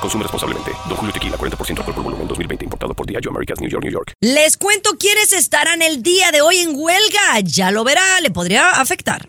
Consume 0.00 0.22
responsablemente. 0.22 0.72
Don 0.88 0.96
Julio 0.96 1.12
Tequila, 1.12 1.36
40% 1.36 1.78
alcohol 1.78 1.94
por 1.94 2.04
volumen, 2.04 2.28
2020. 2.28 2.64
Importado 2.64 2.94
por 2.94 3.06
Diageo 3.06 3.30
Americas, 3.30 3.60
New 3.60 3.68
York, 3.68 3.84
New 3.84 3.92
York. 3.92 4.12
Les 4.20 4.56
cuento 4.56 4.96
quiénes 4.98 5.32
estarán 5.32 5.82
el 5.82 6.02
día 6.02 6.30
de 6.32 6.40
hoy 6.40 6.58
en 6.58 6.70
huelga. 6.74 7.40
Ya 7.42 7.70
lo 7.70 7.84
verá, 7.84 8.20
le 8.20 8.30
podría 8.30 8.70
afectar. 8.70 9.28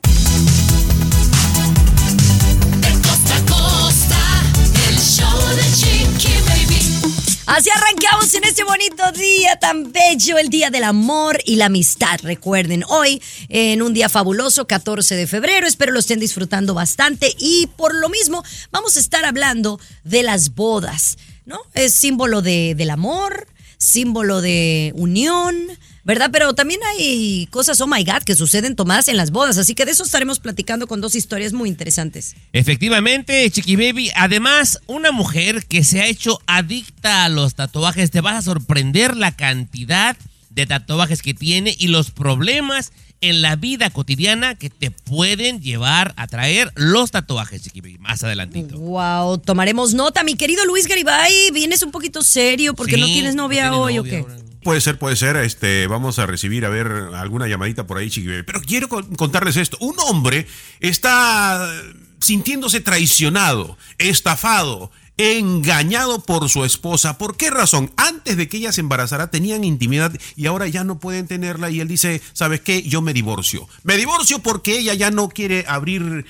Así 7.54 7.70
arrancamos 7.70 8.34
en 8.34 8.46
este 8.46 8.64
bonito 8.64 9.12
día 9.12 9.58
tan 9.60 9.92
bello, 9.92 10.38
el 10.38 10.48
Día 10.48 10.70
del 10.70 10.86
Amor 10.86 11.38
y 11.44 11.58
la 11.58 11.66
Amistad. 11.66 12.18
Recuerden, 12.24 12.86
hoy 12.88 13.22
en 13.50 13.82
un 13.82 13.94
día 13.94 14.08
fabuloso, 14.08 14.68
14 14.68 15.18
de 15.18 15.28
febrero, 15.28 15.68
espero 15.68 15.92
lo 15.92 16.00
estén 16.00 16.22
disfrutando 16.22 16.74
bastante 16.74 17.36
y 17.38 17.68
por 17.76 17.94
lo 17.94 18.08
mismo 18.08 18.42
vamos 18.72 18.96
a 18.96 19.02
estar 19.02 19.26
hablando 19.26 19.82
de 20.06 20.24
las 20.24 20.56
bodas, 20.56 21.18
¿no? 21.44 21.60
Es 21.74 21.94
símbolo 21.94 22.42
de, 22.42 22.74
del 22.74 22.90
amor, 22.90 23.50
símbolo 23.82 24.42
de 24.42 24.94
unión, 24.96 25.56
¿verdad? 26.04 26.30
Pero 26.32 26.54
también 26.54 26.80
hay 26.84 27.48
cosas, 27.50 27.82
oh 27.82 27.88
my 27.88 28.04
God, 28.04 28.22
que 28.24 28.36
suceden 28.36 28.76
tomadas 28.76 29.08
en 29.08 29.18
las 29.18 29.32
bodas, 29.32 29.58
así 29.58 29.74
que 29.74 29.86
de 29.86 29.92
eso 29.92 30.04
estaremos 30.04 30.40
platicando 30.40 30.86
con 30.88 31.02
dos 31.02 31.16
historias 31.16 31.52
muy 31.52 31.68
interesantes. 31.68 32.36
Efectivamente, 32.54 33.50
Chiqui 33.50 33.76
Baby. 33.76 34.12
Además, 34.16 34.80
una 34.86 35.12
mujer 35.12 35.66
que 35.66 35.84
se 35.84 36.02
ha 36.02 36.06
hecho 36.06 36.40
adicta 36.46 37.26
a 37.26 37.30
los 37.30 37.56
tatuajes, 37.56 38.12
te 38.12 38.22
vas 38.22 38.36
a 38.36 38.42
sorprender 38.44 39.18
la 39.18 39.36
cantidad 39.36 40.16
de 40.54 40.66
tatuajes 40.66 41.22
que 41.22 41.34
tiene 41.34 41.76
y 41.78 41.88
los 41.88 42.12
problemas 42.12 42.92
en 43.22 43.42
la 43.44 43.56
vida 43.56 43.90
cotidiana 43.92 44.56
que 44.56 44.70
te 44.72 44.90
pueden 44.90 45.62
llevar 45.62 46.14
a 46.18 46.26
traer 46.28 46.72
los 46.76 47.12
tatuajes, 47.12 47.62
Chiqui 47.62 47.80
Baby, 47.82 47.98
más 48.00 48.24
adelantito. 48.24 48.78
Wow, 48.80 49.38
tomaremos 49.38 49.94
nota. 49.94 50.24
Mi 50.24 50.36
querido 50.36 50.66
Luis 50.66 50.88
Garibay, 50.88 51.52
vienes 51.54 51.84
un 51.84 51.92
poquito 51.92 52.24
serio 52.24 52.74
porque 52.74 52.98
no 52.98 53.06
tienes 53.06 53.36
novia 53.36 53.70
no 53.70 53.82
hoy 53.82 53.96
novia 53.98 54.02
o 54.02 54.04
qué. 54.04 54.18
ahora. 54.32 54.38
Puede 54.64 54.82
ser, 54.82 54.98
puede 55.00 55.16
ser. 55.16 55.36
Este, 55.38 55.88
vamos 55.88 56.20
a 56.20 56.26
recibir, 56.26 56.66
a 56.66 56.70
ver, 56.70 56.88
alguna 57.16 57.48
llamadita 57.48 57.86
por 57.88 57.98
ahí, 57.98 58.10
chiquibel. 58.10 58.44
Pero 58.46 58.62
quiero 58.62 58.90
con- 58.90 59.16
contarles 59.16 59.56
esto. 59.58 59.78
Un 59.82 59.96
hombre 60.00 60.48
está 60.80 61.72
sintiéndose 62.20 62.82
traicionado, 62.82 63.78
estafado, 63.98 64.92
engañado 65.22 66.22
por 66.24 66.50
su 66.50 66.64
esposa. 66.66 67.18
¿Por 67.18 67.38
qué 67.38 67.50
razón? 67.50 67.92
Antes 67.98 68.38
de 68.38 68.48
que 68.48 68.58
ella 68.58 68.72
se 68.72 68.82
embarazara 68.82 69.30
tenían 69.32 69.64
intimidad 69.64 70.12
y 70.36 70.46
ahora 70.48 70.68
ya 70.68 70.84
no 70.84 71.00
pueden 71.00 71.28
tenerla 71.28 71.70
y 71.70 71.80
él 71.80 71.88
dice, 71.88 72.22
¿sabes 72.34 72.62
qué? 72.62 72.84
Yo 72.84 73.02
me 73.02 73.14
divorcio. 73.14 73.68
Me 73.84 73.98
divorcio 73.98 74.40
porque 74.40 74.78
ella 74.80 74.94
ya 74.94 75.12
no 75.12 75.30
quiere 75.30 75.66
abrir 75.68 76.26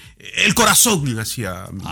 el 0.46 0.54
corazón 0.56 1.20
hacia 1.20 1.66
mí. 1.72 1.84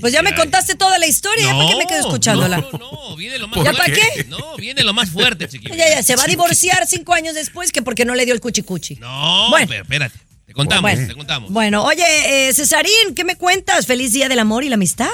Pues 0.00 0.12
ya 0.12 0.22
me 0.22 0.34
contaste 0.34 0.74
toda 0.74 0.98
la 0.98 1.06
historia, 1.06 1.46
¿ya 1.46 1.52
para 1.56 1.68
qué 1.70 1.76
me 1.76 1.86
quedo 1.86 2.00
escuchándola? 2.00 2.58
No, 2.58 2.70
no, 2.78 3.16
viene 3.16 3.38
lo 3.38 3.48
más 3.48 3.64
¿Ya 3.64 3.72
fuerte. 3.72 3.78
para 3.78 3.94
qué? 4.14 4.24
No, 4.24 4.56
viene 4.56 4.82
lo 4.84 4.92
más 4.92 5.08
fuerte, 5.10 5.48
Chiqui 5.48 5.68
Baby. 5.68 5.78
Ya, 5.78 5.88
ya, 5.96 6.02
se 6.02 6.16
va 6.16 6.24
a 6.24 6.26
divorciar 6.26 6.86
cinco 6.86 7.14
años 7.14 7.34
después 7.34 7.72
que 7.72 7.80
porque 7.82 8.04
no 8.04 8.14
le 8.14 8.24
dio 8.24 8.34
el 8.34 8.40
cuchicuchi. 8.40 8.96
No, 8.96 9.48
Bueno. 9.50 9.66
pero 9.68 9.82
espérate. 9.82 10.18
Te 10.46 10.52
contamos, 10.52 10.82
Bueno. 10.82 11.06
te 11.08 11.14
contamos. 11.14 11.50
Bueno, 11.50 11.84
oye, 11.84 12.48
eh, 12.48 12.52
Cesarín, 12.54 13.14
¿qué 13.16 13.24
me 13.24 13.36
cuentas? 13.36 13.86
Feliz 13.86 14.12
Día 14.12 14.28
del 14.28 14.38
Amor 14.38 14.64
y 14.64 14.68
la 14.68 14.74
Amistad. 14.74 15.08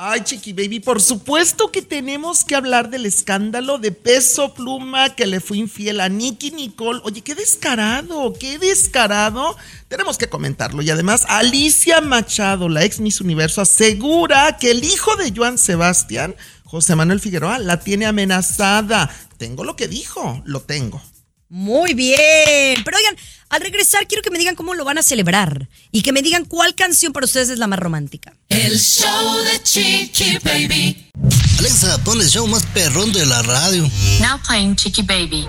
Ay, 0.00 0.20
Chiqui 0.20 0.52
Baby, 0.52 0.78
por 0.78 1.02
supuesto 1.02 1.72
que 1.72 1.82
tenemos 1.82 2.44
que 2.44 2.54
hablar 2.54 2.88
del 2.88 3.04
escándalo 3.04 3.78
de 3.78 3.90
peso 3.90 4.54
pluma 4.54 5.16
que 5.16 5.26
le 5.26 5.40
fue 5.40 5.58
infiel 5.58 5.98
a 5.98 6.08
Nicky 6.08 6.52
Nicole. 6.52 7.00
Oye, 7.02 7.20
qué 7.22 7.34
descarado, 7.34 8.32
qué 8.38 8.60
descarado. 8.60 9.56
Tenemos 9.88 10.16
que 10.16 10.28
comentarlo. 10.28 10.82
Y 10.82 10.90
además, 10.90 11.24
Alicia 11.28 12.00
Machado, 12.00 12.68
la 12.68 12.84
ex 12.84 13.00
Miss 13.00 13.20
Universo, 13.20 13.60
asegura 13.60 14.56
que 14.56 14.70
el 14.70 14.84
hijo 14.84 15.16
de 15.16 15.32
Joan 15.34 15.58
Sebastián, 15.58 16.36
José 16.62 16.94
Manuel 16.94 17.18
Figueroa, 17.18 17.58
la 17.58 17.80
tiene 17.80 18.06
amenazada. 18.06 19.10
Tengo 19.36 19.64
lo 19.64 19.74
que 19.74 19.88
dijo, 19.88 20.40
lo 20.44 20.60
tengo. 20.60 21.02
Muy 21.48 21.94
bien. 21.94 22.82
Pero 22.84 22.96
oigan, 22.96 23.16
al 23.48 23.60
regresar 23.62 24.06
quiero 24.06 24.22
que 24.22 24.30
me 24.30 24.38
digan 24.38 24.54
cómo 24.54 24.74
lo 24.74 24.84
van 24.84 24.98
a 24.98 25.02
celebrar 25.02 25.68
y 25.90 26.02
que 26.02 26.12
me 26.12 26.22
digan 26.22 26.44
cuál 26.44 26.74
canción 26.74 27.12
para 27.12 27.24
ustedes 27.24 27.48
es 27.48 27.58
la 27.58 27.66
más 27.66 27.78
romántica. 27.78 28.34
El 28.48 28.78
show 28.78 29.36
de 29.44 29.62
Chiqui 29.62 30.38
Baby. 30.44 31.10
Alexa, 31.58 31.98
pon 32.04 32.20
el 32.20 32.28
show 32.28 32.46
más 32.46 32.64
perrón 32.66 33.12
de 33.12 33.24
la 33.24 33.42
radio. 33.42 33.82
Now 34.20 34.38
playing 34.46 34.76
Chiqui 34.76 35.02
Baby. 35.02 35.48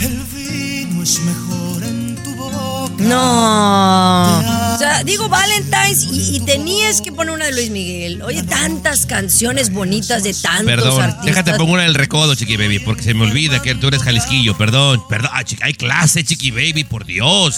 El 0.00 0.22
vino 0.32 1.02
es 1.02 1.18
mejor. 1.20 1.47
No. 2.98 4.74
O 4.74 4.78
sea, 4.78 5.02
digo 5.04 5.28
Valentine's 5.28 6.04
y, 6.04 6.36
y 6.36 6.40
tenías 6.40 7.00
que 7.00 7.12
poner 7.12 7.34
una 7.34 7.46
de 7.46 7.52
Luis 7.52 7.70
Miguel. 7.70 8.22
Oye, 8.22 8.42
tantas 8.42 9.06
canciones 9.06 9.72
bonitas 9.72 10.22
de 10.24 10.34
tantos 10.34 10.64
Perdón, 10.66 11.02
artistas. 11.02 11.24
déjate 11.26 11.54
pongo 11.54 11.72
una 11.74 11.82
del 11.82 11.94
recodo, 11.94 12.34
Chiqui 12.34 12.56
Baby, 12.56 12.78
porque 12.80 13.02
se 13.02 13.14
me 13.14 13.24
olvida 13.24 13.60
que 13.62 13.74
tú 13.74 13.88
eres 13.88 14.02
jalisquillo. 14.02 14.56
Perdón, 14.56 15.02
perdón. 15.08 15.30
Ah, 15.34 15.42
chiqui- 15.44 15.60
hay 15.62 15.74
clase, 15.74 16.24
Chiqui 16.24 16.50
Baby, 16.50 16.84
por 16.84 17.04
Dios. 17.06 17.56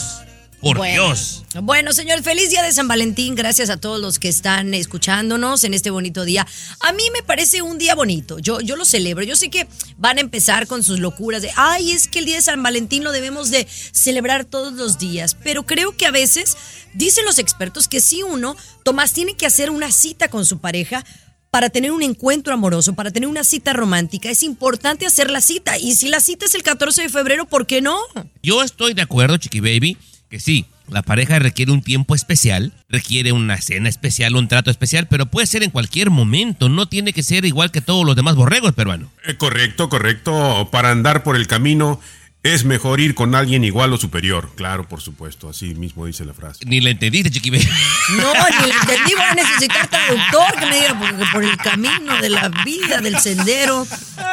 Por 0.60 0.76
Bueno. 0.76 1.06
Dios. 1.06 1.42
Bueno, 1.62 1.92
señor, 1.92 2.22
feliz 2.22 2.50
día 2.50 2.62
de 2.62 2.72
San 2.72 2.86
Valentín. 2.86 3.34
Gracias 3.34 3.70
a 3.70 3.78
todos 3.78 4.00
los 4.00 4.18
que 4.18 4.28
están 4.28 4.74
escuchándonos 4.74 5.64
en 5.64 5.72
este 5.72 5.90
bonito 5.90 6.24
día. 6.24 6.46
A 6.80 6.92
mí 6.92 7.02
me 7.14 7.22
parece 7.22 7.62
un 7.62 7.78
día 7.78 7.94
bonito. 7.94 8.38
Yo, 8.38 8.60
yo 8.60 8.76
lo 8.76 8.84
celebro. 8.84 9.24
Yo 9.24 9.36
sé 9.36 9.48
que 9.48 9.66
van 9.96 10.18
a 10.18 10.20
empezar 10.20 10.66
con 10.66 10.82
sus 10.84 11.00
locuras 11.00 11.40
de, 11.40 11.50
ay, 11.56 11.92
es 11.92 12.08
que 12.08 12.18
el 12.18 12.26
día 12.26 12.36
de 12.36 12.42
San 12.42 12.62
Valentín 12.62 13.04
lo 13.04 13.12
debemos 13.12 13.50
de 13.50 13.66
celebrar 13.92 14.44
todos 14.44 14.74
los 14.74 14.98
días. 14.98 15.34
Pero 15.42 15.64
creo 15.64 15.96
que 15.96 16.06
a 16.06 16.10
veces, 16.10 16.56
dicen 16.92 17.24
los 17.24 17.38
expertos, 17.38 17.88
que 17.88 18.00
si 18.00 18.22
uno, 18.22 18.54
Tomás, 18.84 19.12
tiene 19.12 19.34
que 19.34 19.46
hacer 19.46 19.70
una 19.70 19.90
cita 19.90 20.28
con 20.28 20.44
su 20.44 20.58
pareja 20.58 21.04
para 21.50 21.70
tener 21.70 21.90
un 21.90 22.02
encuentro 22.02 22.54
amoroso, 22.54 22.94
para 22.94 23.10
tener 23.10 23.28
una 23.28 23.42
cita 23.42 23.72
romántica, 23.72 24.30
es 24.30 24.42
importante 24.42 25.04
hacer 25.04 25.30
la 25.30 25.40
cita. 25.40 25.78
Y 25.78 25.96
si 25.96 26.08
la 26.08 26.20
cita 26.20 26.44
es 26.46 26.54
el 26.54 26.62
14 26.62 27.02
de 27.02 27.08
febrero, 27.08 27.46
¿por 27.46 27.66
qué 27.66 27.80
no? 27.80 27.98
Yo 28.42 28.62
estoy 28.62 28.94
de 28.94 29.02
acuerdo, 29.02 29.36
Chiqui 29.36 29.58
Baby, 29.58 29.96
que 30.30 30.38
sí, 30.38 30.66
la 30.88 31.02
pareja 31.02 31.40
requiere 31.40 31.72
un 31.72 31.82
tiempo 31.82 32.14
especial, 32.14 32.72
requiere 32.88 33.32
una 33.32 33.60
cena 33.60 33.88
especial, 33.88 34.36
un 34.36 34.46
trato 34.48 34.70
especial, 34.70 35.08
pero 35.08 35.26
puede 35.26 35.46
ser 35.46 35.64
en 35.64 35.70
cualquier 35.70 36.10
momento, 36.10 36.68
no 36.68 36.86
tiene 36.86 37.12
que 37.12 37.24
ser 37.24 37.44
igual 37.44 37.72
que 37.72 37.80
todos 37.80 38.06
los 38.06 38.14
demás 38.14 38.36
borregos 38.36 38.72
peruanos. 38.72 39.08
Eh, 39.26 39.36
correcto, 39.36 39.88
correcto. 39.88 40.68
Para 40.70 40.92
andar 40.92 41.24
por 41.24 41.34
el 41.34 41.48
camino 41.48 42.00
es 42.42 42.64
mejor 42.64 43.00
ir 43.00 43.14
con 43.14 43.34
alguien 43.34 43.64
igual 43.64 43.92
o 43.92 43.98
superior. 43.98 44.50
Claro, 44.56 44.88
por 44.88 45.02
supuesto, 45.02 45.48
así 45.50 45.74
mismo 45.74 46.06
dice 46.06 46.24
la 46.24 46.32
frase. 46.32 46.64
Ni 46.64 46.80
le 46.80 46.90
entendiste, 46.92 47.30
Chiqui 47.30 47.50
Baby. 47.50 47.68
No, 48.16 48.32
ni 48.32 48.66
le 48.66 48.74
entendí, 48.74 49.12
voy 49.14 49.24
a 49.24 49.34
necesitar 49.34 49.88
traductor 49.88 50.58
que 50.58 50.66
me 50.66 50.76
diga 50.80 50.98
porque 50.98 51.24
por 51.32 51.44
el 51.44 51.56
camino 51.58 52.20
de 52.20 52.28
la 52.30 52.48
vida, 52.64 53.00
del 53.00 53.18
sendero 53.18 53.86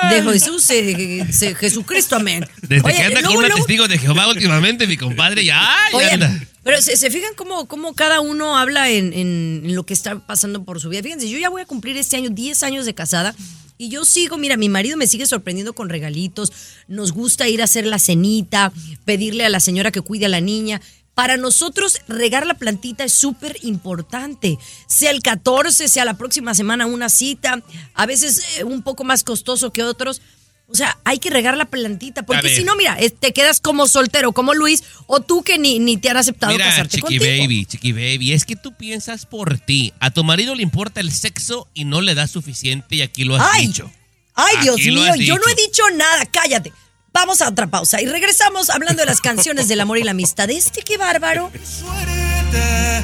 de 0.09 0.23
Jesús, 0.23 0.69
eh, 0.69 1.19
eh, 1.21 1.55
Jesucristo, 1.55 2.15
amén. 2.15 2.47
Desde 2.61 2.81
Oye, 2.85 2.95
que 2.95 3.03
anda 3.03 3.19
luego, 3.21 3.27
con 3.27 3.35
un 3.37 3.41
luego- 3.43 3.57
testigo 3.57 3.87
de 3.87 3.97
Jehová 3.97 4.27
últimamente, 4.29 4.87
mi 4.87 4.95
compadre, 4.97 5.43
ya, 5.45 5.61
ya 5.91 5.97
Oye, 5.97 6.11
anda. 6.11 6.31
pero 6.63 6.81
se, 6.81 6.95
se 6.97 7.11
fijan 7.11 7.33
cómo, 7.35 7.67
cómo 7.67 7.93
cada 7.93 8.21
uno 8.21 8.57
habla 8.57 8.89
en, 8.89 9.11
en- 9.13 9.61
en 9.65 9.75
lo 9.75 9.85
que 9.85 9.93
está 9.93 10.17
pasando 10.19 10.63
por 10.63 10.79
su 10.79 10.87
vida. 10.89 11.03
Fíjense, 11.03 11.29
yo 11.29 11.37
ya 11.37 11.49
voy 11.49 11.61
a 11.61 11.65
cumplir 11.65 11.97
este 11.97 12.15
año 12.15 12.29
10 12.29 12.63
años 12.63 12.85
de 12.85 12.95
casada 12.95 13.35
y 13.77 13.89
yo 13.89 14.05
sigo, 14.05 14.37
mira, 14.37 14.57
mi 14.57 14.69
marido 14.69 14.97
me 14.97 15.07
sigue 15.07 15.25
sorprendiendo 15.25 15.73
con 15.73 15.89
regalitos, 15.89 16.51
nos 16.87 17.11
gusta 17.11 17.47
ir 17.47 17.61
a 17.61 17.65
hacer 17.65 17.85
la 17.85 17.99
cenita, 17.99 18.71
pedirle 19.05 19.45
a 19.45 19.49
la 19.49 19.59
señora 19.59 19.91
que 19.91 20.01
cuide 20.01 20.25
a 20.25 20.29
la 20.29 20.41
niña. 20.41 20.81
Para 21.13 21.37
nosotros 21.37 21.99
regar 22.07 22.45
la 22.45 22.53
plantita 22.53 23.03
es 23.03 23.13
súper 23.13 23.57
importante. 23.63 24.59
Sea 24.85 25.11
el 25.11 25.21
14, 25.21 25.87
sea 25.87 26.05
la 26.05 26.15
próxima 26.15 26.53
semana 26.53 26.85
una 26.85 27.09
cita, 27.09 27.63
a 27.93 28.05
veces 28.05 28.43
eh, 28.57 28.63
un 28.63 28.83
poco 28.83 29.03
más 29.03 29.23
costoso 29.23 29.73
que 29.73 29.83
otros. 29.83 30.21
O 30.69 30.75
sea, 30.75 30.97
hay 31.05 31.17
que 31.19 31.29
regar 31.29 31.55
la 31.55 31.63
plantita, 31.65 32.23
porque 32.23 32.53
si 32.53 32.65
no, 32.65 32.75
mira, 32.75 32.97
te 33.19 33.31
quedas 33.31 33.61
como 33.61 33.87
soltero, 33.87 34.33
como 34.33 34.53
Luis, 34.53 34.83
o 35.05 35.21
tú 35.21 35.41
que 35.41 35.57
ni, 35.57 35.79
ni 35.79 35.95
te 35.95 36.09
han 36.09 36.17
aceptado 36.17 36.51
Mira, 36.51 36.65
casarte 36.65 36.97
Chiqui 36.97 37.17
contigo. 37.17 37.23
Baby, 37.23 37.65
Chiqui 37.65 37.91
Baby, 37.93 38.33
es 38.33 38.45
que 38.45 38.57
tú 38.57 38.73
piensas 38.75 39.25
por 39.25 39.59
ti. 39.59 39.93
A 40.01 40.11
tu 40.11 40.25
marido 40.25 40.55
le 40.55 40.63
importa 40.63 40.99
el 40.99 41.11
sexo 41.13 41.69
y 41.73 41.85
no 41.85 42.01
le 42.01 42.15
das 42.15 42.31
suficiente 42.31 42.97
y 42.97 43.01
aquí 43.01 43.23
lo 43.23 43.37
has 43.37 43.47
Ay, 43.53 43.67
dicho. 43.67 43.89
Ay, 44.33 44.57
Dios 44.61 44.75
Aquí 44.75 44.91
mío, 44.91 45.15
yo 45.15 45.35
no 45.37 45.43
he 45.47 45.55
dicho. 45.55 45.67
dicho 45.67 45.83
nada, 45.95 46.25
cállate. 46.25 46.73
Vamos 47.13 47.41
a 47.41 47.47
otra 47.49 47.67
pausa 47.67 48.01
y 48.01 48.05
regresamos 48.05 48.69
hablando 48.69 49.01
de 49.01 49.05
las 49.07 49.21
canciones 49.21 49.69
del 49.69 49.79
amor 49.79 49.97
y 49.97 50.03
la 50.03 50.11
amistad. 50.11 50.49
Este 50.49 50.81
qué 50.81 50.97
bárbaro. 50.97 51.49
Suerte, 51.63 53.03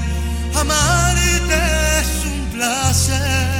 amarte 0.54 1.56
es 2.02 2.26
un 2.26 2.46
placer. 2.52 3.53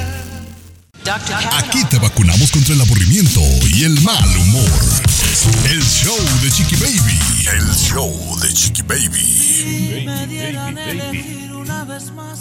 Aquí 1.06 1.84
te 1.90 1.98
vacunamos 1.98 2.50
contra 2.50 2.74
el 2.74 2.80
aburrimiento 2.80 3.40
y 3.74 3.84
el 3.84 4.00
mal 4.00 4.24
humor. 4.38 4.80
El 5.70 5.82
show 5.82 6.16
de 6.42 6.50
Chiqui 6.50 6.76
Baby. 6.76 7.20
El 7.52 7.74
show 7.74 8.38
de 8.40 8.50
Chiqui 8.50 8.80
Baby. 8.82 10.06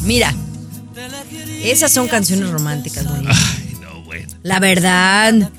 Mira, 0.03 0.33
esas 1.61 1.91
son 1.91 2.07
canciones 2.07 2.49
románticas, 2.51 3.03
bonitas. 3.05 3.37
Ay, 3.37 3.77
no, 3.81 4.01
bueno. 4.03 4.33
La 4.43 4.61
verdad. 4.61 5.51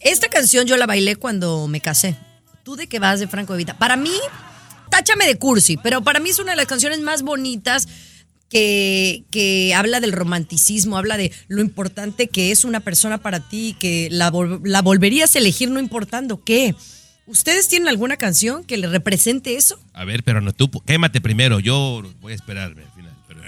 Esta 0.00 0.28
canción 0.28 0.66
yo 0.66 0.78
la 0.78 0.86
bailé 0.86 1.16
cuando 1.16 1.68
me 1.68 1.82
casé. 1.82 2.16
¿Tú 2.62 2.76
de 2.76 2.86
qué 2.86 2.98
vas 2.98 3.20
de 3.20 3.28
Franco 3.28 3.52
de 3.52 3.58
Vita? 3.58 3.76
Para 3.76 3.96
mí, 3.96 4.16
táchame 4.88 5.26
de 5.26 5.36
cursi, 5.36 5.76
pero 5.76 6.02
para 6.02 6.18
mí 6.18 6.30
es 6.30 6.38
una 6.38 6.52
de 6.52 6.56
las 6.56 6.66
canciones 6.66 7.00
más 7.00 7.22
bonitas 7.22 7.88
que, 8.48 9.24
que 9.30 9.74
habla 9.74 10.00
del 10.00 10.12
romanticismo, 10.12 10.96
habla 10.96 11.16
de 11.16 11.32
lo 11.48 11.60
importante 11.60 12.28
que 12.28 12.50
es 12.50 12.64
una 12.64 12.80
persona 12.80 13.18
para 13.18 13.40
ti, 13.40 13.76
que 13.78 14.08
la, 14.10 14.32
la 14.64 14.82
volverías 14.82 15.34
a 15.34 15.38
elegir 15.38 15.70
no 15.70 15.80
importando 15.80 16.42
qué. 16.44 16.74
¿Ustedes 17.26 17.68
tienen 17.68 17.88
alguna 17.88 18.16
canción 18.16 18.64
que 18.64 18.78
le 18.78 18.86
represente 18.88 19.56
eso? 19.56 19.78
A 19.92 20.04
ver, 20.04 20.22
pero 20.24 20.40
no 20.40 20.52
tú, 20.54 20.70
quémate 20.86 21.20
primero. 21.20 21.60
Yo 21.60 22.02
voy 22.20 22.32
a 22.32 22.36
esperarme 22.36 22.82
al 22.84 22.92
final. 22.92 23.14
pero- 23.26 23.40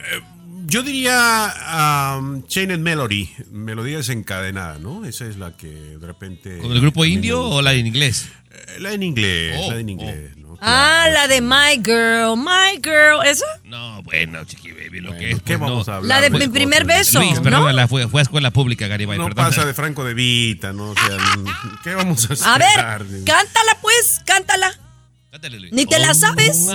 Yo 0.70 0.84
diría 0.84 2.16
um, 2.20 2.46
Chained 2.46 2.78
Melody, 2.78 3.28
melodía 3.50 3.96
desencadenada, 3.96 4.78
¿no? 4.78 5.04
Esa 5.04 5.26
es 5.26 5.36
la 5.36 5.56
que 5.56 5.66
de 5.66 6.06
repente... 6.06 6.58
¿Con 6.58 6.70
el 6.70 6.80
grupo 6.80 7.04
indio 7.04 7.42
o 7.42 7.60
la 7.60 7.72
en 7.72 7.88
inglés? 7.88 8.28
Eh, 8.52 8.76
La 8.78 8.92
en 8.92 9.02
inglés, 9.02 9.56
Oh, 9.64 9.72
la 9.72 9.80
en 9.80 9.88
inglés, 9.88 10.36
¿no? 10.36 10.56
Ah, 10.60 11.08
la 11.12 11.26
de 11.26 11.40
My 11.40 11.82
Girl, 11.84 12.36
My 12.36 12.80
Girl, 12.80 13.26
¿esa? 13.26 13.46
No, 13.64 14.00
bueno, 14.04 14.44
chiqui 14.44 14.70
baby, 14.70 15.00
lo 15.00 15.12
que 15.16 15.32
es. 15.32 15.42
¿Qué 15.42 15.58
pues, 15.58 15.70
vamos 15.70 15.88
no. 15.88 15.92
a 15.92 15.96
hablar? 15.96 16.08
La 16.08 16.20
de 16.20 16.30
Pues, 16.30 16.46
mi 16.46 16.52
primer 16.52 16.84
beso, 16.84 17.18
Luis, 17.18 17.34
¿no? 17.34 17.42
perdónala, 17.42 17.88
fue, 17.88 18.06
fue 18.06 18.20
a 18.20 18.22
escuela 18.22 18.52
pública, 18.52 18.86
Garibay, 18.86 19.18
No 19.18 19.28
pasa 19.30 19.64
de 19.64 19.74
Franco 19.74 20.04
de 20.04 20.14
Vita, 20.14 20.72
¿no? 20.72 20.90
O 20.90 20.94
sea, 20.94 21.16
¿qué 21.82 21.96
vamos 21.96 22.30
a 22.30 22.34
hacer? 22.34 22.46
A 22.46 22.58
ver, 22.58 23.24
cántala 23.24 23.76
pues, 23.82 24.20
cántala. 24.24 24.78
Cántale, 25.32 25.58
Luis. 25.58 25.72
¿Ni 25.72 25.86
te 25.86 25.98
la 25.98 26.14
sabes? 26.14 26.68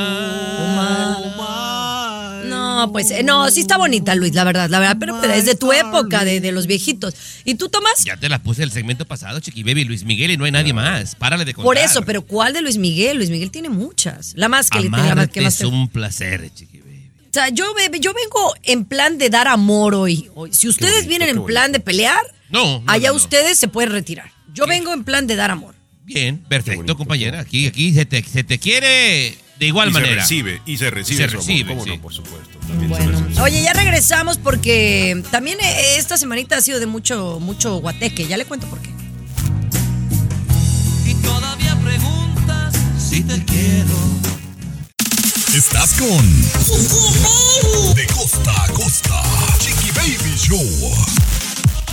No, 2.75 2.91
pues 2.91 3.09
eh, 3.11 3.23
no, 3.23 3.49
sí 3.49 3.61
está 3.61 3.77
bonita, 3.77 4.15
Luis, 4.15 4.33
la 4.33 4.43
verdad, 4.43 4.69
la 4.69 4.79
verdad, 4.79 4.97
pero, 4.99 5.17
pero 5.21 5.33
es 5.33 5.45
de 5.45 5.55
tu 5.55 5.71
época, 5.71 6.25
de, 6.25 6.41
de 6.41 6.51
los 6.51 6.67
viejitos. 6.67 7.13
¿Y 7.45 7.55
tú, 7.55 7.69
Tomás? 7.69 8.03
Ya 8.03 8.17
te 8.17 8.27
la 8.29 8.39
puse 8.43 8.63
el 8.63 8.71
segmento 8.71 9.05
pasado, 9.05 9.39
Chiqui 9.39 9.63
Baby, 9.63 9.85
Luis 9.85 10.03
Miguel 10.03 10.31
y 10.31 10.37
no 10.37 10.45
hay 10.45 10.51
nadie 10.51 10.73
más. 10.73 11.15
Párale 11.15 11.45
de 11.45 11.53
contar. 11.53 11.65
Por 11.65 11.77
eso, 11.77 12.01
pero 12.03 12.21
¿cuál 12.25 12.53
de 12.53 12.61
Luis 12.61 12.77
Miguel? 12.77 13.17
Luis 13.17 13.29
Miguel 13.29 13.51
tiene 13.51 13.69
muchas. 13.69 14.33
La 14.35 14.49
más 14.49 14.69
que 14.69 14.79
le 14.79 14.85
la 14.85 14.89
más 14.91 15.11
Amarte 15.11 15.33
que 15.33 15.41
más 15.41 15.55
es 15.59 15.65
un 15.65 15.87
placer, 15.89 16.49
Chiqui 16.53 16.79
Baby. 16.79 17.11
O 17.29 17.33
sea, 17.33 17.49
yo, 17.49 17.73
ve- 17.73 17.99
yo 17.99 18.13
vengo 18.13 18.53
en 18.63 18.85
plan 18.85 19.17
de 19.17 19.29
dar 19.29 19.47
amor 19.47 19.95
hoy. 19.95 20.29
hoy. 20.35 20.51
Si 20.53 20.67
ustedes 20.67 20.93
bonito, 21.05 21.09
vienen 21.09 21.29
en 21.29 21.45
plan 21.45 21.71
de 21.71 21.79
pelear, 21.79 22.19
No, 22.49 22.79
no, 22.79 22.83
allá 22.91 23.07
no, 23.09 23.13
no. 23.13 23.17
ustedes 23.17 23.57
se 23.57 23.67
pueden 23.67 23.91
retirar. 23.91 24.31
Yo 24.53 24.67
vengo 24.67 24.93
en 24.93 25.03
plan 25.03 25.27
de 25.27 25.35
dar 25.35 25.51
amor. 25.51 25.75
Bien, 26.03 26.37
perfecto, 26.37 26.77
bonito, 26.79 26.97
compañera. 26.97 27.39
Aquí, 27.39 27.67
aquí 27.67 27.93
se 27.93 28.05
te, 28.05 28.21
se 28.23 28.43
te 28.43 28.59
quiere 28.59 29.35
de 29.59 29.65
igual 29.67 29.89
y 29.89 29.93
manera. 29.93 30.13
se 30.15 30.19
recibe, 30.21 30.61
y 30.65 30.77
se 30.77 30.89
recibe. 30.89 31.17
Se 31.17 31.27
recibe, 31.27 31.69
¿Cómo 31.69 31.83
sí. 31.83 31.89
no? 31.91 32.01
Por 32.01 32.13
supuesto. 32.13 32.57
también 32.67 32.81
se 32.93 33.03
Bueno, 33.03 33.19
recibe. 33.21 33.41
oye, 33.41 33.61
ya 33.63 33.73
regresamos 33.73 34.37
porque 34.37 35.23
también 35.31 35.59
eh, 35.61 35.97
esta 35.97 36.17
semanita 36.17 36.57
ha 36.57 36.61
sido 36.61 36.79
de 36.79 36.85
mucho, 36.87 37.39
mucho 37.39 37.77
guateque. 37.77 38.27
Ya 38.27 38.37
le 38.37 38.45
cuento 38.45 38.67
por 38.67 38.81
qué. 38.81 38.89
Y 41.05 41.13
todavía 41.15 41.75
preguntas 41.83 42.73
si 42.97 43.21
te 43.23 43.43
quiero. 43.45 43.95
Estás 45.55 45.93
con 45.93 46.41
De 47.95 48.05
costa 48.07 48.63
a 48.65 48.67
costa. 48.73 49.23
Chiqui 49.59 49.91
Baby 49.91 50.35
Show. 50.37 50.93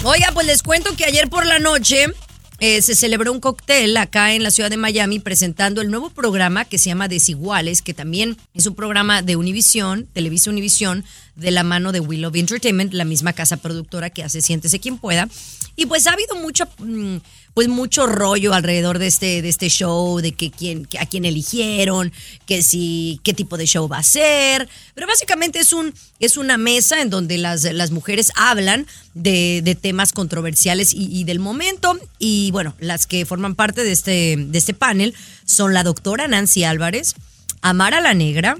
Oiga, 0.04 0.30
pues 0.34 0.46
les 0.46 0.62
cuento 0.64 0.96
que 0.96 1.04
ayer 1.04 1.28
por 1.28 1.46
la 1.46 1.60
noche 1.60 2.06
eh, 2.64 2.80
se 2.80 2.94
celebró 2.94 3.32
un 3.32 3.40
cóctel 3.40 3.96
acá 3.96 4.34
en 4.34 4.44
la 4.44 4.52
ciudad 4.52 4.70
de 4.70 4.76
Miami 4.76 5.18
presentando 5.18 5.80
el 5.80 5.90
nuevo 5.90 6.10
programa 6.10 6.64
que 6.64 6.78
se 6.78 6.90
llama 6.90 7.08
Desiguales, 7.08 7.82
que 7.82 7.92
también 7.92 8.36
es 8.54 8.68
un 8.68 8.76
programa 8.76 9.20
de 9.20 9.34
Univision, 9.34 10.06
Televisa 10.12 10.48
Univision, 10.48 11.04
de 11.34 11.50
la 11.50 11.62
mano 11.62 11.92
de 11.92 12.00
Will 12.00 12.24
of 12.24 12.36
Entertainment, 12.36 12.92
la 12.92 13.04
misma 13.04 13.32
casa 13.32 13.56
productora 13.56 14.10
que 14.10 14.22
hace 14.22 14.42
Siéntese 14.42 14.80
quien 14.80 14.98
pueda. 14.98 15.28
Y 15.76 15.86
pues 15.86 16.06
ha 16.06 16.12
habido 16.12 16.36
mucho, 16.36 16.68
mm, 16.78 17.16
pues 17.54 17.68
mucho 17.68 18.06
rollo 18.06 18.52
alrededor 18.52 18.98
de 18.98 19.06
este, 19.06 19.40
de 19.40 19.48
este 19.48 19.68
show, 19.70 20.20
de 20.20 20.32
que 20.32 20.50
quién, 20.50 20.86
a 21.00 21.06
quién 21.06 21.24
eligieron, 21.24 22.12
que 22.46 22.62
si, 22.62 23.20
qué 23.22 23.32
tipo 23.32 23.56
de 23.56 23.66
show 23.66 23.88
va 23.88 23.98
a 23.98 24.02
ser. 24.02 24.68
Pero 24.94 25.06
básicamente 25.06 25.60
es 25.60 25.72
un, 25.72 25.94
es 26.18 26.36
una 26.36 26.58
mesa 26.58 27.00
en 27.00 27.08
donde 27.08 27.38
las, 27.38 27.64
las 27.64 27.90
mujeres 27.90 28.30
hablan 28.36 28.86
de, 29.14 29.62
de 29.64 29.74
temas 29.74 30.12
controversiales 30.12 30.92
y, 30.92 31.08
y 31.10 31.24
del 31.24 31.38
momento. 31.38 31.98
Y 32.18 32.50
bueno, 32.50 32.74
las 32.78 33.06
que 33.06 33.24
forman 33.24 33.54
parte 33.54 33.84
de 33.84 33.92
este, 33.92 34.36
de 34.36 34.58
este 34.58 34.74
panel 34.74 35.14
son 35.46 35.72
la 35.72 35.82
doctora 35.84 36.28
Nancy 36.28 36.64
Álvarez, 36.64 37.14
Amara 37.62 38.00
la 38.02 38.12
Negra, 38.12 38.58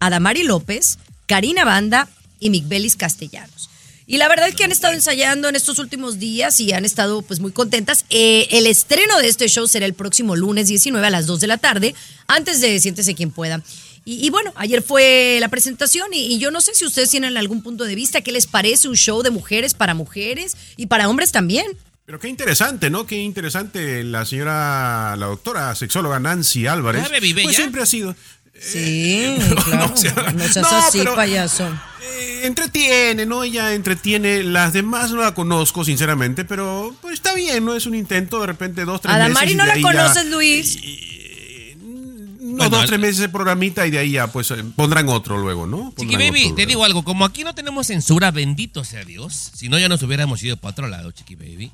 Adamari 0.00 0.42
López, 0.42 0.98
Karina 1.26 1.64
Banda 1.64 2.08
y 2.40 2.50
Migbelis 2.50 2.96
Castellanos. 2.96 3.70
Y 4.08 4.18
la 4.18 4.28
verdad 4.28 4.48
es 4.48 4.54
que 4.54 4.62
han 4.62 4.70
estado 4.70 4.94
ensayando 4.94 5.48
en 5.48 5.56
estos 5.56 5.80
últimos 5.80 6.20
días 6.20 6.60
y 6.60 6.72
han 6.72 6.84
estado 6.84 7.22
pues 7.22 7.40
muy 7.40 7.50
contentas. 7.50 8.04
Eh, 8.08 8.46
el 8.52 8.68
estreno 8.68 9.18
de 9.18 9.26
este 9.26 9.48
show 9.48 9.66
será 9.66 9.84
el 9.84 9.94
próximo 9.94 10.36
lunes 10.36 10.68
19 10.68 11.04
a 11.04 11.10
las 11.10 11.26
2 11.26 11.40
de 11.40 11.46
la 11.48 11.58
tarde, 11.58 11.94
antes 12.28 12.60
de 12.60 12.78
Siéntese 12.78 13.16
quien 13.16 13.32
pueda. 13.32 13.62
Y, 14.04 14.24
y 14.24 14.30
bueno, 14.30 14.52
ayer 14.54 14.82
fue 14.82 15.38
la 15.40 15.48
presentación 15.48 16.14
y, 16.14 16.34
y 16.34 16.38
yo 16.38 16.52
no 16.52 16.60
sé 16.60 16.76
si 16.76 16.84
ustedes 16.84 17.10
tienen 17.10 17.36
algún 17.36 17.64
punto 17.64 17.82
de 17.82 17.96
vista, 17.96 18.20
qué 18.20 18.30
les 18.30 18.46
parece 18.46 18.88
un 18.88 18.94
show 18.94 19.22
de 19.22 19.30
mujeres 19.30 19.74
para 19.74 19.94
mujeres 19.94 20.56
y 20.76 20.86
para 20.86 21.08
hombres 21.08 21.32
también. 21.32 21.66
Pero 22.06 22.20
qué 22.20 22.28
interesante, 22.28 22.88
¿no? 22.88 23.04
Qué 23.04 23.16
interesante 23.16 24.04
la 24.04 24.24
señora, 24.24 25.16
la 25.16 25.26
doctora 25.26 25.74
sexóloga 25.74 26.20
Nancy 26.20 26.68
Álvarez. 26.68 27.02
¿Ya 27.02 27.08
revive 27.08 27.42
pues 27.42 27.56
ya? 27.56 27.62
siempre 27.64 27.82
ha 27.82 27.86
sido. 27.86 28.14
Sí, 28.60 29.36
no, 29.50 29.56
claro. 29.56 29.92
o 29.92 29.96
sea, 29.96 30.12
no 30.34 30.48
seas 30.48 30.56
no, 30.70 30.76
así, 30.78 30.98
pero- 30.98 31.14
payaso. 31.14 31.68
Eh, 32.02 32.40
entretiene, 32.44 33.26
¿no? 33.26 33.42
Ella 33.44 33.74
entretiene. 33.74 34.42
Las 34.44 34.72
demás 34.72 35.10
no 35.10 35.20
la 35.22 35.34
conozco, 35.34 35.84
sinceramente, 35.84 36.44
pero 36.44 36.94
pues 37.02 37.14
está 37.14 37.34
bien, 37.34 37.64
¿no? 37.64 37.74
Es 37.74 37.86
un 37.86 37.94
intento, 37.94 38.40
de 38.40 38.46
repente 38.46 38.84
dos, 38.84 39.00
tres 39.00 39.14
A 39.14 39.18
meses. 39.18 39.34
Damari 39.34 39.52
y 39.52 39.54
no 39.56 39.62
de 39.64 39.68
la 39.68 39.74
ahí 39.74 39.82
ya- 39.82 39.88
conoces, 39.88 40.26
Luis. 40.26 40.78
No, 42.40 42.56
Bueno, 42.64 42.76
dos, 42.78 42.86
tres 42.86 42.98
meses 43.00 43.18
de 43.18 43.28
programita 43.28 43.86
y 43.86 43.90
de 43.90 43.98
ahí 43.98 44.12
ya, 44.12 44.28
pues 44.28 44.50
eh, 44.52 44.64
pondrán 44.76 45.08
otro 45.10 45.36
luego, 45.36 45.66
¿no? 45.66 45.92
Chiqui 45.98 46.14
Baby, 46.16 46.52
te 46.56 46.64
digo 46.64 46.84
algo, 46.84 47.04
como 47.04 47.24
aquí 47.26 47.44
no 47.44 47.54
tenemos 47.54 47.88
censura, 47.88 48.30
bendito 48.30 48.82
sea 48.84 49.04
Dios, 49.04 49.50
si 49.54 49.68
no 49.68 49.78
ya 49.78 49.88
nos 49.90 50.02
hubiéramos 50.02 50.42
ido 50.42 50.56
para 50.56 50.72
otro 50.72 50.88
lado, 50.88 51.10
Chiqui 51.10 51.34
Baby. 51.34 51.70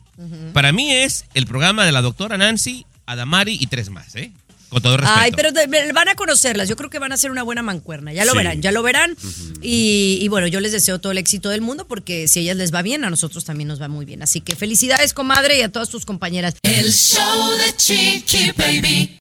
Para 0.52 0.72
mí 0.72 0.90
es 0.90 1.26
el 1.34 1.46
programa 1.46 1.84
de 1.84 1.92
la 1.92 2.02
doctora 2.02 2.36
Nancy, 2.36 2.84
Adamari 3.06 3.56
y 3.60 3.66
tres 3.68 3.90
más, 3.90 4.16
¿eh? 4.16 4.32
Con 4.72 4.80
todo 4.80 4.96
respeto. 4.96 5.20
Ay, 5.20 5.32
pero 5.36 5.52
de- 5.52 5.92
van 5.92 6.08
a 6.08 6.14
conocerlas. 6.14 6.66
Yo 6.66 6.76
creo 6.76 6.88
que 6.88 6.98
van 6.98 7.12
a 7.12 7.18
ser 7.18 7.30
una 7.30 7.42
buena 7.42 7.62
mancuerna. 7.62 8.10
Ya 8.14 8.24
lo 8.24 8.32
Sí. 8.32 8.38
verán, 8.38 8.62
ya 8.62 8.72
lo 8.72 8.82
verán. 8.82 9.14
y, 9.60 10.18
y 10.20 10.28
bueno, 10.28 10.46
yo 10.46 10.60
les 10.60 10.72
deseo 10.72 10.98
todo 10.98 11.12
el 11.12 11.18
éxito 11.18 11.50
del 11.50 11.60
mundo 11.60 11.86
porque 11.86 12.26
si 12.26 12.38
a 12.38 12.42
ellas 12.42 12.56
les 12.56 12.72
va 12.74 12.80
bien, 12.80 13.04
a 13.04 13.10
nosotros 13.10 13.44
también 13.44 13.68
nos 13.68 13.80
va 13.82 13.88
muy 13.88 14.06
bien. 14.06 14.22
Así 14.22 14.40
que 14.40 14.56
felicidades, 14.56 15.12
comadre, 15.12 15.58
y 15.58 15.62
a 15.62 15.68
todas 15.68 15.90
tus 15.90 16.06
compañeras. 16.06 16.54
El 16.62 16.90
show 16.90 17.50
de 17.58 17.76
Chiqui 17.76 18.52
Baby. 18.56 19.18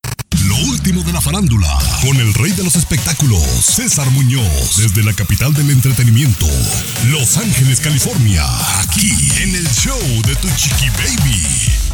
Lo 0.48 0.55
último 0.70 1.03
de 1.03 1.12
la 1.12 1.20
farándula, 1.22 1.67
con 2.01 2.15
el 2.17 2.34
rey 2.34 2.51
de 2.53 2.63
los 2.63 2.75
espectáculos, 2.77 3.41
César 3.41 4.10
Muñoz, 4.12 4.77
desde 4.77 5.03
la 5.03 5.13
capital 5.13 5.53
del 5.53 5.70
entretenimiento, 5.70 6.48
Los 7.08 7.36
Ángeles, 7.38 7.79
California, 7.81 8.43
aquí 8.81 9.12
en 9.41 9.53
el 9.55 9.67
show 9.70 10.00
de 10.25 10.36
tu 10.38 10.48
chiqui 10.55 10.89
baby. 10.98 11.90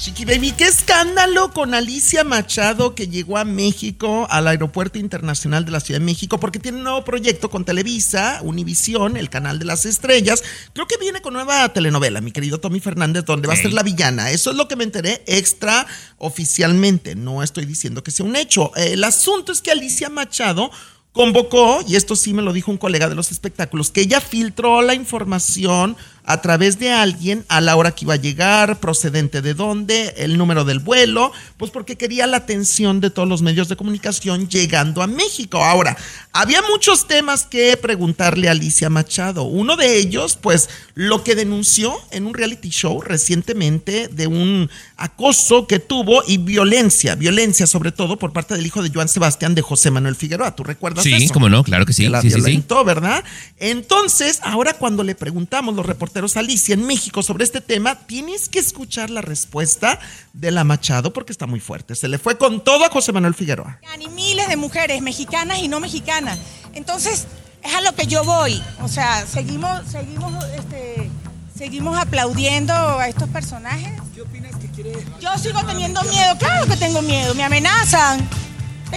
Chiqui 0.00 0.24
Baby, 0.24 0.52
qué 0.52 0.64
escándalo 0.64 1.52
con 1.52 1.74
Alicia 1.74 2.24
Machado 2.24 2.94
que 2.94 3.08
llegó 3.08 3.36
a 3.36 3.44
México, 3.44 4.26
al 4.30 4.48
Aeropuerto 4.48 4.98
Internacional 4.98 5.66
de 5.66 5.72
la 5.72 5.80
Ciudad 5.80 6.00
de 6.00 6.06
México, 6.06 6.40
porque 6.40 6.58
tiene 6.58 6.78
un 6.78 6.84
nuevo 6.84 7.04
proyecto 7.04 7.50
con 7.50 7.66
Televisa, 7.66 8.40
Univisión, 8.42 9.18
el 9.18 9.28
canal 9.28 9.58
de 9.58 9.66
las 9.66 9.84
estrellas. 9.84 10.42
Creo 10.72 10.86
que 10.86 10.96
viene 10.96 11.20
con 11.20 11.34
nueva 11.34 11.70
telenovela, 11.74 12.22
mi 12.22 12.32
querido 12.32 12.60
Tommy 12.60 12.80
Fernández, 12.80 13.26
donde 13.26 13.46
va 13.46 13.52
a 13.52 13.58
ser 13.58 13.74
la 13.74 13.82
villana. 13.82 14.30
Eso 14.30 14.52
es 14.52 14.56
lo 14.56 14.68
que 14.68 14.76
me 14.76 14.84
enteré 14.84 15.22
extra 15.26 15.86
oficialmente. 16.16 17.14
No 17.14 17.42
estoy 17.42 17.66
diciendo 17.66 18.02
que 18.02 18.10
sea 18.10 18.24
un 18.24 18.36
hecho. 18.36 18.74
El 18.76 19.04
asunto 19.04 19.52
es 19.52 19.60
que 19.60 19.70
Alicia 19.70 20.08
Machado 20.08 20.70
convocó, 21.12 21.84
y 21.86 21.96
esto 21.96 22.16
sí 22.16 22.32
me 22.32 22.40
lo 22.40 22.54
dijo 22.54 22.70
un 22.70 22.78
colega 22.78 23.08
de 23.08 23.16
los 23.16 23.32
espectáculos, 23.32 23.90
que 23.90 24.00
ella 24.00 24.22
filtró 24.22 24.80
la 24.80 24.94
información 24.94 25.96
a 26.24 26.40
través 26.42 26.78
de 26.78 26.90
alguien 26.92 27.44
a 27.48 27.60
la 27.60 27.76
hora 27.76 27.92
que 27.92 28.04
iba 28.04 28.14
a 28.14 28.18
llegar, 28.18 28.78
procedente 28.80 29.42
de 29.42 29.54
dónde, 29.54 30.14
el 30.18 30.38
número 30.38 30.64
del 30.64 30.78
vuelo, 30.78 31.32
pues 31.56 31.70
porque 31.70 31.96
quería 31.96 32.26
la 32.26 32.38
atención 32.38 33.00
de 33.00 33.10
todos 33.10 33.28
los 33.28 33.42
medios 33.42 33.68
de 33.68 33.76
comunicación 33.76 34.48
llegando 34.48 35.02
a 35.02 35.06
México. 35.06 35.64
Ahora, 35.64 35.96
había 36.32 36.60
muchos 36.70 37.06
temas 37.06 37.44
que 37.44 37.76
preguntarle 37.76 38.48
a 38.48 38.52
Alicia 38.52 38.90
Machado. 38.90 39.44
Uno 39.44 39.76
de 39.76 39.98
ellos, 39.98 40.36
pues, 40.40 40.68
lo 40.94 41.24
que 41.24 41.34
denunció 41.34 41.94
en 42.10 42.26
un 42.26 42.34
reality 42.34 42.70
show 42.70 43.00
recientemente 43.00 44.08
de 44.08 44.26
un 44.26 44.70
acoso 44.96 45.66
que 45.66 45.78
tuvo 45.78 46.22
y 46.26 46.38
violencia, 46.38 47.14
violencia 47.14 47.66
sobre 47.66 47.90
todo 47.92 48.18
por 48.18 48.32
parte 48.32 48.54
del 48.54 48.66
hijo 48.66 48.82
de 48.82 48.90
Joan 48.92 49.08
Sebastián 49.08 49.54
de 49.54 49.62
José 49.62 49.90
Manuel 49.90 50.14
Figueroa. 50.16 50.54
¿Tú 50.54 50.62
recuerdas 50.64 51.04
Sí, 51.04 51.14
eso? 51.14 51.32
cómo 51.32 51.48
no, 51.48 51.64
claro 51.64 51.86
que 51.86 51.92
sí. 51.92 52.04
Que 52.04 52.10
la 52.10 52.20
sí, 52.20 52.28
sí, 52.28 52.34
sí. 52.36 52.40
violentó, 52.42 52.84
¿verdad? 52.84 53.24
Entonces, 53.58 54.40
ahora 54.42 54.74
cuando 54.74 55.02
le 55.02 55.14
preguntamos, 55.14 55.74
los 55.74 55.86
reporteros 55.86 56.09
reporteros 56.10 56.36
Alicia 56.36 56.74
en 56.74 56.84
México 56.86 57.22
sobre 57.22 57.44
este 57.44 57.60
tema, 57.60 57.94
tienes 57.94 58.48
que 58.48 58.58
escuchar 58.58 59.10
la 59.10 59.20
respuesta 59.20 60.00
de 60.32 60.50
la 60.50 60.64
Machado 60.64 61.12
porque 61.12 61.30
está 61.30 61.46
muy 61.46 61.60
fuerte. 61.60 61.94
Se 61.94 62.08
le 62.08 62.18
fue 62.18 62.36
con 62.36 62.64
todo 62.64 62.84
a 62.84 62.90
José 62.90 63.12
Manuel 63.12 63.34
Figueroa. 63.34 63.78
y 64.00 64.08
miles 64.08 64.48
de 64.48 64.56
mujeres 64.56 65.02
mexicanas 65.02 65.60
y 65.60 65.68
no 65.68 65.78
mexicanas. 65.78 66.40
Entonces, 66.74 67.28
es 67.62 67.74
a 67.74 67.80
lo 67.82 67.94
que 67.94 68.08
yo 68.08 68.24
voy. 68.24 68.60
O 68.82 68.88
sea, 68.88 69.24
seguimos, 69.24 69.88
seguimos, 69.88 70.44
este, 70.46 71.08
seguimos 71.56 71.96
aplaudiendo 71.96 72.72
a 72.74 73.06
estos 73.06 73.28
personajes. 73.28 73.92
¿Qué 74.12 74.22
opinas 74.22 74.56
que 74.56 74.66
quiere? 74.66 74.92
Yo 75.20 75.38
sigo 75.38 75.64
teniendo 75.64 76.02
miedo, 76.02 76.36
claro 76.38 76.66
que 76.66 76.76
tengo 76.76 77.02
miedo, 77.02 77.36
me 77.36 77.44
amenazan. 77.44 78.28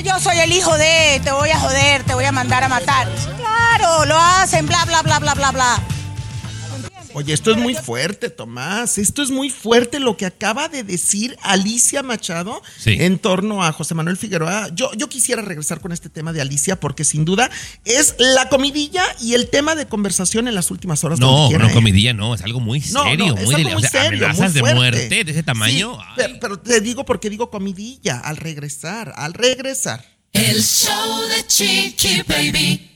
Yo 0.04 0.20
soy 0.20 0.40
el 0.40 0.52
hijo 0.52 0.76
de, 0.80 1.22
te 1.24 1.32
voy 1.32 1.52
a 1.52 1.60
joder, 1.60 2.04
te 2.06 2.16
voy 2.16 2.26
a 2.26 2.32
mandar 2.32 2.64
a 2.64 2.70
matar. 2.70 3.08
Claro, 3.38 4.06
lo 4.06 4.18
hacen, 4.18 4.66
bla, 4.66 4.84
bla, 4.86 5.04
bla, 5.04 5.20
bla, 5.20 5.36
bla, 5.36 5.52
bla. 5.52 5.84
Oye, 7.16 7.34
esto 7.34 7.52
es 7.52 7.58
muy 7.58 7.76
fuerte, 7.76 8.30
Tomás. 8.30 8.98
Esto 8.98 9.22
es 9.22 9.30
muy 9.30 9.50
fuerte 9.50 10.00
lo 10.00 10.18
que 10.18 10.26
acaba 10.26 10.68
de 10.68 10.84
decir 10.84 11.38
Alicia 11.44 12.02
Machado 12.04 12.62
Sí. 12.80 12.98
en 13.00 13.20
torno 13.20 13.64
a 13.64 13.72
José 13.72 13.94
Manuel 13.94 14.18
Figueroa. 14.18 14.70
Yo, 14.74 14.92
yo 14.98 15.08
quisiera 15.10 15.42
regresar 15.42 15.80
con 15.80 15.92
este 15.92 16.10
tema 16.10 16.34
de 16.34 16.42
Alicia 16.42 16.80
porque 16.80 17.04
sin 17.04 17.24
duda 17.26 17.52
es 17.86 18.16
la 18.18 18.50
comidilla 18.50 19.04
y 19.22 19.34
el 19.36 19.50
tema 19.50 19.76
de 19.76 19.86
conversación 19.88 20.48
en 20.48 20.56
las 20.56 20.72
últimas 20.72 21.04
horas. 21.04 21.20
No, 21.20 21.48
quiera, 21.50 21.66
no 21.66 21.70
¿eh? 21.70 21.74
comidilla, 21.74 22.14
no, 22.14 22.34
es 22.34 22.42
algo 22.42 22.60
muy 22.60 22.80
No, 22.92 23.04
serio, 23.04 23.28
no, 23.28 23.38
es 23.38 23.46
muy, 23.46 23.56
algo 23.56 23.70
muy 23.70 23.78
o 23.78 23.80
sea, 23.88 24.04
serio, 24.04 24.26
amenazas 24.26 24.40
muy 24.40 24.54
de 24.54 24.60
fuerte. 24.60 24.76
muerte 24.78 25.24
de 25.24 25.32
ese 25.32 25.44
tamaño. 25.44 25.94
Sí, 25.98 26.04
pero, 26.16 26.40
pero 26.40 26.60
te 26.60 26.82
digo 26.82 27.06
porque 27.06 27.30
digo 27.30 27.50
comidilla, 27.50 28.20
al 28.20 28.38
regresar, 28.38 29.14
al 29.16 29.34
regresar. 29.34 30.04
El 30.32 30.64
show 30.64 31.22
de 31.30 31.46
Chiqui 31.46 32.24
Baby. 32.28 32.90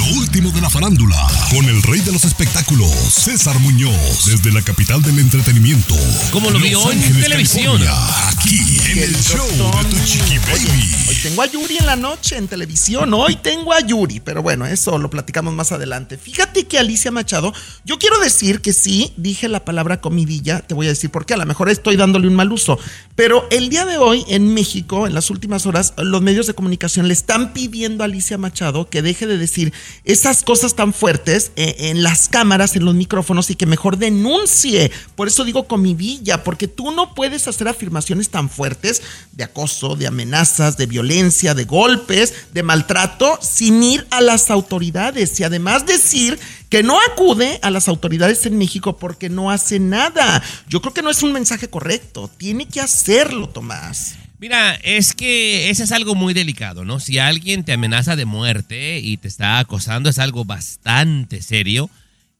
Lo 0.00 0.06
último 0.18 0.50
de 0.50 0.62
la 0.62 0.70
farándula, 0.70 1.26
con 1.50 1.62
el 1.66 1.82
rey 1.82 2.00
de 2.00 2.10
los 2.10 2.24
espectáculos, 2.24 2.90
César 2.90 3.58
Muñoz, 3.58 4.24
desde 4.24 4.50
la 4.50 4.62
capital 4.62 5.02
del 5.02 5.18
entretenimiento. 5.18 5.94
Como 6.32 6.48
lo 6.48 6.58
Los 6.58 6.62
vio 6.62 6.90
en 6.90 7.02
televisión. 7.20 7.76
California, 7.76 8.28
aquí 8.30 8.78
en 8.92 8.98
el 8.98 9.14
show 9.22 9.46
de 9.46 9.90
tu 9.90 9.96
chiqui 10.06 10.38
oye, 10.38 10.66
baby. 10.66 10.96
hoy 11.06 11.16
tengo 11.22 11.42
a 11.42 11.46
Yuri 11.46 11.76
en 11.76 11.86
la 11.86 11.96
noche 11.96 12.38
en 12.38 12.48
televisión. 12.48 13.12
Hoy 13.12 13.36
tengo 13.36 13.74
a 13.74 13.80
Yuri, 13.80 14.20
pero 14.20 14.42
bueno, 14.42 14.64
eso 14.64 14.96
lo 14.96 15.10
platicamos 15.10 15.52
más 15.52 15.70
adelante. 15.70 16.16
Fíjate 16.16 16.66
que 16.66 16.78
Alicia 16.78 17.10
Machado, 17.10 17.52
yo 17.84 17.98
quiero 17.98 18.18
decir 18.20 18.62
que 18.62 18.72
sí, 18.72 19.12
dije 19.18 19.48
la 19.48 19.66
palabra 19.66 20.00
comidilla, 20.00 20.60
te 20.60 20.72
voy 20.72 20.86
a 20.86 20.90
decir 20.90 21.10
por 21.10 21.26
qué, 21.26 21.34
a 21.34 21.36
lo 21.36 21.44
mejor 21.44 21.68
estoy 21.68 21.96
dándole 21.96 22.26
un 22.26 22.36
mal 22.36 22.50
uso, 22.52 22.78
pero 23.16 23.46
el 23.50 23.68
día 23.68 23.84
de 23.84 23.98
hoy 23.98 24.24
en 24.28 24.54
México, 24.54 25.06
en 25.06 25.12
las 25.12 25.28
últimas 25.28 25.66
horas, 25.66 25.92
los 25.98 26.22
medios 26.22 26.46
de 26.46 26.54
comunicación 26.54 27.06
le 27.06 27.12
están 27.12 27.52
pidiendo 27.52 28.02
a 28.02 28.06
Alicia 28.06 28.38
Machado 28.38 28.88
que 28.88 29.02
deje 29.02 29.26
de 29.26 29.36
decir 29.36 29.74
esas 30.04 30.42
cosas 30.42 30.74
tan 30.74 30.92
fuertes 30.92 31.52
eh, 31.56 31.76
en 31.78 32.02
las 32.02 32.28
cámaras, 32.28 32.76
en 32.76 32.84
los 32.84 32.94
micrófonos 32.94 33.50
y 33.50 33.54
que 33.54 33.66
mejor 33.66 33.96
denuncie. 33.96 34.90
Por 35.16 35.28
eso 35.28 35.44
digo 35.44 35.66
comidilla, 35.66 36.42
porque 36.44 36.68
tú 36.68 36.90
no 36.90 37.14
puedes 37.14 37.48
hacer 37.48 37.68
afirmaciones 37.68 38.30
tan 38.30 38.48
fuertes 38.48 39.02
de 39.32 39.44
acoso, 39.44 39.96
de 39.96 40.06
amenazas, 40.06 40.76
de 40.76 40.86
violencia, 40.86 41.54
de 41.54 41.64
golpes, 41.64 42.34
de 42.52 42.62
maltrato, 42.62 43.38
sin 43.40 43.82
ir 43.82 44.06
a 44.10 44.20
las 44.20 44.50
autoridades 44.50 45.38
y 45.40 45.44
además 45.44 45.86
decir 45.86 46.38
que 46.68 46.82
no 46.82 46.98
acude 47.12 47.58
a 47.62 47.70
las 47.70 47.88
autoridades 47.88 48.46
en 48.46 48.56
México 48.56 48.96
porque 48.96 49.28
no 49.28 49.50
hace 49.50 49.80
nada. 49.80 50.42
Yo 50.68 50.80
creo 50.80 50.94
que 50.94 51.02
no 51.02 51.10
es 51.10 51.22
un 51.22 51.32
mensaje 51.32 51.68
correcto. 51.68 52.30
Tiene 52.36 52.66
que 52.66 52.80
hacerlo, 52.80 53.48
Tomás. 53.48 54.14
Mira, 54.40 54.74
es 54.82 55.12
que 55.14 55.68
ese 55.68 55.84
es 55.84 55.92
algo 55.92 56.14
muy 56.14 56.32
delicado, 56.32 56.86
¿no? 56.86 56.98
Si 56.98 57.18
alguien 57.18 57.62
te 57.62 57.74
amenaza 57.74 58.16
de 58.16 58.24
muerte 58.24 58.98
y 58.98 59.18
te 59.18 59.28
está 59.28 59.58
acosando, 59.58 60.08
es 60.08 60.18
algo 60.18 60.46
bastante 60.46 61.42
serio. 61.42 61.90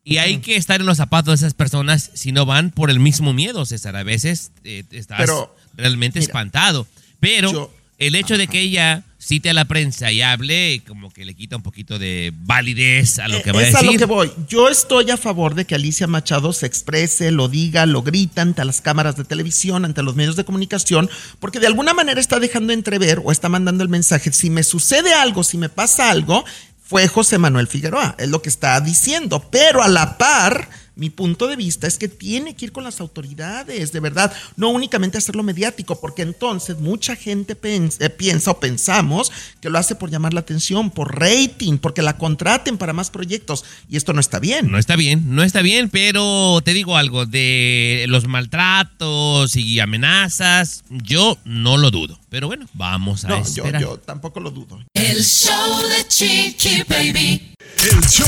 Y 0.02 0.16
hay 0.16 0.38
que 0.38 0.56
estar 0.56 0.80
en 0.80 0.86
los 0.86 0.96
zapatos 0.96 1.38
de 1.40 1.46
esas 1.46 1.52
personas 1.54 2.10
si 2.14 2.32
no 2.32 2.46
van 2.46 2.70
por 2.70 2.88
el 2.90 3.00
mismo 3.00 3.34
miedo, 3.34 3.66
César. 3.66 3.96
A 3.96 4.02
veces 4.02 4.50
eh, 4.64 4.84
estás 4.92 5.18
Pero, 5.18 5.54
realmente 5.74 6.20
mira, 6.20 6.26
espantado. 6.30 6.86
Pero 7.20 7.52
yo- 7.52 7.74
el 8.00 8.14
hecho 8.14 8.38
de 8.38 8.48
que 8.48 8.60
ella 8.60 9.04
cite 9.18 9.50
a 9.50 9.52
la 9.52 9.66
prensa 9.66 10.10
y 10.10 10.22
hable, 10.22 10.82
como 10.88 11.10
que 11.10 11.26
le 11.26 11.34
quita 11.34 11.54
un 11.56 11.62
poquito 11.62 11.98
de 11.98 12.32
validez 12.34 13.18
a 13.18 13.28
lo 13.28 13.42
que 13.42 13.52
va 13.52 13.60
a 13.60 13.62
Eh, 13.62 13.68
es 13.68 13.74
a 13.74 13.80
decir. 13.80 13.92
lo 13.92 13.98
que 13.98 14.04
voy. 14.06 14.32
Yo 14.48 14.70
estoy 14.70 15.10
a 15.10 15.18
favor 15.18 15.54
de 15.54 15.66
que 15.66 15.74
Alicia 15.74 16.06
Machado 16.06 16.54
se 16.54 16.64
exprese, 16.64 17.30
lo 17.30 17.48
diga, 17.48 17.84
lo 17.84 18.00
grita 18.02 18.40
ante 18.40 18.64
las 18.64 18.80
cámaras 18.80 19.16
de 19.16 19.24
televisión, 19.24 19.84
ante 19.84 20.02
los 20.02 20.16
medios 20.16 20.36
de 20.36 20.44
comunicación, 20.44 21.10
porque 21.38 21.60
de 21.60 21.66
alguna 21.66 21.92
manera 21.92 22.18
está 22.18 22.40
dejando 22.40 22.72
entrever 22.72 23.20
o 23.22 23.30
está 23.30 23.50
mandando 23.50 23.84
el 23.84 23.90
mensaje, 23.90 24.32
si 24.32 24.48
me 24.48 24.62
sucede 24.62 25.12
algo, 25.12 25.44
si 25.44 25.58
me 25.58 25.68
pasa 25.68 26.10
algo, 26.10 26.46
fue 26.82 27.06
José 27.06 27.36
Manuel 27.36 27.68
Figueroa, 27.68 28.16
es 28.18 28.30
lo 28.30 28.40
que 28.40 28.48
está 28.48 28.80
diciendo, 28.80 29.46
pero 29.50 29.82
a 29.82 29.88
la 29.88 30.16
par... 30.16 30.68
Mi 31.00 31.08
punto 31.08 31.46
de 31.46 31.56
vista 31.56 31.86
es 31.86 31.96
que 31.96 32.08
tiene 32.08 32.54
que 32.54 32.66
ir 32.66 32.72
con 32.72 32.84
las 32.84 33.00
autoridades, 33.00 33.90
de 33.90 34.00
verdad, 34.00 34.34
no 34.56 34.68
únicamente 34.68 35.16
hacerlo 35.16 35.42
mediático, 35.42 35.98
porque 35.98 36.20
entonces 36.20 36.78
mucha 36.78 37.16
gente 37.16 37.56
eh, 37.62 38.10
piensa 38.10 38.50
o 38.50 38.60
pensamos 38.60 39.32
que 39.62 39.70
lo 39.70 39.78
hace 39.78 39.94
por 39.94 40.10
llamar 40.10 40.34
la 40.34 40.40
atención, 40.40 40.90
por 40.90 41.18
rating, 41.18 41.78
porque 41.78 42.02
la 42.02 42.18
contraten 42.18 42.76
para 42.76 42.92
más 42.92 43.08
proyectos, 43.08 43.64
y 43.88 43.96
esto 43.96 44.12
no 44.12 44.20
está 44.20 44.40
bien. 44.40 44.70
No 44.70 44.76
está 44.76 44.94
bien, 44.94 45.34
no 45.34 45.42
está 45.42 45.62
bien, 45.62 45.88
pero 45.88 46.60
te 46.62 46.74
digo 46.74 46.98
algo, 46.98 47.24
de 47.24 48.04
los 48.06 48.26
maltratos 48.26 49.56
y 49.56 49.80
amenazas, 49.80 50.84
yo 50.90 51.38
no 51.46 51.78
lo 51.78 51.90
dudo. 51.90 52.20
Pero 52.28 52.46
bueno, 52.46 52.68
vamos 52.74 53.24
a 53.24 53.28
No, 53.28 53.36
yo, 53.38 53.64
esperar. 53.64 53.80
yo 53.80 53.96
tampoco 53.98 54.38
lo 54.38 54.50
dudo. 54.50 54.78
El 54.92 55.24
show 55.24 55.80
de 55.88 56.06
Chiqui 56.06 56.82
Baby. 56.86 57.54
El 57.60 58.00
show 58.08 58.26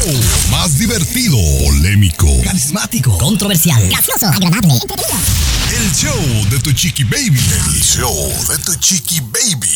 más 0.50 0.78
divertido, 0.78 1.36
polémico, 1.64 2.26
Carismático, 2.44 3.16
controversial, 3.18 3.88
gracioso, 3.88 4.26
agradable, 4.26 4.72
entretenido. 4.74 5.18
el 5.78 5.92
show 5.94 6.50
de 6.50 6.58
tu 6.60 6.72
chiqui 6.72 7.04
baby. 7.04 7.38
El 7.38 7.82
show 7.82 8.14
de 8.48 8.58
tu 8.62 8.74
chiqui 8.76 9.20
baby. 9.20 9.68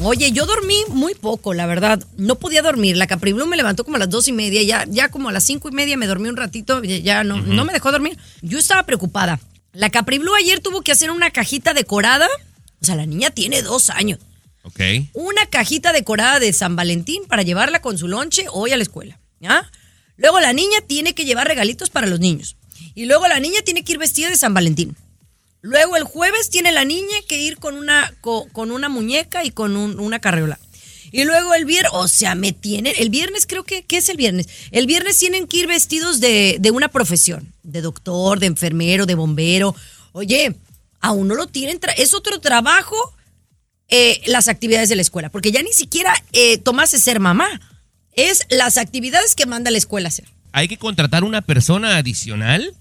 Oye, 0.00 0.30
yo 0.32 0.44
dormí 0.44 0.76
muy 0.88 1.14
poco, 1.14 1.54
la 1.54 1.66
verdad. 1.66 2.02
No 2.16 2.36
podía 2.38 2.62
dormir. 2.62 2.96
La 2.96 3.06
Capri 3.06 3.32
Blue 3.32 3.46
me 3.46 3.56
levantó 3.56 3.84
como 3.84 3.96
a 3.96 4.00
las 4.00 4.10
dos 4.10 4.28
y 4.28 4.32
media. 4.32 4.62
Ya, 4.62 4.84
ya 4.88 5.08
como 5.08 5.28
a 5.28 5.32
las 5.32 5.44
cinco 5.44 5.68
y 5.68 5.72
media 5.72 5.96
me 5.96 6.06
dormí 6.06 6.28
un 6.28 6.36
ratito. 6.36 6.82
Ya 6.82 6.98
ya 6.98 7.24
no, 7.24 7.40
no 7.40 7.64
me 7.64 7.72
dejó 7.72 7.92
dormir. 7.92 8.18
Yo 8.42 8.58
estaba 8.58 8.82
preocupada. 8.84 9.40
La 9.72 9.90
Capri 9.90 10.18
Blue 10.18 10.34
ayer 10.34 10.60
tuvo 10.60 10.82
que 10.82 10.92
hacer 10.92 11.10
una 11.10 11.30
cajita 11.30 11.74
decorada. 11.74 12.26
O 12.80 12.84
sea, 12.84 12.96
la 12.96 13.06
niña 13.06 13.30
tiene 13.30 13.62
dos 13.62 13.88
años. 13.90 14.18
Una 15.12 15.46
cajita 15.46 15.92
decorada 15.92 16.38
de 16.40 16.52
San 16.52 16.76
Valentín 16.76 17.24
para 17.26 17.42
llevarla 17.42 17.80
con 17.80 17.98
su 17.98 18.08
lonche 18.08 18.46
hoy 18.52 18.72
a 18.72 18.76
la 18.76 18.82
escuela. 18.82 19.18
Luego 20.16 20.40
la 20.40 20.52
niña 20.52 20.78
tiene 20.86 21.14
que 21.14 21.24
llevar 21.24 21.46
regalitos 21.46 21.90
para 21.90 22.06
los 22.06 22.20
niños. 22.20 22.56
Y 22.94 23.04
luego 23.06 23.26
la 23.28 23.38
niña 23.40 23.60
tiene 23.64 23.84
que 23.84 23.92
ir 23.92 23.98
vestida 23.98 24.28
de 24.30 24.36
San 24.36 24.54
Valentín. 24.54 24.96
Luego 25.62 25.96
el 25.96 26.04
jueves 26.04 26.48
tiene 26.50 26.72
la 26.72 26.84
niña 26.84 27.16
que 27.28 27.40
ir 27.40 27.58
con 27.58 27.76
una, 27.76 28.14
co- 28.20 28.46
con, 28.52 28.70
una 28.70 28.88
muñeca 28.88 29.44
y 29.44 29.50
con 29.50 29.76
un- 29.76 29.98
una 29.98 30.18
carriola. 30.20 30.58
Y 31.12 31.24
luego 31.24 31.54
el 31.54 31.64
viernes, 31.64 31.92
o 31.94 32.08
sea, 32.08 32.34
me 32.34 32.52
tienen, 32.52 32.94
el 32.98 33.10
viernes 33.10 33.46
creo 33.46 33.64
que, 33.64 33.84
¿qué 33.84 33.98
es 33.98 34.08
el 34.08 34.16
viernes? 34.16 34.48
El 34.70 34.86
viernes 34.86 35.18
tienen 35.18 35.46
que 35.46 35.58
ir 35.58 35.66
vestidos 35.66 36.20
de, 36.20 36.56
de 36.60 36.70
una 36.70 36.88
profesión, 36.88 37.52
de 37.62 37.80
doctor, 37.80 38.38
de 38.40 38.46
enfermero, 38.46 39.06
de 39.06 39.14
bombero. 39.14 39.74
Oye, 40.12 40.56
a 41.00 41.12
uno 41.12 41.34
lo 41.34 41.46
tienen, 41.46 41.78
es 41.96 42.14
otro 42.14 42.40
trabajo 42.40 42.96
eh, 43.88 44.20
las 44.26 44.48
actividades 44.48 44.88
de 44.88 44.96
la 44.96 45.02
escuela, 45.02 45.28
porque 45.30 45.52
ya 45.52 45.62
ni 45.62 45.72
siquiera 45.72 46.12
eh, 46.32 46.58
Tomás 46.58 46.94
es 46.94 47.02
ser 47.02 47.20
mamá, 47.20 47.60
es 48.14 48.46
las 48.50 48.78
actividades 48.78 49.34
que 49.34 49.46
manda 49.46 49.70
la 49.70 49.78
escuela 49.78 50.08
a 50.08 50.10
hacer. 50.10 50.26
Hay 50.52 50.68
que 50.68 50.78
contratar 50.78 51.22
una 51.22 51.42
persona 51.42 51.96
adicional 51.96 52.72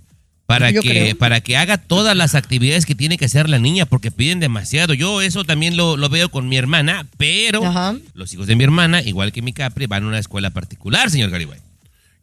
para 0.45 0.69
Yo 0.71 0.81
que, 0.81 0.89
creo. 0.89 1.17
para 1.17 1.41
que 1.41 1.57
haga 1.57 1.77
todas 1.77 2.15
las 2.15 2.35
actividades 2.35 2.85
que 2.85 2.95
tiene 2.95 3.17
que 3.17 3.25
hacer 3.25 3.49
la 3.49 3.59
niña, 3.59 3.85
porque 3.85 4.11
piden 4.11 4.39
demasiado. 4.39 4.93
Yo 4.93 5.21
eso 5.21 5.43
también 5.43 5.75
lo, 5.75 5.97
lo 5.97 6.07
veo 6.07 6.29
con 6.29 6.47
mi 6.47 6.55
hermana, 6.55 7.07
pero 7.17 7.65
Ajá. 7.65 7.95
los 8.13 8.33
hijos 8.33 8.47
de 8.47 8.55
mi 8.55 8.63
hermana, 8.63 9.01
igual 9.01 9.31
que 9.31 9.41
mi 9.41 9.53
Capri, 9.53 9.87
van 9.87 10.03
a 10.03 10.07
una 10.07 10.19
escuela 10.19 10.51
particular, 10.51 11.09
señor 11.09 11.31
Garibay. 11.31 11.59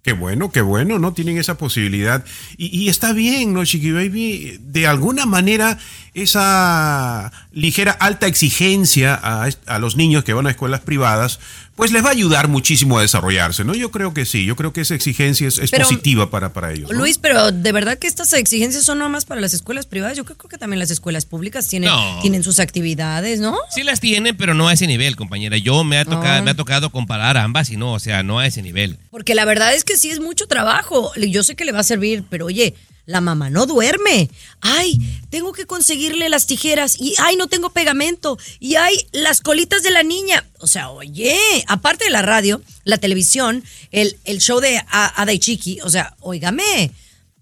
Qué 0.02 0.14
bueno, 0.14 0.50
qué 0.50 0.62
bueno, 0.62 0.98
¿no? 0.98 1.12
Tienen 1.12 1.38
esa 1.38 1.56
posibilidad. 1.58 2.24
Y, 2.56 2.76
y 2.76 2.88
está 2.88 3.12
bien, 3.12 3.52
¿no, 3.52 3.64
Chiqui 3.64 3.92
Baby? 3.92 4.58
De 4.60 4.88
alguna 4.88 5.26
manera, 5.26 5.78
esa 6.14 7.33
ligera 7.52 7.92
alta 7.92 8.26
exigencia 8.26 9.14
a, 9.23 9.49
a 9.66 9.78
los 9.78 9.97
niños 9.97 10.25
que 10.25 10.33
van 10.33 10.47
a 10.47 10.50
escuelas 10.50 10.81
privadas, 10.81 11.38
pues 11.75 11.90
les 11.90 12.04
va 12.04 12.09
a 12.09 12.12
ayudar 12.12 12.49
muchísimo 12.49 12.99
a 12.99 13.02
desarrollarse, 13.02 13.64
¿no? 13.64 13.75
Yo 13.75 13.90
creo 13.90 14.12
que 14.12 14.26
sí, 14.26 14.45
yo 14.45 14.57
creo 14.57 14.73
que 14.75 14.83
esa 14.83 14.95
exigencia 14.95 15.49
es, 15.49 15.59
es 15.59 15.71
Pero, 15.71 15.85
positiva 15.85 16.31
para, 16.31 16.52
para 16.52 16.73
ellos. 16.73 16.90
¿no? 16.90 16.99
Luis, 16.99 17.16
pero 17.19 17.50
de 17.50 17.73
verdad 17.73 17.99
que 17.99 18.07
estas 18.07 18.33
exigencias 18.35 18.85
son 18.85 18.99
nomás 18.99 19.25
para 19.25 19.40
las 19.40 19.54
escuelas 19.54 19.87
privadas. 19.87 20.16
Yo 20.16 20.25
creo 20.25 20.37
que 20.37 20.59
también 20.59 20.78
las 20.81 20.90
escuelas 20.90 21.25
públicas 21.25 21.66
tienen, 21.69 21.88
No. 21.88 22.19
tienen 22.21 22.42
sus 22.42 22.59
actividades, 22.61 23.40
¿no? 23.40 23.57
Sí 23.75 23.83
las 23.83 24.00
tienen, 24.00 24.37
pero 24.37 24.52
no 24.54 24.69
a 24.69 24.75
ese 24.75 24.87
nivel, 24.87 25.16
compañera. 25.16 25.57
Yo 25.57 25.83
me 25.85 25.99
ha 25.99 26.04
tocado, 26.04 26.38
Ah. 26.40 26.42
me 26.42 26.50
ha 26.50 26.54
tocado 26.57 26.90
comparar 26.90 27.37
ambas 27.38 27.71
y 27.71 27.76
no, 27.78 27.92
o 27.95 27.99
sea, 27.99 28.23
no 28.23 28.38
a 28.38 28.47
ese 28.47 28.61
nivel. 28.62 28.99
Porque 29.11 29.35
la 29.35 29.45
verdad 29.47 29.75
es 29.75 29.85
que 29.85 29.97
sí 29.97 30.11
es 30.11 30.21
mucho 30.21 30.47
trabajo. 30.47 31.11
Yo 31.16 31.42
sé 31.42 31.57
que 31.57 31.64
le 31.64 31.73
va 31.73 31.81
a 31.81 31.85
servir, 31.85 32.23
pero 32.28 32.47
oye, 32.47 32.75
La 33.04 33.21
mamá 33.21 33.50
no 33.50 33.66
duerme. 33.66 34.30
Ay, 34.61 34.99
tengo 35.28 35.52
que 35.52 35.66
conseguirle 35.66 36.28
las 36.28 36.47
tijeras. 36.47 37.00
Y 37.00 37.14
ay, 37.18 37.37
no 37.37 37.49
tengo 37.49 37.71
pegamento. 37.71 38.38
Y 38.61 38.76
ay, 38.76 38.97
las 39.12 39.40
colitas 39.40 39.82
de 39.82 39.90
la 39.90 40.02
niña. 40.02 40.44
O 40.61 40.66
sea, 40.66 40.90
oye, 40.90 41.37
aparte 41.66 42.04
de 42.04 42.11
la 42.11 42.23
radio, 42.23 42.62
la 42.85 42.99
televisión, 42.99 43.64
el, 43.90 44.16
el 44.25 44.38
show 44.38 44.61
de 44.61 44.80
Ada 44.88 45.32
y 45.32 45.38
Chiqui. 45.38 45.80
O 45.82 45.90
sea, 45.90 46.14
óigame. 46.21 46.92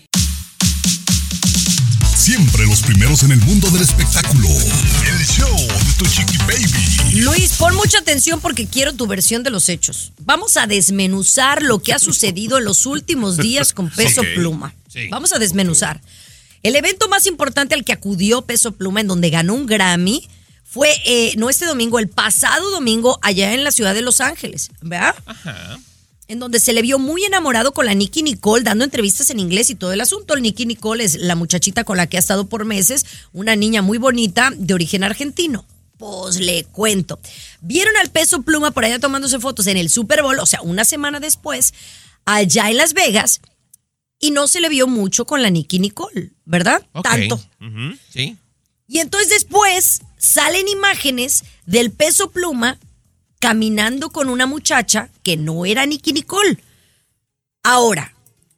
Siempre 2.19 2.65
los 2.65 2.81
primeros 2.81 3.23
en 3.23 3.31
el 3.31 3.39
mundo 3.39 3.71
del 3.71 3.81
espectáculo. 3.81 4.49
El 4.49 5.25
show 5.25 5.55
de 5.55 5.93
tu 5.97 6.05
chiqui 6.05 6.37
baby. 6.39 7.21
Luis, 7.21 7.53
pon 7.53 7.73
mucha 7.77 7.99
atención 7.99 8.41
porque 8.41 8.67
quiero 8.67 8.93
tu 8.93 9.07
versión 9.07 9.41
de 9.41 9.49
los 9.49 9.69
hechos. 9.69 10.11
Vamos 10.19 10.57
a 10.57 10.67
desmenuzar 10.67 11.63
lo 11.63 11.79
que 11.79 11.93
ha 11.93 11.97
sucedido 11.97 12.57
en 12.57 12.65
los 12.65 12.85
últimos 12.85 13.37
días 13.37 13.71
con 13.71 13.89
Peso. 13.89 14.21
Pluma. 14.35 14.75
Sí. 14.89 15.07
Vamos 15.07 15.31
a 15.31 15.39
desmenuzar. 15.39 16.01
El 16.61 16.75
evento 16.75 17.07
más 17.07 17.25
importante 17.25 17.73
al 17.73 17.85
que 17.85 17.93
acudió 17.93 18.41
Peso 18.41 18.73
Pluma, 18.73 18.99
en 18.99 19.07
donde 19.07 19.29
ganó 19.29 19.53
un 19.53 19.65
Grammy, 19.65 20.27
fue 20.65 20.93
eh, 21.05 21.33
no 21.37 21.49
este 21.49 21.65
domingo, 21.65 21.99
el 21.99 22.09
pasado 22.09 22.69
domingo, 22.69 23.17
allá 23.21 23.53
en 23.53 23.63
la 23.63 23.71
ciudad 23.71 23.93
de 23.93 24.01
Los 24.01 24.19
Ángeles. 24.19 24.71
¿Verdad? 24.81 25.15
En 26.29 26.37
donde 26.37 26.59
se 26.59 26.73
le 26.73 26.83
vio 26.83 26.99
muy 26.99 27.25
enamorado 27.25 27.73
con 27.73 27.87
la 27.87 27.95
Nicky 27.95 28.21
Nicole, 28.21 28.63
dando 28.63 28.85
entrevistas 28.85 29.31
en 29.31 29.39
inglés 29.39 29.71
y 29.71 29.75
todo 29.75 29.91
el 29.91 29.99
asunto. 29.99 30.35
El 30.35 30.43
Nicky 30.43 30.67
Nicole 30.67 31.03
es 31.03 31.15
la 31.15 31.35
muchachita 31.35 31.83
con 31.83 31.97
la 31.97 32.05
que 32.05 32.17
ha 32.17 32.19
estado 32.19 32.45
por 32.45 32.65
meses, 32.65 33.05
una 33.33 33.55
niña 33.55 33.81
muy 33.81 33.97
bonita 33.97 34.51
de 34.55 34.75
origen 34.75 35.03
argentino. 35.03 35.65
Pues 35.97 36.39
le 36.39 36.65
cuento. 36.65 37.19
Vieron 37.61 37.97
al 37.97 38.11
peso 38.11 38.43
pluma 38.43 38.69
por 38.69 38.85
allá 38.85 38.99
tomándose 38.99 39.39
fotos 39.39 39.65
en 39.65 39.77
el 39.77 39.89
Super 39.89 40.21
Bowl, 40.21 40.37
o 40.37 40.45
sea, 40.45 40.61
una 40.61 40.85
semana 40.85 41.19
después, 41.19 41.73
allá 42.25 42.69
en 42.69 42.77
Las 42.77 42.93
Vegas, 42.93 43.41
y 44.19 44.29
no 44.29 44.47
se 44.47 44.61
le 44.61 44.69
vio 44.69 44.85
mucho 44.85 45.25
con 45.25 45.41
la 45.41 45.49
Nicky 45.49 45.79
Nicole, 45.79 46.29
¿verdad? 46.45 46.85
Tanto. 47.01 47.43
Sí. 48.13 48.37
Y 48.87 48.99
entonces 48.99 49.29
después 49.29 50.01
salen 50.19 50.67
imágenes 50.67 51.43
del 51.65 51.89
peso 51.91 52.29
pluma 52.29 52.77
caminando 53.39 54.09
con 54.09 54.29
una 54.29 54.45
muchacha 54.45 55.09
que 55.23 55.37
no 55.37 55.65
era 55.65 55.85
Nicky 55.85 56.13
Nicole. 56.13 56.57
Ahora, 57.63 58.13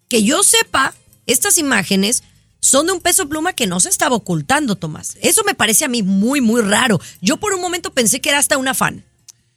que 0.08 0.24
yo 0.24 0.44
sepa, 0.44 0.94
estas 1.26 1.58
imágenes 1.58 2.24
son 2.60 2.88
de 2.88 2.94
un 2.94 3.02
peso 3.02 3.28
pluma 3.28 3.54
que 3.54 3.68
no 3.68 3.80
se 3.80 3.90
estaba 3.90 4.16
ocultando, 4.16 4.76
Tomás. 4.76 5.18
Eso 5.22 5.44
me 5.46 5.56
parece 5.56 5.86
a 5.86 5.88
mí 5.88 6.04
muy, 6.04 6.42
muy 6.42 6.62
raro. 6.62 7.00
Yo 7.22 7.38
por 7.38 7.54
un 7.54 7.62
momento 7.62 7.92
pensé 7.94 8.22
que 8.22 8.30
era 8.30 8.40
hasta 8.40 8.58
una 8.58 8.74
fan. 8.74 9.04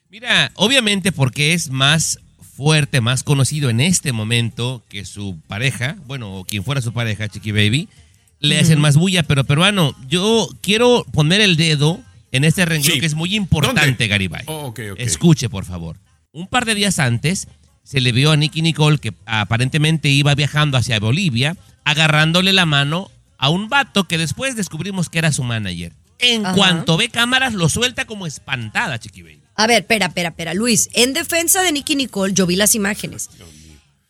Mira, 0.09 0.53
obviamente 0.55 1.13
porque 1.13 1.55
es 1.55 1.71
más 1.71 2.19
fuerte, 2.57 3.01
más 3.01 3.23
conocido 3.23 3.69
en 3.69 3.81
este 3.81 4.13
momento 4.13 4.83
que 4.89 5.05
su 5.05 5.39
pareja, 5.49 5.97
bueno, 6.07 6.37
o 6.37 6.45
quien 6.45 6.65
fuera 6.65 6.81
su 6.81 6.93
pareja, 6.93 7.29
Chiqui 7.29 7.51
Baby, 7.51 7.89
le 8.39 8.59
hacen 8.59 8.81
más 8.81 8.97
bulla, 8.97 9.23
pero 9.23 9.45
peruano, 9.45 9.95
yo 10.07 10.49
quiero 10.61 11.05
poner 11.13 11.41
el 11.41 11.57
dedo 11.57 12.01
en 12.37 12.45
este 12.45 12.65
renglón 12.65 12.93
Sí. 12.95 13.01
que 13.01 13.07
es 13.07 13.15
muy 13.15 13.35
importante, 13.35 13.81
¿Dónde? 13.87 14.09
Garibay. 14.09 14.43
Oh. 14.47 14.75
Escuche, 14.99 15.49
por 15.49 15.65
favor. 15.65 15.99
Un 16.33 16.49
par 16.49 16.65
de 16.65 16.75
días 16.75 16.99
antes 16.99 17.47
se 17.85 18.01
le 18.01 18.13
vio 18.13 18.33
a 18.33 18.37
Nicky 18.37 18.61
Nicole 18.63 18.99
que 18.99 19.15
aparentemente 19.27 20.09
iba 20.09 20.35
viajando 20.35 20.77
hacia 20.77 20.99
Bolivia, 20.99 21.57
agarrándole 21.85 22.53
la 22.53 22.67
mano 22.67 23.11
a 23.39 23.51
un 23.51 23.69
vato 23.69 24.05
que 24.09 24.19
después 24.19 24.57
descubrimos 24.57 25.09
que 25.09 25.19
era 25.19 25.33
su 25.33 25.45
manager. 25.45 25.93
En 26.19 26.45
Ajá. 26.47 26.55
cuanto 26.55 26.97
ve 26.97 27.09
cámaras, 27.09 27.55
lo 27.55 27.69
suelta 27.69 28.05
como 28.07 28.27
espantada, 28.27 28.99
Chiqui 28.99 29.23
Baby. 29.23 29.41
A 29.57 29.67
ver, 29.67 29.83
espera, 29.83 30.07
espera, 30.07 30.31
espera. 30.31 30.55
Luis, 30.55 30.89
en 30.95 31.13
defensa 31.13 31.63
de 31.63 31.71
Nicky 31.73 31.95
Nicole, 31.95 32.33
yo 32.35 32.47
vi 32.47 32.57
las 32.57 32.75
imágenes. 32.75 33.29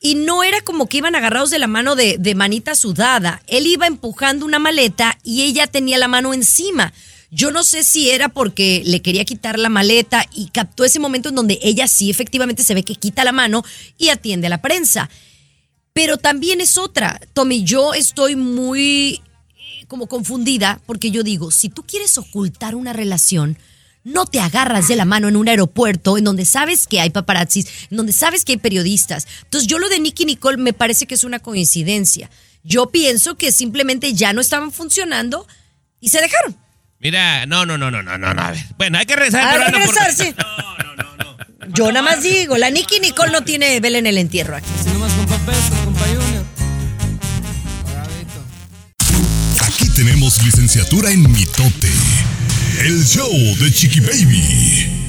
Y 0.01 0.15
no 0.15 0.43
era 0.45 0.61
como 0.61 0.87
que 0.87 0.99
iban 0.99 1.15
agarrados 1.15 1.51
de 1.51 1.59
la 1.59 1.67
mano 1.67 1.97
de, 1.97 2.17
de 2.19 2.35
manita 2.35 2.75
sudada. 2.75 3.43
Él 3.47 3.67
iba 3.67 3.87
empujando 3.87 4.45
una 4.47 4.59
maleta 4.59 5.19
y 5.23 5.43
ella 5.43 5.67
tenía 5.67 5.99
la 5.99 6.09
mano 6.09 6.33
encima. 6.35 6.93
Yo 7.35 7.51
no 7.51 7.65
sé 7.65 7.83
si 7.83 8.11
era 8.11 8.29
porque 8.29 8.83
le 8.87 9.03
quería 9.03 9.25
quitar 9.25 9.59
la 9.59 9.69
maleta 9.69 10.25
y 10.33 10.51
captó 10.51 10.85
ese 10.85 11.01
momento 11.01 11.31
en 11.31 11.35
donde 11.35 11.59
ella 11.63 11.89
sí 11.89 12.09
efectivamente 12.09 12.63
se 12.63 12.75
ve 12.75 12.85
que 12.85 12.95
quita 12.95 13.25
la 13.25 13.33
mano 13.33 13.65
y 13.99 14.11
atiende 14.11 14.47
a 14.47 14.51
la 14.51 14.63
prensa. 14.63 15.11
Pero 15.93 16.17
también 16.17 16.61
es 16.61 16.79
otra. 16.79 17.21
Tommy, 17.33 17.65
yo 17.65 17.93
estoy 17.93 18.37
muy 18.37 19.21
eh, 19.49 19.85
como 19.89 20.07
confundida 20.07 20.81
porque 20.87 21.11
yo 21.11 21.25
digo, 21.25 21.51
si 21.51 21.71
tú 21.71 21.83
quieres 21.83 22.17
ocultar 22.19 22.77
una 22.77 22.93
relación, 22.93 23.59
no 24.05 24.27
te 24.27 24.39
agarras 24.39 24.87
de 24.87 24.95
la 24.95 25.05
mano 25.05 25.27
en 25.27 25.35
un 25.35 25.49
aeropuerto 25.49 26.17
en 26.17 26.23
donde 26.23 26.45
sabes 26.45 26.87
que 26.87 27.01
hay 27.01 27.11
paparazzis, 27.11 27.67
en 27.91 27.97
donde 27.97 28.13
sabes 28.13 28.45
que 28.45 28.53
hay 28.53 28.59
periodistas. 28.59 29.27
Entonces 29.43 29.67
yo 29.67 29.81
lo 29.81 29.89
de 29.89 29.99
Nicky 29.99 30.25
Nicole 30.25 30.59
me 30.59 30.73
parece 30.73 31.07
que 31.07 31.17
es 31.17 31.25
una 31.25 31.41
coincidencia. 31.41 32.31
Yo 32.63 32.91
pienso 32.91 33.35
que 33.35 33.51
simplemente 33.51 34.15
ya 34.15 34.33
no 34.33 34.41
estaban 34.41 34.71
funcionando 34.71 35.49
y 35.99 36.11
se 36.11 36.21
dejaron. 36.21 36.64
Mira, 37.01 37.45
no, 37.47 37.67
no, 37.67 37.77
no, 37.77 37.91
no, 37.91 38.03
no, 38.03 38.17
no, 38.19 38.35
no. 38.35 38.43
A 38.43 38.51
ver. 38.53 38.65
Bueno, 38.79 38.99
hay 38.99 39.07
que 39.07 39.17
regresar. 39.17 39.47
A 39.49 39.51
peruano, 39.53 39.79
regresar, 39.79 40.11
porque- 40.17 40.25
sí. 40.31 40.35
Yo 41.75 41.89
nada 41.91 42.03
más 42.03 42.23
digo, 42.23 42.57
la 42.57 42.71
Nicky 42.71 43.01
Nicole 43.01 43.33
no 43.33 43.43
tiene 43.43 43.81
vela 43.81 43.99
en 43.99 44.07
el 44.07 44.19
entierro 44.19 44.57
aquí. 44.57 44.69
Aquí 49.67 49.89
tenemos 49.91 50.43
licenciatura 50.43 51.11
en 51.11 51.31
mitote. 51.31 51.91
El 52.81 53.05
show 53.05 53.31
de 53.59 53.73
Chiqui 53.73 54.01
Baby. 54.01 55.01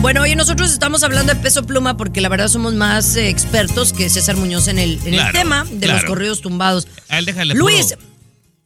Bueno, 0.00 0.22
hoy 0.22 0.34
nosotros 0.36 0.72
estamos 0.72 1.02
hablando 1.02 1.34
de 1.34 1.40
peso 1.40 1.64
pluma 1.64 1.96
porque 1.96 2.20
la 2.20 2.28
verdad 2.28 2.48
somos 2.48 2.74
más 2.74 3.16
eh, 3.16 3.28
expertos 3.28 3.92
que 3.92 4.10
César 4.10 4.36
Muñoz 4.36 4.68
en 4.68 4.78
el, 4.78 5.00
en 5.06 5.14
el 5.14 5.32
tema 5.32 5.64
de 5.70 5.88
los 5.88 6.04
corridos 6.04 6.40
tumbados. 6.40 6.88
A 7.08 7.18
él 7.18 7.24
déjale 7.24 7.54
Luis, 7.54 7.94
puro- 7.94 8.00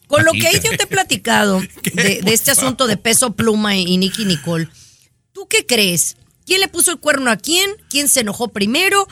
con 0.09 0.25
lo 0.25 0.33
que 0.33 0.61
yo 0.65 0.77
te 0.77 0.83
he 0.83 0.87
platicado 0.87 1.61
de, 1.93 2.21
de 2.23 2.33
este 2.33 2.51
asunto 2.51 2.89
de 2.89 2.97
peso 2.97 3.37
pluma 3.37 3.77
y, 3.77 3.85
y 3.85 3.97
Nicky 3.99 4.25
Nicole, 4.25 4.69
¿tú 5.33 5.47
qué 5.47 5.65
crees? 5.65 6.17
¿Quién 6.45 6.61
le 6.61 6.69
puso 6.69 6.91
el 6.91 6.99
cuerno 6.99 7.31
a 7.31 7.37
quién? 7.37 7.71
¿Quién 7.89 8.09
se 8.09 8.21
enojó 8.21 8.49
primero? 8.49 9.07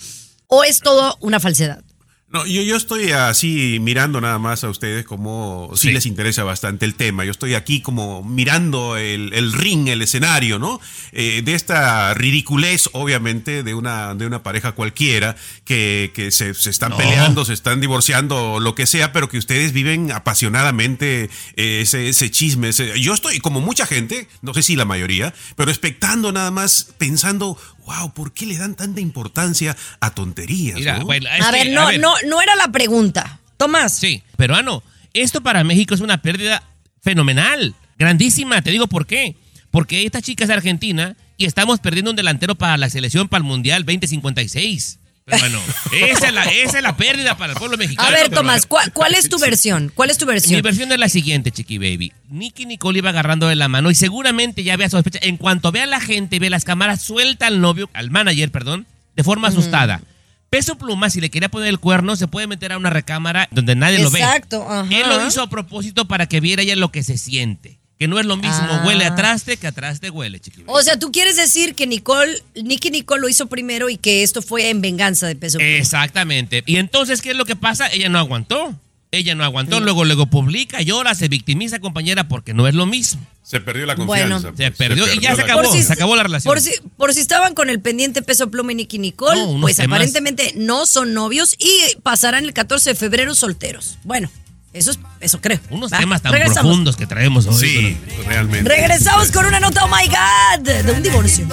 ¿O 0.48 0.64
es 0.64 0.80
todo 0.80 1.16
una 1.20 1.38
falsedad? 1.38 1.84
No, 2.28 2.44
yo, 2.44 2.60
yo 2.62 2.76
estoy 2.76 3.12
así 3.12 3.78
mirando 3.80 4.20
nada 4.20 4.40
más 4.40 4.64
a 4.64 4.68
ustedes 4.68 5.04
como 5.04 5.70
si 5.76 5.92
les 5.92 6.06
interesa 6.06 6.42
bastante 6.42 6.84
el 6.84 6.96
tema. 6.96 7.24
Yo 7.24 7.30
estoy 7.30 7.54
aquí 7.54 7.80
como 7.80 8.24
mirando 8.24 8.96
el, 8.96 9.32
el 9.32 9.52
ring, 9.52 9.86
el 9.86 10.02
escenario, 10.02 10.58
¿no? 10.58 10.80
Eh, 11.12 11.42
de 11.44 11.54
esta 11.54 12.12
ridiculez, 12.14 12.90
obviamente, 12.92 13.62
de 13.62 13.74
una, 13.74 14.16
de 14.16 14.26
una 14.26 14.42
pareja 14.42 14.72
cualquiera 14.72 15.36
que, 15.64 16.10
que 16.16 16.32
se, 16.32 16.52
se 16.54 16.68
están 16.68 16.90
No. 16.90 16.96
peleando, 16.96 17.44
se 17.44 17.52
están 17.52 17.80
divorciando, 17.80 18.58
lo 18.58 18.74
que 18.74 18.86
sea, 18.86 19.12
pero 19.12 19.28
que 19.28 19.38
ustedes 19.38 19.72
viven 19.72 20.10
apasionadamente 20.10 21.30
eh, 21.54 21.78
ese, 21.82 22.08
ese 22.08 22.28
chisme. 22.32 22.70
ese- 22.70 23.00
yo 23.00 23.14
estoy 23.14 23.38
como 23.38 23.60
mucha 23.60 23.86
gente, 23.86 24.26
no 24.42 24.52
sé 24.52 24.64
si 24.64 24.74
la 24.74 24.84
mayoría, 24.84 25.32
pero 25.54 25.70
expectando 25.70 26.32
nada 26.32 26.50
más, 26.50 26.88
pensando, 26.98 27.56
wow, 27.86 28.12
¿por 28.12 28.32
qué 28.32 28.44
le 28.46 28.58
dan 28.58 28.74
tanta 28.74 29.00
importancia 29.00 29.76
a 30.00 30.10
tonterías? 30.10 30.76
Mira, 30.78 30.98
¿no? 30.98 31.06
bueno, 31.06 31.28
A 31.30 31.50
que, 31.50 31.52
ver, 31.52 31.70
no, 31.72 31.90
no, 31.92 32.14
no 32.26 32.42
era 32.42 32.54
la 32.56 32.68
pregunta. 32.68 33.40
Tomás. 33.56 33.92
Sí, 33.94 34.22
peruano, 34.36 34.82
esto 35.14 35.40
para 35.40 35.64
México 35.64 35.94
es 35.94 36.00
una 36.00 36.20
pérdida 36.20 36.62
fenomenal, 37.00 37.74
grandísima. 37.98 38.60
Te 38.60 38.70
digo 38.70 38.86
por 38.88 39.06
qué. 39.06 39.36
Porque 39.70 40.04
esta 40.04 40.20
chica 40.22 40.44
es 40.44 40.48
de 40.48 40.54
Argentina 40.54 41.16
y 41.36 41.46
estamos 41.46 41.80
perdiendo 41.80 42.10
un 42.10 42.16
delantero 42.16 42.54
para 42.54 42.76
la 42.76 42.90
selección 42.90 43.28
para 43.28 43.38
el 43.38 43.44
Mundial 43.44 43.84
2056. 43.84 44.98
Pero 45.28 45.40
bueno, 45.40 45.60
esa 45.92 46.28
es 46.28 46.32
la, 46.32 46.44
esa 46.44 46.76
es 46.78 46.82
la 46.84 46.96
pérdida 46.96 47.36
para 47.36 47.52
el 47.52 47.58
pueblo 47.58 47.76
mexicano. 47.76 48.08
A 48.08 48.12
ver, 48.12 48.28
Tomás. 48.30 48.64
¿cuál, 48.64 48.92
cuál 48.92 49.12
es 49.16 49.28
tu 49.28 49.40
versión? 49.40 49.90
¿Cuál 49.92 50.10
es 50.10 50.18
tu 50.18 50.24
Mi 50.24 50.32
versión? 50.32 50.62
versión 50.62 50.92
es 50.92 50.98
la 51.00 51.08
siguiente, 51.08 51.50
Chiqui 51.50 51.78
Baby. 51.78 52.12
Nicky 52.28 52.64
Nicole 52.64 52.98
iba 52.98 53.10
agarrando 53.10 53.48
de 53.48 53.56
la 53.56 53.66
mano 53.66 53.90
y 53.90 53.96
seguramente 53.96 54.62
ya 54.62 54.74
había 54.74 54.88
sospecha. 54.88 55.18
En 55.22 55.36
cuanto 55.36 55.72
ve 55.72 55.82
a 55.82 55.86
la 55.86 56.00
gente, 56.00 56.38
ve 56.38 56.48
las 56.48 56.64
cámaras, 56.64 57.02
suelta 57.02 57.48
al 57.48 57.60
novio, 57.60 57.90
al 57.92 58.12
manager, 58.12 58.52
perdón, 58.52 58.86
de 59.16 59.24
forma 59.24 59.48
asustada. 59.48 60.00
Peso 60.48 60.78
Pluma, 60.78 61.10
si 61.10 61.20
le 61.20 61.28
quería 61.28 61.48
poner 61.48 61.70
el 61.70 61.80
cuerno, 61.80 62.14
se 62.14 62.28
puede 62.28 62.46
meter 62.46 62.70
a 62.70 62.76
una 62.76 62.90
recámara 62.90 63.48
donde 63.50 63.74
nadie 63.74 63.98
lo 63.98 64.12
ve. 64.12 64.20
Exacto. 64.20 64.64
Él 64.92 65.08
lo 65.08 65.26
hizo 65.26 65.42
a 65.42 65.50
propósito 65.50 66.06
para 66.06 66.26
que 66.28 66.38
viera 66.38 66.62
ella 66.62 66.76
lo 66.76 66.92
que 66.92 67.02
se 67.02 67.18
siente. 67.18 67.80
Que 67.98 68.08
no 68.08 68.18
es 68.20 68.26
lo 68.26 68.36
mismo 68.36 68.56
Ah. 68.70 68.82
huele 68.86 69.04
a 69.04 69.14
traste 69.14 69.56
que 69.56 69.66
a 69.66 69.72
traste 69.72 70.10
huele, 70.10 70.38
chiqui 70.40 70.62
baby. 70.62 70.70
O 70.78 70.82
sea, 70.82 70.98
tú 70.98 71.10
quieres 71.12 71.36
decir 71.36 71.74
que 71.74 71.86
Nicole, 71.86 72.42
Nicky 72.62 72.90
Nicole 72.90 73.20
lo 73.22 73.28
hizo 73.28 73.46
primero 73.46 73.88
y 73.88 73.96
que 73.96 74.22
esto 74.22 74.42
fue 74.42 74.68
en 74.70 74.80
venganza 74.82 75.26
de 75.26 75.36
peso 75.36 75.58
Pluma. 75.58 75.72
Exactamente. 75.76 76.62
Y 76.66 76.76
entonces, 76.76 77.22
¿qué 77.22 77.30
es 77.30 77.36
lo 77.36 77.44
que 77.46 77.56
pasa? 77.56 77.88
Ella 77.88 78.08
no 78.08 78.18
aguantó. 78.18 78.78
Ella 79.12 79.34
no 79.36 79.44
aguantó, 79.44 79.78
luego 79.80 80.04
luego 80.04 80.26
publica, 80.26 80.82
llora, 80.82 81.14
se 81.14 81.28
victimiza, 81.28 81.78
compañera, 81.78 82.28
porque 82.28 82.52
no 82.52 82.66
es 82.68 82.74
lo 82.74 82.84
mismo. 82.86 83.24
Se 83.42 83.60
perdió 83.60 83.86
la 83.86 83.94
Bueno. 83.94 84.34
confianza. 84.40 84.48
pues. 84.52 84.58
Se 84.58 84.70
perdió 84.72 85.14
y 85.14 85.20
ya 85.20 85.34
se 85.36 85.42
acabó, 85.42 85.72
se 85.72 85.90
acabó 85.92 86.16
la 86.16 86.24
relación. 86.24 86.50
Por 86.52 86.60
si, 86.60 86.72
por 86.98 87.14
si 87.14 87.20
estaban 87.20 87.54
con 87.54 87.70
el 87.70 87.80
pendiente 87.80 88.20
peso 88.20 88.50
pluma 88.50 88.72
y 88.72 88.74
Nicky 88.74 88.98
Nicole, 88.98 89.40
No, 89.40 89.60
pues 89.60 89.76
temas. 89.76 89.96
aparentemente 89.96 90.52
no 90.56 90.84
son 90.86 91.14
novios 91.14 91.54
y 91.58 91.96
pasarán 92.02 92.44
el 92.44 92.52
14 92.52 92.90
de 92.90 92.96
febrero 92.96 93.34
solteros. 93.36 93.96
Bueno, 94.02 94.28
eso 94.76 94.90
es, 94.90 94.98
eso 95.20 95.40
creo. 95.40 95.58
Unos 95.70 95.92
Va, 95.92 95.98
temas 95.98 96.22
tan 96.22 96.32
regresamos. 96.32 96.60
profundos 96.62 96.96
que 96.96 97.06
traemos 97.06 97.46
hoy. 97.46 97.58
Sí, 97.58 97.98
realmente. 98.26 98.68
Regresamos 98.68 99.30
con 99.32 99.46
una 99.46 99.58
nota, 99.60 99.84
oh 99.84 99.88
my 99.88 100.06
god, 100.06 100.60
de 100.84 100.92
un 100.92 101.02
divorcio. 101.02 101.46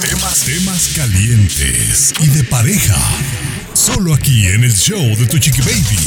Temas, 0.00 0.40
temas 0.44 0.90
calientes 0.96 2.14
y 2.20 2.26
de 2.28 2.44
pareja. 2.44 2.96
Solo 3.74 4.14
aquí 4.14 4.46
en 4.48 4.64
el 4.64 4.74
show 4.74 5.00
de 5.16 5.26
tu 5.26 5.38
chiqui 5.38 5.60
baby. 5.60 5.98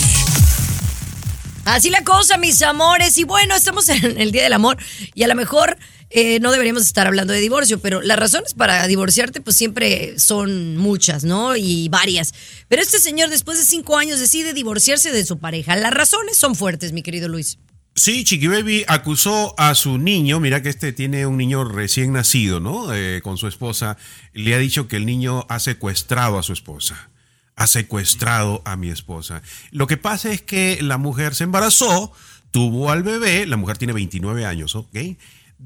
Así 1.65 1.89
la 1.89 2.03
cosa, 2.03 2.37
mis 2.37 2.61
amores. 2.61 3.17
Y 3.17 3.23
bueno, 3.23 3.55
estamos 3.55 3.87
en 3.89 4.19
el 4.19 4.31
Día 4.31 4.43
del 4.43 4.53
Amor 4.53 4.77
y 5.13 5.23
a 5.23 5.27
lo 5.27 5.35
mejor 5.35 5.77
eh, 6.09 6.39
no 6.39 6.51
deberíamos 6.51 6.83
estar 6.83 7.07
hablando 7.07 7.33
de 7.33 7.39
divorcio, 7.39 7.79
pero 7.79 8.01
las 8.01 8.19
razones 8.19 8.53
para 8.53 8.85
divorciarte 8.87 9.41
pues 9.41 9.57
siempre 9.57 10.19
son 10.19 10.77
muchas, 10.77 11.23
¿no? 11.23 11.55
Y 11.55 11.89
varias. 11.89 12.33
Pero 12.67 12.81
este 12.81 12.99
señor 12.99 13.29
después 13.29 13.57
de 13.57 13.65
cinco 13.65 13.97
años 13.97 14.19
decide 14.19 14.53
divorciarse 14.53 15.11
de 15.11 15.25
su 15.25 15.39
pareja. 15.39 15.75
Las 15.75 15.93
razones 15.93 16.37
son 16.37 16.55
fuertes, 16.55 16.93
mi 16.93 17.01
querido 17.01 17.27
Luis. 17.27 17.57
Sí, 17.97 18.25
Chiqui 18.25 18.47
Baby 18.47 18.83
acusó 18.89 19.55
a 19.57 19.73
su 19.73 19.97
niño, 19.97 20.41
mira 20.41 20.61
que 20.61 20.67
este 20.67 20.91
tiene 20.91 21.25
un 21.25 21.37
niño 21.37 21.63
recién 21.63 22.11
nacido, 22.11 22.59
¿no? 22.59 22.93
Eh, 22.93 23.21
con 23.23 23.37
su 23.37 23.47
esposa, 23.47 23.97
le 24.33 24.53
ha 24.53 24.57
dicho 24.57 24.89
que 24.89 24.97
el 24.97 25.05
niño 25.05 25.45
ha 25.47 25.59
secuestrado 25.59 26.37
a 26.37 26.43
su 26.43 26.51
esposa, 26.51 27.09
ha 27.55 27.67
secuestrado 27.67 28.61
a 28.65 28.75
mi 28.75 28.89
esposa. 28.89 29.41
Lo 29.71 29.87
que 29.87 29.95
pasa 29.95 30.29
es 30.33 30.41
que 30.41 30.77
la 30.81 30.97
mujer 30.97 31.35
se 31.35 31.45
embarazó, 31.45 32.11
tuvo 32.51 32.91
al 32.91 33.01
bebé, 33.01 33.45
la 33.45 33.55
mujer 33.55 33.77
tiene 33.77 33.93
29 33.93 34.45
años, 34.45 34.75
¿ok? 34.75 34.97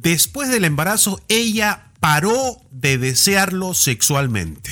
Después 0.02 0.50
del 0.50 0.66
embarazo, 0.66 1.22
ella 1.28 1.92
paró 2.00 2.62
de 2.72 2.98
desearlo 2.98 3.74
sexualmente. 3.74 4.72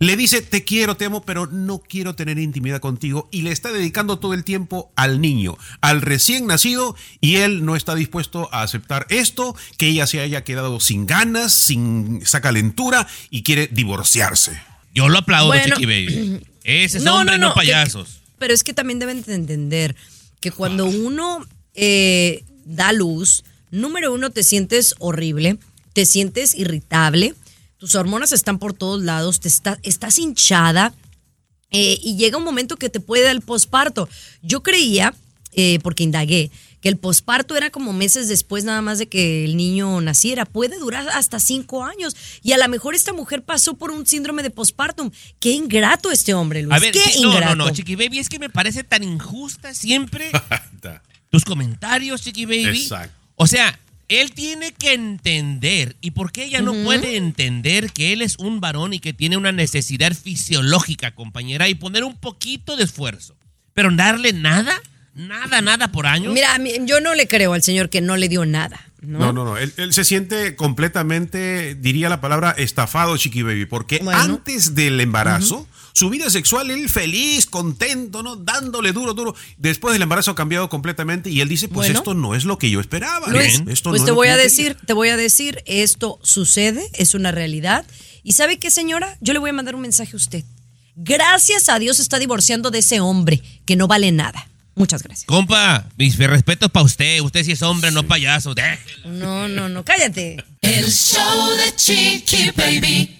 Le 0.00 0.16
dice, 0.16 0.40
te 0.40 0.64
quiero, 0.64 0.96
te 0.96 1.04
amo, 1.04 1.22
pero 1.26 1.46
no 1.46 1.78
quiero 1.78 2.14
tener 2.14 2.38
intimidad 2.38 2.80
contigo. 2.80 3.28
Y 3.30 3.42
le 3.42 3.52
está 3.52 3.70
dedicando 3.70 4.18
todo 4.18 4.32
el 4.32 4.44
tiempo 4.44 4.90
al 4.96 5.20
niño, 5.20 5.58
al 5.82 6.00
recién 6.00 6.46
nacido, 6.46 6.96
y 7.20 7.36
él 7.36 7.66
no 7.66 7.76
está 7.76 7.94
dispuesto 7.94 8.48
a 8.50 8.62
aceptar 8.62 9.06
esto, 9.10 9.54
que 9.76 9.88
ella 9.88 10.06
se 10.06 10.20
haya 10.20 10.42
quedado 10.42 10.80
sin 10.80 11.06
ganas, 11.06 11.52
sin 11.52 12.20
esa 12.22 12.40
calentura, 12.40 13.06
y 13.28 13.42
quiere 13.42 13.68
divorciarse. 13.70 14.58
Yo 14.94 15.10
lo 15.10 15.18
aplaudo, 15.18 15.48
Bueno. 15.48 15.76
chiqui 15.76 15.84
baby. 15.86 16.40
Ese 16.64 16.96
es 16.98 17.06
hombre, 17.06 17.36
no, 17.38 17.50
que- 17.50 17.56
payasos. 17.60 18.20
pero 18.38 18.54
es 18.54 18.64
que 18.64 18.72
también 18.72 18.98
deben 19.00 19.22
de 19.22 19.34
entender 19.34 19.94
que 20.40 20.50
cuando 20.50 20.86
uno 20.86 21.46
eh, 21.74 22.44
da 22.64 22.92
luz, 22.92 23.44
número 23.70 24.12
uno, 24.12 24.30
te 24.30 24.42
sientes 24.42 24.94
horrible, 24.98 25.58
te 25.92 26.06
sientes 26.06 26.54
irritable, 26.54 27.34
tus 27.78 27.94
hormonas 27.94 28.32
están 28.32 28.58
por 28.58 28.72
todos 28.74 29.02
lados, 29.02 29.40
te 29.40 29.48
está- 29.48 29.78
estás 29.82 30.18
hinchada 30.18 30.94
eh, 31.70 31.98
y 32.02 32.16
llega 32.16 32.36
un 32.38 32.44
momento 32.44 32.76
que 32.76 32.88
te 32.90 33.00
puede 33.00 33.22
dar 33.24 33.32
el 33.34 33.42
posparto. 33.42 34.08
Yo 34.42 34.62
creía, 34.62 35.14
eh, 35.52 35.78
porque 35.82 36.02
indagué, 36.02 36.50
que 36.80 36.88
el 36.88 36.96
posparto 36.96 37.56
era 37.56 37.68
como 37.70 37.92
meses 37.92 38.26
después 38.28 38.64
nada 38.64 38.80
más 38.82 38.98
de 38.98 39.06
que 39.06 39.44
el 39.44 39.54
niño 39.56 40.00
naciera. 40.00 40.46
Puede 40.46 40.78
durar 40.78 41.06
hasta 41.10 41.38
cinco 41.38 41.84
años. 41.84 42.16
Y 42.42 42.52
a 42.52 42.58
lo 42.58 42.66
mejor 42.68 42.94
esta 42.94 43.12
mujer 43.12 43.42
pasó 43.42 43.74
por 43.74 43.90
un 43.90 44.06
síndrome 44.06 44.42
de 44.42 44.48
pospartum. 44.50 45.10
Qué 45.40 45.50
ingrato 45.50 46.10
este 46.10 46.32
hombre, 46.32 46.62
Luis. 46.62 46.74
A 46.74 46.78
ver, 46.78 46.92
Qué 46.92 47.00
¿qué? 47.04 47.20
no, 47.20 47.28
ingrato. 47.34 47.54
no, 47.54 47.64
no, 47.66 47.70
chiqui 47.70 47.96
baby, 47.96 48.18
es 48.18 48.30
que 48.30 48.38
me 48.38 48.48
parece 48.48 48.82
tan 48.82 49.04
injusta 49.04 49.74
siempre 49.74 50.30
tus 51.30 51.44
comentarios, 51.44 52.22
chiqui 52.22 52.46
baby. 52.46 52.80
Exacto. 52.82 53.14
O 53.42 53.46
sea, 53.46 53.80
él 54.08 54.32
tiene 54.32 54.72
que 54.72 54.92
entender, 54.92 55.96
¿y 56.02 56.10
por 56.10 56.30
qué 56.30 56.44
ella 56.44 56.60
no 56.60 56.74
puede 56.84 57.16
entender 57.16 57.90
que 57.90 58.12
él 58.12 58.20
es 58.20 58.36
un 58.36 58.60
varón 58.60 58.92
y 58.92 58.98
que 58.98 59.14
tiene 59.14 59.38
una 59.38 59.50
necesidad 59.50 60.12
fisiológica, 60.12 61.14
compañera, 61.14 61.66
y 61.66 61.74
poner 61.74 62.04
un 62.04 62.16
poquito 62.16 62.76
de 62.76 62.84
esfuerzo? 62.84 63.34
Pero 63.72 63.90
darle 63.92 64.34
nada, 64.34 64.78
nada, 65.14 65.62
nada 65.62 65.90
por 65.90 66.06
año. 66.06 66.32
Mira, 66.32 66.58
yo 66.82 67.00
no 67.00 67.14
le 67.14 67.28
creo 67.28 67.54
al 67.54 67.62
señor 67.62 67.88
que 67.88 68.02
no 68.02 68.18
le 68.18 68.28
dio 68.28 68.44
nada. 68.44 68.89
¿No? 69.02 69.18
No, 69.18 69.32
no, 69.32 69.44
no. 69.44 69.56
Él, 69.58 69.72
él 69.76 69.92
se 69.92 70.04
siente 70.04 70.56
completamente, 70.56 71.74
diría 71.74 72.08
la 72.08 72.20
palabra, 72.20 72.50
estafado, 72.56 73.16
Chiqui 73.16 73.42
Baby, 73.42 73.66
porque 73.66 74.00
Bueno. 74.02 74.20
antes 74.20 74.74
del 74.74 75.00
embarazo, 75.00 75.66
su 75.92 76.10
vida 76.10 76.30
sexual, 76.30 76.70
él 76.70 76.88
feliz, 76.88 77.46
contento, 77.46 78.22
¿no? 78.22 78.36
Dándole 78.36 78.92
duro, 78.92 79.14
duro. 79.14 79.34
Después 79.58 79.92
del 79.92 80.02
embarazo 80.02 80.30
ha 80.32 80.34
cambiado 80.34 80.68
completamente 80.68 81.30
y 81.30 81.40
él 81.40 81.48
dice, 81.48 81.68
pues 81.68 81.88
Bueno. 81.88 81.98
esto 81.98 82.14
no 82.14 82.34
es 82.34 82.44
lo 82.44 82.58
que 82.58 82.70
yo 82.70 82.80
esperaba. 82.80 83.28
Luis, 83.28 83.62
Esto 83.66 83.90
pues 83.90 84.02
no 84.02 84.04
te 84.06 84.10
es 84.12 84.14
voy 84.14 84.28
a 84.28 84.36
decir, 84.36 84.76
te 84.86 84.92
voy 84.92 85.08
a 85.08 85.16
decir, 85.16 85.62
esto 85.66 86.18
sucede, 86.22 86.88
es 86.94 87.14
una 87.14 87.32
realidad. 87.32 87.84
¿Y 88.22 88.32
sabe 88.32 88.58
qué, 88.58 88.70
señora? 88.70 89.16
Yo 89.20 89.32
le 89.32 89.38
voy 89.38 89.50
a 89.50 89.54
mandar 89.54 89.74
un 89.74 89.80
mensaje 89.80 90.10
a 90.12 90.16
usted. 90.16 90.44
Gracias 90.96 91.68
a 91.70 91.78
Dios 91.78 91.98
está 92.00 92.18
divorciando 92.18 92.70
de 92.70 92.80
ese 92.80 93.00
hombre 93.00 93.42
que 93.64 93.76
no 93.76 93.86
vale 93.88 94.12
nada. 94.12 94.49
Muchas 94.74 95.02
gracias. 95.02 95.26
Compa, 95.26 95.84
mis 95.96 96.16
respetos 96.18 96.70
para 96.70 96.84
usted. 96.84 97.20
Usted 97.20 97.44
sí 97.44 97.52
es 97.52 97.62
hombre, 97.62 97.90
no 97.90 98.06
payaso. 98.06 98.54
No, 99.04 99.48
no, 99.48 99.68
no, 99.68 99.84
cállate. 99.84 100.42
El 100.62 100.90
show 100.90 101.50
de 101.56 101.74
Chiqui 101.76 102.50
Baby. 102.56 103.19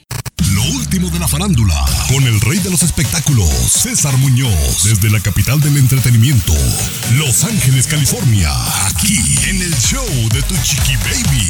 Lo 0.55 0.63
último 0.65 1.09
de 1.11 1.19
la 1.19 1.29
farándula, 1.29 1.75
con 2.09 2.25
el 2.27 2.41
rey 2.41 2.59
de 2.59 2.71
los 2.71 2.83
espectáculos, 2.83 3.49
César 3.49 4.17
Muñoz, 4.19 4.85
desde 4.85 5.11
la 5.11 5.21
capital 5.21 5.61
del 5.61 5.77
entretenimiento, 5.77 6.53
Los 7.17 7.45
Ángeles, 7.45 7.87
California, 7.87 8.51
aquí 8.87 9.19
en 9.49 9.63
el 9.63 9.73
show 9.77 10.05
de 10.33 10.43
tu 10.43 10.55
chiqui 10.63 10.97
baby. 10.97 11.49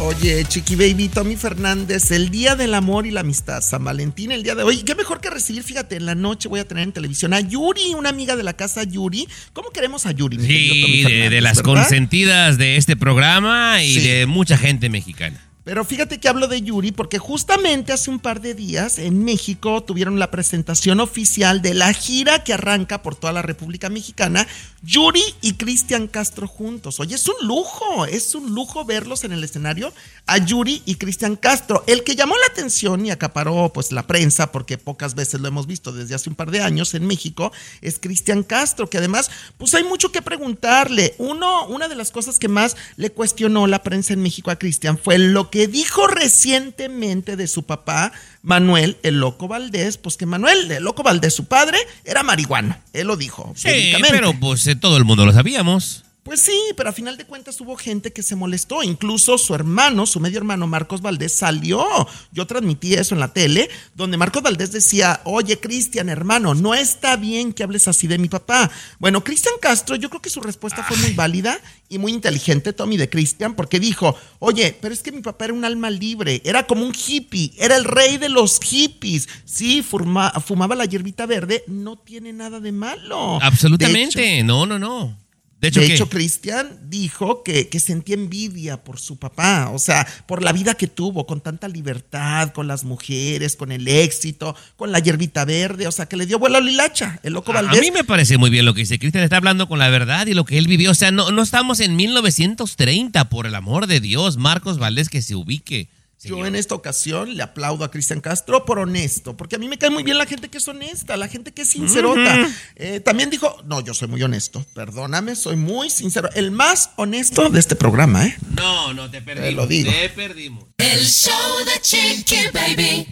Oye, 0.00 0.44
Chiqui 0.48 0.76
Baby, 0.76 1.08
Tommy 1.08 1.34
Fernández, 1.34 2.12
el 2.12 2.30
Día 2.30 2.54
del 2.54 2.72
Amor 2.74 3.04
y 3.04 3.10
la 3.10 3.20
Amistad, 3.20 3.60
San 3.62 3.82
Valentín, 3.82 4.30
el 4.30 4.44
día 4.44 4.54
de 4.54 4.62
hoy. 4.62 4.84
Qué 4.84 4.94
mejor 4.94 5.20
que 5.20 5.28
recibir, 5.28 5.64
fíjate, 5.64 5.96
en 5.96 6.06
la 6.06 6.14
noche 6.14 6.48
voy 6.48 6.60
a 6.60 6.68
tener 6.68 6.84
en 6.84 6.92
televisión 6.92 7.34
a 7.34 7.40
Yuri, 7.40 7.94
una 7.94 8.10
amiga 8.10 8.36
de 8.36 8.44
la 8.44 8.52
casa 8.52 8.84
Yuri. 8.84 9.26
¿Cómo 9.52 9.70
queremos 9.70 10.06
a 10.06 10.12
Yuri? 10.12 10.38
mi 10.38 10.46
querido 10.46 10.86
Tommy 10.86 11.02
Sí, 11.02 11.02
de, 11.02 11.30
de 11.30 11.40
las 11.40 11.56
verdad? 11.56 11.72
consentidas 11.82 12.58
de 12.58 12.76
este 12.76 12.94
programa 12.96 13.82
y 13.82 13.94
Sí. 13.94 14.00
de 14.02 14.26
mucha 14.26 14.56
gente 14.56 14.88
mexicana. 14.88 15.40
Pero 15.68 15.84
fíjate 15.84 16.16
que 16.16 16.30
hablo 16.30 16.48
de 16.48 16.62
Yuri 16.62 16.92
porque 16.92 17.18
justamente 17.18 17.92
hace 17.92 18.08
un 18.08 18.20
par 18.20 18.40
de 18.40 18.54
días 18.54 18.98
en 18.98 19.22
México 19.22 19.82
tuvieron 19.82 20.18
la 20.18 20.30
presentación 20.30 20.98
oficial 20.98 21.60
de 21.60 21.74
la 21.74 21.92
gira 21.92 22.42
que 22.42 22.54
arranca 22.54 23.02
por 23.02 23.16
toda 23.16 23.34
la 23.34 23.42
República 23.42 23.90
Mexicana, 23.90 24.48
Yuri 24.82 25.22
y 25.42 25.54
Cristian 25.54 26.06
Castro 26.06 26.48
juntos. 26.48 27.00
Oye, 27.00 27.16
es 27.16 27.28
un 27.28 27.46
lujo, 27.46 28.06
es 28.06 28.34
un 28.34 28.54
lujo 28.54 28.86
verlos 28.86 29.24
en 29.24 29.32
el 29.32 29.44
escenario 29.44 29.92
a 30.24 30.38
Yuri 30.38 30.82
y 30.86 30.94
Cristian 30.94 31.36
Castro. 31.36 31.84
El 31.86 32.02
que 32.02 32.16
llamó 32.16 32.34
la 32.38 32.46
atención 32.46 33.04
y 33.04 33.10
acaparó 33.10 33.70
pues 33.70 33.92
la 33.92 34.06
prensa, 34.06 34.50
porque 34.52 34.78
pocas 34.78 35.14
veces 35.14 35.38
lo 35.42 35.48
hemos 35.48 35.66
visto 35.66 35.92
desde 35.92 36.14
hace 36.14 36.30
un 36.30 36.36
par 36.36 36.50
de 36.50 36.62
años 36.62 36.94
en 36.94 37.06
México, 37.06 37.52
es 37.82 37.98
Cristian 37.98 38.42
Castro, 38.42 38.88
que 38.88 38.96
además 38.96 39.30
pues 39.58 39.74
hay 39.74 39.84
mucho 39.84 40.12
que 40.12 40.22
preguntarle. 40.22 41.14
Uno, 41.18 41.66
una 41.66 41.88
de 41.88 41.94
las 41.94 42.10
cosas 42.10 42.38
que 42.38 42.48
más 42.48 42.74
le 42.96 43.10
cuestionó 43.10 43.66
la 43.66 43.82
prensa 43.82 44.14
en 44.14 44.22
México 44.22 44.50
a 44.50 44.58
Cristian 44.58 44.96
fue 44.96 45.18
lo 45.18 45.50
que 45.50 45.57
dijo 45.66 46.06
recientemente 46.06 47.36
de 47.36 47.48
su 47.48 47.64
papá, 47.64 48.12
Manuel 48.42 48.96
el 49.02 49.20
Loco 49.20 49.48
Valdés, 49.48 49.98
pues 49.98 50.16
que 50.16 50.26
Manuel 50.26 50.70
el 50.70 50.84
Loco 50.84 51.02
Valdés, 51.02 51.34
su 51.34 51.46
padre, 51.46 51.78
era 52.04 52.22
marihuano. 52.22 52.76
Él 52.92 53.06
lo 53.06 53.16
dijo. 53.16 53.52
Sí, 53.56 53.92
pero 54.10 54.38
pues 54.38 54.66
eh, 54.66 54.76
todo 54.76 54.96
el 54.96 55.04
mundo 55.04 55.26
lo 55.26 55.32
sabíamos. 55.32 56.04
Pues 56.28 56.40
sí, 56.42 56.60
pero 56.76 56.90
a 56.90 56.92
final 56.92 57.16
de 57.16 57.24
cuentas 57.24 57.58
hubo 57.62 57.74
gente 57.74 58.12
que 58.12 58.22
se 58.22 58.36
molestó. 58.36 58.82
Incluso 58.82 59.38
su 59.38 59.54
hermano, 59.54 60.04
su 60.04 60.20
medio 60.20 60.36
hermano 60.36 60.66
Marcos 60.66 61.00
Valdés 61.00 61.32
salió. 61.32 61.86
Yo 62.32 62.46
transmití 62.46 62.92
eso 62.92 63.14
en 63.14 63.20
la 63.20 63.32
tele, 63.32 63.70
donde 63.94 64.18
Marcos 64.18 64.42
Valdés 64.42 64.70
decía, 64.70 65.22
oye 65.24 65.58
Cristian, 65.58 66.10
hermano, 66.10 66.54
no 66.54 66.74
está 66.74 67.16
bien 67.16 67.54
que 67.54 67.62
hables 67.62 67.88
así 67.88 68.06
de 68.06 68.18
mi 68.18 68.28
papá. 68.28 68.70
Bueno, 68.98 69.24
Cristian 69.24 69.54
Castro, 69.58 69.96
yo 69.96 70.10
creo 70.10 70.20
que 70.20 70.28
su 70.28 70.42
respuesta 70.42 70.84
fue 70.84 70.98
muy 70.98 71.12
válida 71.14 71.58
y 71.88 71.96
muy 71.96 72.12
inteligente, 72.12 72.74
Tommy, 72.74 72.98
de 72.98 73.08
Cristian, 73.08 73.54
porque 73.54 73.80
dijo, 73.80 74.14
oye, 74.38 74.76
pero 74.82 74.92
es 74.92 75.00
que 75.02 75.12
mi 75.12 75.22
papá 75.22 75.46
era 75.46 75.54
un 75.54 75.64
alma 75.64 75.88
libre, 75.88 76.42
era 76.44 76.66
como 76.66 76.84
un 76.84 76.92
hippie, 76.94 77.52
era 77.56 77.74
el 77.76 77.84
rey 77.84 78.18
de 78.18 78.28
los 78.28 78.60
hippies. 78.60 79.26
Sí, 79.46 79.82
fuma- 79.82 80.38
fumaba 80.42 80.74
la 80.74 80.84
hierbita 80.84 81.24
verde, 81.24 81.64
no 81.68 81.96
tiene 81.96 82.34
nada 82.34 82.60
de 82.60 82.72
malo. 82.72 82.98
De 83.30 83.36
hecho, 83.38 83.46
Absolutamente. 83.46 84.42
no, 84.42 84.66
no, 84.66 84.78
no. 84.78 85.16
De 85.60 85.68
hecho. 85.68 86.08
Cristian 86.08 86.78
dijo 86.88 87.42
que, 87.42 87.68
que 87.68 87.80
sentía 87.80 88.14
envidia 88.14 88.84
por 88.84 89.00
su 89.00 89.18
papá, 89.18 89.70
o 89.70 89.78
sea, 89.78 90.06
por 90.26 90.42
la 90.42 90.52
vida 90.52 90.74
que 90.74 90.86
tuvo, 90.86 91.26
con 91.26 91.40
tanta 91.40 91.66
libertad, 91.66 92.52
con 92.52 92.68
las 92.68 92.84
mujeres, 92.84 93.56
con 93.56 93.72
el 93.72 93.88
éxito, 93.88 94.54
con 94.76 94.92
la 94.92 95.00
hierbita 95.00 95.44
verde, 95.44 95.88
o 95.88 95.92
sea, 95.92 96.06
que 96.06 96.16
le 96.16 96.26
dio 96.26 96.38
vuelo 96.38 96.58
a 96.58 96.60
Lilacha, 96.60 97.18
el 97.24 97.32
loco 97.32 97.52
A, 97.52 97.58
a 97.58 97.62
Valdés. 97.62 97.80
mí 97.80 97.90
me 97.90 98.04
parece 98.04 98.38
muy 98.38 98.50
bien 98.50 98.64
lo 98.64 98.72
que 98.72 98.82
dice 98.82 99.00
Cristian, 99.00 99.24
está 99.24 99.38
hablando 99.38 99.68
con 99.68 99.80
la 99.80 99.88
verdad 99.88 100.28
y 100.28 100.34
lo 100.34 100.44
que 100.44 100.58
él 100.58 100.68
vivió. 100.68 100.92
O 100.92 100.94
sea, 100.94 101.10
no, 101.10 101.32
no 101.32 101.42
estamos 101.42 101.80
en 101.80 101.96
1930, 101.96 103.28
por 103.28 103.46
el 103.46 103.54
amor 103.54 103.88
de 103.88 104.00
Dios. 104.00 104.36
Marcos 104.36 104.78
Valdés, 104.78 105.08
que 105.08 105.22
se 105.22 105.34
ubique. 105.34 105.88
Yo 106.22 106.44
en 106.44 106.56
esta 106.56 106.74
ocasión 106.74 107.36
le 107.36 107.42
aplaudo 107.44 107.84
a 107.84 107.90
Cristian 107.92 108.20
Castro 108.20 108.64
por 108.64 108.80
honesto, 108.80 109.36
porque 109.36 109.54
a 109.54 109.58
mí 109.58 109.68
me 109.68 109.78
cae 109.78 109.90
muy 109.90 110.02
bien 110.02 110.18
la 110.18 110.26
gente 110.26 110.48
que 110.48 110.58
es 110.58 110.66
honesta, 110.66 111.16
la 111.16 111.28
gente 111.28 111.52
que 111.52 111.62
es 111.62 111.68
sincerota. 111.68 112.48
Eh, 112.74 113.00
también 113.00 113.30
dijo, 113.30 113.56
no, 113.66 113.80
yo 113.80 113.94
soy 113.94 114.08
muy 114.08 114.22
honesto, 114.22 114.64
perdóname, 114.74 115.36
soy 115.36 115.56
muy 115.56 115.90
sincero, 115.90 116.28
el 116.34 116.50
más 116.50 116.90
honesto 116.96 117.48
de 117.50 117.60
este 117.60 117.76
programa, 117.76 118.26
¿eh? 118.26 118.36
No, 118.56 118.94
no, 118.94 119.10
te 119.10 119.22
perdimos. 119.22 119.54
lo 119.54 119.66
digo. 119.66 119.90
Te 119.90 120.08
perdimos. 120.10 120.64
El 120.76 121.04
show 121.06 121.64
de 121.64 121.80
Chiqui 121.80 122.48
Baby. 122.52 123.06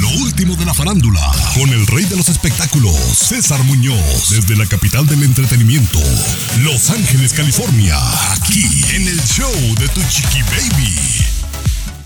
Lo 0.00 0.08
último 0.22 0.54
de 0.56 0.64
la 0.64 0.74
farándula, 0.74 1.20
con 1.54 1.68
el 1.70 1.86
rey 1.86 2.04
de 2.04 2.16
los 2.16 2.28
espectáculos, 2.28 2.94
César 2.94 3.62
Muñoz, 3.64 4.30
desde 4.30 4.56
la 4.56 4.66
capital 4.66 5.06
del 5.06 5.22
entretenimiento, 5.22 5.98
Los 6.60 6.90
Ángeles, 6.90 7.32
California, 7.32 7.96
aquí 8.32 8.64
en 8.94 9.08
el 9.08 9.20
show 9.22 9.52
de 9.78 9.88
Tu 9.88 10.02
Chiqui 10.08 10.42
Baby. 10.42 11.37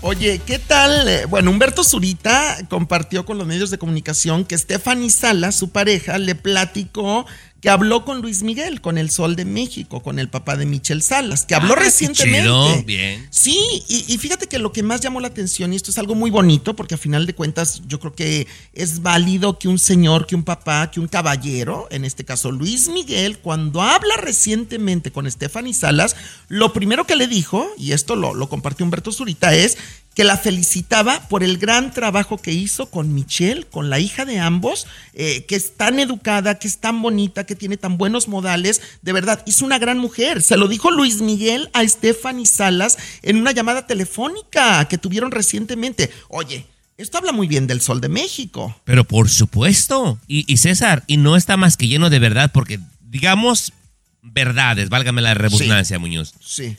Oye, 0.05 0.41
¿qué 0.45 0.59
tal? 0.59 1.07
Eh, 1.07 1.25
Bueno, 1.27 1.49
Humberto 1.49 1.81
Zurita 1.81 2.57
compartió 2.69 3.25
con 3.25 3.37
los 3.37 3.47
medios 3.47 3.69
de 3.69 3.77
comunicación 3.77 4.43
que 4.43 4.57
Stephanie 4.57 5.09
Salas, 5.09 5.55
su 5.55 5.69
pareja, 5.69 6.17
le 6.17 6.35
platicó 6.35 7.25
que 7.63 7.69
habló 7.69 8.03
con 8.03 8.21
Luis 8.21 8.43
Miguel, 8.43 8.81
con 8.81 8.97
el 8.97 9.09
Sol 9.09 9.37
de 9.37 9.45
México, 9.45 10.03
con 10.03 10.19
el 10.19 10.27
papá 10.27 10.57
de 10.57 10.65
Michelle 10.65 10.99
Salas, 11.01 11.45
que 11.45 11.55
habló 11.55 11.75
Ah, 11.75 11.77
recientemente. 11.77 12.41
chido, 12.43 12.83
bien. 12.83 13.25
Sí, 13.31 13.57
y, 13.87 14.03
y 14.13 14.17
fíjate 14.17 14.47
que 14.47 14.59
lo 14.59 14.73
que 14.73 14.83
más 14.83 14.99
llamó 14.99 15.21
la 15.21 15.29
atención, 15.29 15.71
y 15.71 15.77
esto 15.77 15.89
es 15.89 15.97
algo 15.97 16.13
muy 16.13 16.29
bonito, 16.29 16.75
porque 16.75 16.95
a 16.95 16.97
final 16.97 17.25
de 17.25 17.33
cuentas 17.33 17.81
yo 17.87 18.01
creo 18.01 18.13
que 18.15 18.47
es 18.73 19.01
válido 19.01 19.57
que 19.59 19.69
un 19.69 19.79
señor, 19.79 20.27
que 20.27 20.35
un 20.35 20.43
papá, 20.43 20.91
que 20.91 20.99
un 20.99 21.07
caballero, 21.07 21.87
en 21.89 22.03
este 22.03 22.25
caso 22.25 22.51
Luis 22.51 22.89
Miguel, 22.89 23.37
cuando 23.39 23.81
habla 23.81 24.17
recientemente 24.17 25.13
con 25.13 25.31
Stephanie 25.31 25.73
Salas, 25.73 26.17
lo 26.49 26.73
primero 26.73 27.07
que 27.07 27.15
le 27.15 27.27
dijo, 27.27 27.65
y 27.77 27.93
esto 27.93 28.17
lo, 28.17 28.33
lo 28.33 28.49
compartió 28.49 28.83
Humberto 28.83 29.13
Zurita, 29.13 29.55
es 29.55 29.77
que 30.13 30.23
la 30.23 30.37
felicitaba 30.37 31.27
por 31.27 31.43
el 31.43 31.57
gran 31.57 31.91
trabajo 31.91 32.37
que 32.37 32.51
hizo 32.51 32.89
con 32.89 33.13
Michelle, 33.13 33.65
con 33.65 33.89
la 33.89 33.99
hija 33.99 34.25
de 34.25 34.39
ambos, 34.39 34.87
eh, 35.13 35.45
que 35.45 35.55
es 35.55 35.75
tan 35.75 35.99
educada, 35.99 36.59
que 36.59 36.67
es 36.67 36.77
tan 36.77 37.01
bonita, 37.01 37.45
que 37.45 37.55
tiene 37.55 37.77
tan 37.77 37.97
buenos 37.97 38.27
modales. 38.27 38.81
De 39.01 39.13
verdad, 39.13 39.41
hizo 39.45 39.65
una 39.65 39.79
gran 39.79 39.97
mujer. 39.97 40.41
Se 40.41 40.57
lo 40.57 40.67
dijo 40.67 40.91
Luis 40.91 41.21
Miguel 41.21 41.69
a 41.73 41.87
Stephanie 41.87 42.45
Salas 42.45 42.97
en 43.21 43.37
una 43.37 43.51
llamada 43.51 43.87
telefónica 43.87 44.87
que 44.87 44.97
tuvieron 44.97 45.31
recientemente. 45.31 46.11
Oye, 46.29 46.65
esto 46.97 47.17
habla 47.17 47.31
muy 47.31 47.47
bien 47.47 47.65
del 47.65 47.81
Sol 47.81 48.01
de 48.01 48.09
México. 48.09 48.79
Pero 48.83 49.03
por 49.03 49.29
supuesto. 49.29 50.19
Y, 50.27 50.51
y 50.51 50.57
César, 50.57 51.03
y 51.07 51.17
no 51.17 51.35
está 51.35 51.57
más 51.57 51.75
que 51.75 51.87
lleno 51.87 52.09
de 52.09 52.19
verdad, 52.19 52.51
porque 52.53 52.79
digamos 53.01 53.73
verdades, 54.21 54.89
válgame 54.89 55.21
la 55.21 55.33
redundancia, 55.33 55.99
Muñoz. 55.99 56.33
Sí. 56.39 56.77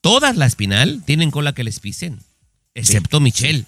Todas 0.00 0.36
las 0.36 0.52
Espinal 0.52 1.02
tienen 1.04 1.30
cola 1.30 1.54
que 1.54 1.64
les 1.64 1.80
pisen, 1.80 2.20
excepto 2.74 3.20
Michelle. 3.20 3.64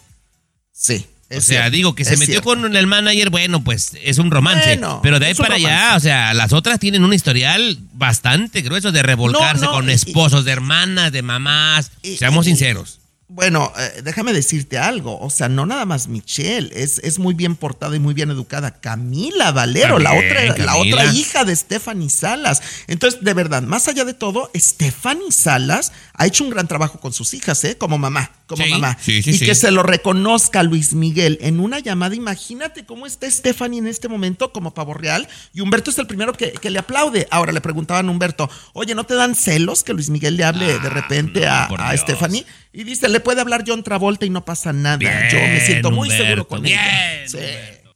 Sí. 0.73 1.07
O 1.29 1.41
sea, 1.41 1.41
cierto, 1.41 1.71
digo 1.71 1.95
que 1.97 2.05
se 2.05 2.13
metió 2.17 2.35
cierto. 2.35 2.45
con 2.51 2.77
el 2.77 2.87
manager, 2.87 3.31
bueno, 3.31 3.65
pues 3.65 3.93
es 4.01 4.19
un 4.19 4.31
romance. 4.31 4.77
Bueno, 4.77 5.01
pero 5.03 5.19
de 5.19 5.27
ahí 5.27 5.35
para 5.35 5.57
allá, 5.57 5.95
o 5.97 6.01
sea, 6.01 6.33
las 6.35 6.53
otras 6.53 6.79
tienen 6.79 7.03
un 7.03 7.13
historial 7.13 7.79
bastante 7.95 8.61
grueso 8.63 8.93
de 8.93 9.03
revolcarse 9.03 9.65
No, 9.65 9.73
no, 9.73 9.77
con 9.77 9.91
y- 9.91 9.93
esposos 9.93 10.45
de 10.45 10.53
hermanas, 10.53 11.11
de 11.11 11.23
mamás. 11.23 11.91
Y- 12.03 12.17
Seamos 12.17 12.47
y- 12.47 12.51
sinceros. 12.51 13.01
Bueno, 13.29 13.73
eh, 13.77 14.03
déjame 14.05 14.33
decirte 14.33 14.79
algo. 14.79 15.19
O 15.19 15.31
sea, 15.31 15.49
no 15.49 15.67
nada 15.67 15.85
más 15.85 16.07
Michelle, 16.07 16.71
es, 16.73 17.01
es 17.01 17.19
muy 17.19 17.35
bien 17.35 17.57
portada 17.57 17.97
y 17.97 17.99
muy 17.99 18.15
bien 18.15 18.31
educada. 18.31 18.81
Camila 18.81 19.51
Valero, 19.51 19.99
la, 19.99 20.13
otra, 20.13 20.57
la 20.59 20.77
otra 20.77 21.07
hija 21.13 21.45
de 21.45 21.57
Stephanie 21.57 22.09
Salas. 22.09 22.63
Entonces, 22.87 23.25
de 23.25 23.35
verdad, 23.35 23.63
más 23.63 23.89
allá 23.89 24.05
de 24.05 24.15
todo, 24.15 24.49
Stephanie 24.55 25.33
Salas 25.33 25.91
ha 26.15 26.27
hecho 26.27 26.45
un 26.45 26.51
gran 26.51 26.69
trabajo 26.69 27.01
con 27.01 27.13
sus 27.13 27.35
hijas, 27.35 27.65
¿eh? 27.65 27.77
Como 27.77 27.99
mamá, 27.99 28.31
como 28.47 28.63
Sí, 28.63 28.71
mamá. 28.71 28.97
sí, 29.01 29.21
sí, 29.25 29.31
y 29.33 29.39
que 29.41 29.57
se 29.57 29.73
lo 29.73 29.83
reconozca 29.83 30.63
Luis 30.63 30.95
Miguel 30.95 31.39
en 31.43 31.59
una 31.59 31.81
llamada. 31.81 32.15
Imagínate 32.15 32.87
cómo 32.87 33.07
está 33.07 33.29
Stephanie 33.29 33.81
en 33.81 33.89
este 33.89 34.09
momento 34.09 34.53
como 34.53 34.73
pavo 34.73 34.95
real. 34.95 35.27
Y 35.53 35.63
Humberto 35.63 35.91
es 35.91 35.99
el 35.99 36.07
primero 36.07 36.33
que, 36.33 36.53
que 36.53 36.71
le 36.71 36.79
aplaude. 36.79 37.27
Ahora 37.33 37.51
le 37.51 37.61
preguntaban 37.61 38.09
a 38.09 38.11
Humberto, 38.13 38.49
oye, 38.73 38.95
¿no 38.95 39.03
te 39.05 39.15
dan 39.15 39.35
celos 39.35 39.83
que 39.83 39.95
Luis 39.95 40.11
Miguel 40.11 40.37
le 40.37 40.45
hable 40.45 40.79
de 40.79 40.89
repente 40.91 41.41
no, 41.41 41.47
a, 41.51 41.91
a. 41.91 41.97
Stephanie? 41.97 42.47
Y 42.79 42.85
dice, 42.85 43.09
le 43.09 43.21
puede 43.21 43.41
hablar 43.41 43.65
John 43.67 43.83
Travolta 43.83 44.27
y 44.27 44.31
no 44.31 44.45
pasa 44.45 44.71
nada. 44.71 44.99
Bien, 44.99 45.15
Yo 45.33 45.39
me 45.39 45.65
siento 45.65 45.91
muy 45.91 46.09
Humberto, 46.09 46.25
seguro 46.25 46.47
con 46.47 46.61
bien, 46.61 46.79
ella. 46.79 47.27
Sí. 47.27 47.39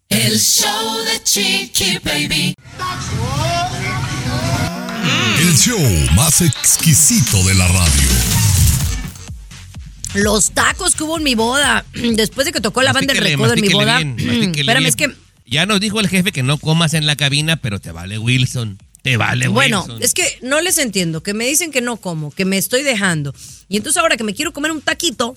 El 0.08 0.40
show 0.40 1.04
de 1.04 1.22
Chiqui 1.22 1.98
Baby. 2.02 2.54
El 5.38 5.54
show 5.58 5.78
más 6.16 6.40
exquisito 6.40 7.44
de 7.44 7.54
la 7.56 7.68
radio. 7.68 8.08
Los 10.14 10.52
tacos 10.52 10.94
que 10.96 11.02
hubo 11.04 11.18
en 11.18 11.24
mi 11.24 11.34
boda, 11.34 11.84
después 12.14 12.46
de 12.46 12.52
que 12.52 12.62
tocó 12.62 12.80
la 12.80 12.94
banda 12.94 13.12
del 13.12 13.22
recodo 13.22 13.52
en 13.52 13.60
mi 13.60 13.68
boda. 13.68 13.98
bien, 13.98 14.16
Espérame, 14.56 14.78
bien. 14.78 14.86
es 14.86 14.96
que 14.96 15.10
Ya 15.44 15.66
nos 15.66 15.78
dijo 15.80 16.00
el 16.00 16.08
jefe 16.08 16.32
que 16.32 16.42
no 16.42 16.56
comas 16.56 16.94
en 16.94 17.04
la 17.04 17.16
cabina, 17.16 17.56
pero 17.56 17.80
te 17.80 17.92
vale 17.92 18.16
Wilson. 18.18 18.78
Te 19.02 19.16
vale 19.16 19.48
Bueno, 19.48 19.82
Wilson. 19.82 20.02
es 20.02 20.14
que 20.14 20.38
no 20.42 20.60
les 20.60 20.78
entiendo, 20.78 21.22
que 21.22 21.34
me 21.34 21.46
dicen 21.46 21.70
que 21.70 21.80
no 21.80 21.96
como, 21.96 22.30
que 22.30 22.44
me 22.44 22.58
estoy 22.58 22.82
dejando. 22.82 23.34
Y 23.68 23.76
entonces 23.76 24.00
ahora 24.00 24.16
que 24.16 24.24
me 24.24 24.34
quiero 24.34 24.52
comer 24.52 24.72
un 24.72 24.82
taquito, 24.82 25.34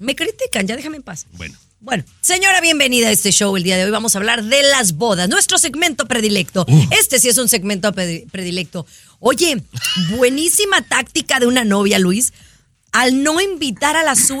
me 0.00 0.16
critican, 0.16 0.66
ya 0.66 0.76
déjame 0.76 0.96
en 0.96 1.02
paz. 1.02 1.26
Bueno. 1.32 1.56
Bueno, 1.80 2.02
señora, 2.22 2.62
bienvenida 2.62 3.08
a 3.08 3.10
este 3.10 3.30
show. 3.30 3.54
El 3.58 3.62
día 3.62 3.76
de 3.76 3.84
hoy 3.84 3.90
vamos 3.90 4.14
a 4.14 4.18
hablar 4.18 4.42
de 4.42 4.62
las 4.62 4.94
bodas, 4.94 5.28
nuestro 5.28 5.58
segmento 5.58 6.06
predilecto. 6.06 6.64
Este 6.90 7.20
sí 7.20 7.28
es 7.28 7.36
un 7.36 7.46
segmento 7.46 7.92
predilecto. 7.92 8.86
Oye, 9.20 9.62
buenísima 10.16 10.80
táctica 10.80 11.40
de 11.40 11.46
una 11.46 11.62
novia, 11.62 11.98
Luis, 11.98 12.32
al 12.90 13.22
no 13.22 13.38
invitar 13.38 13.96
a 13.96 14.02
la 14.02 14.14
su... 14.14 14.40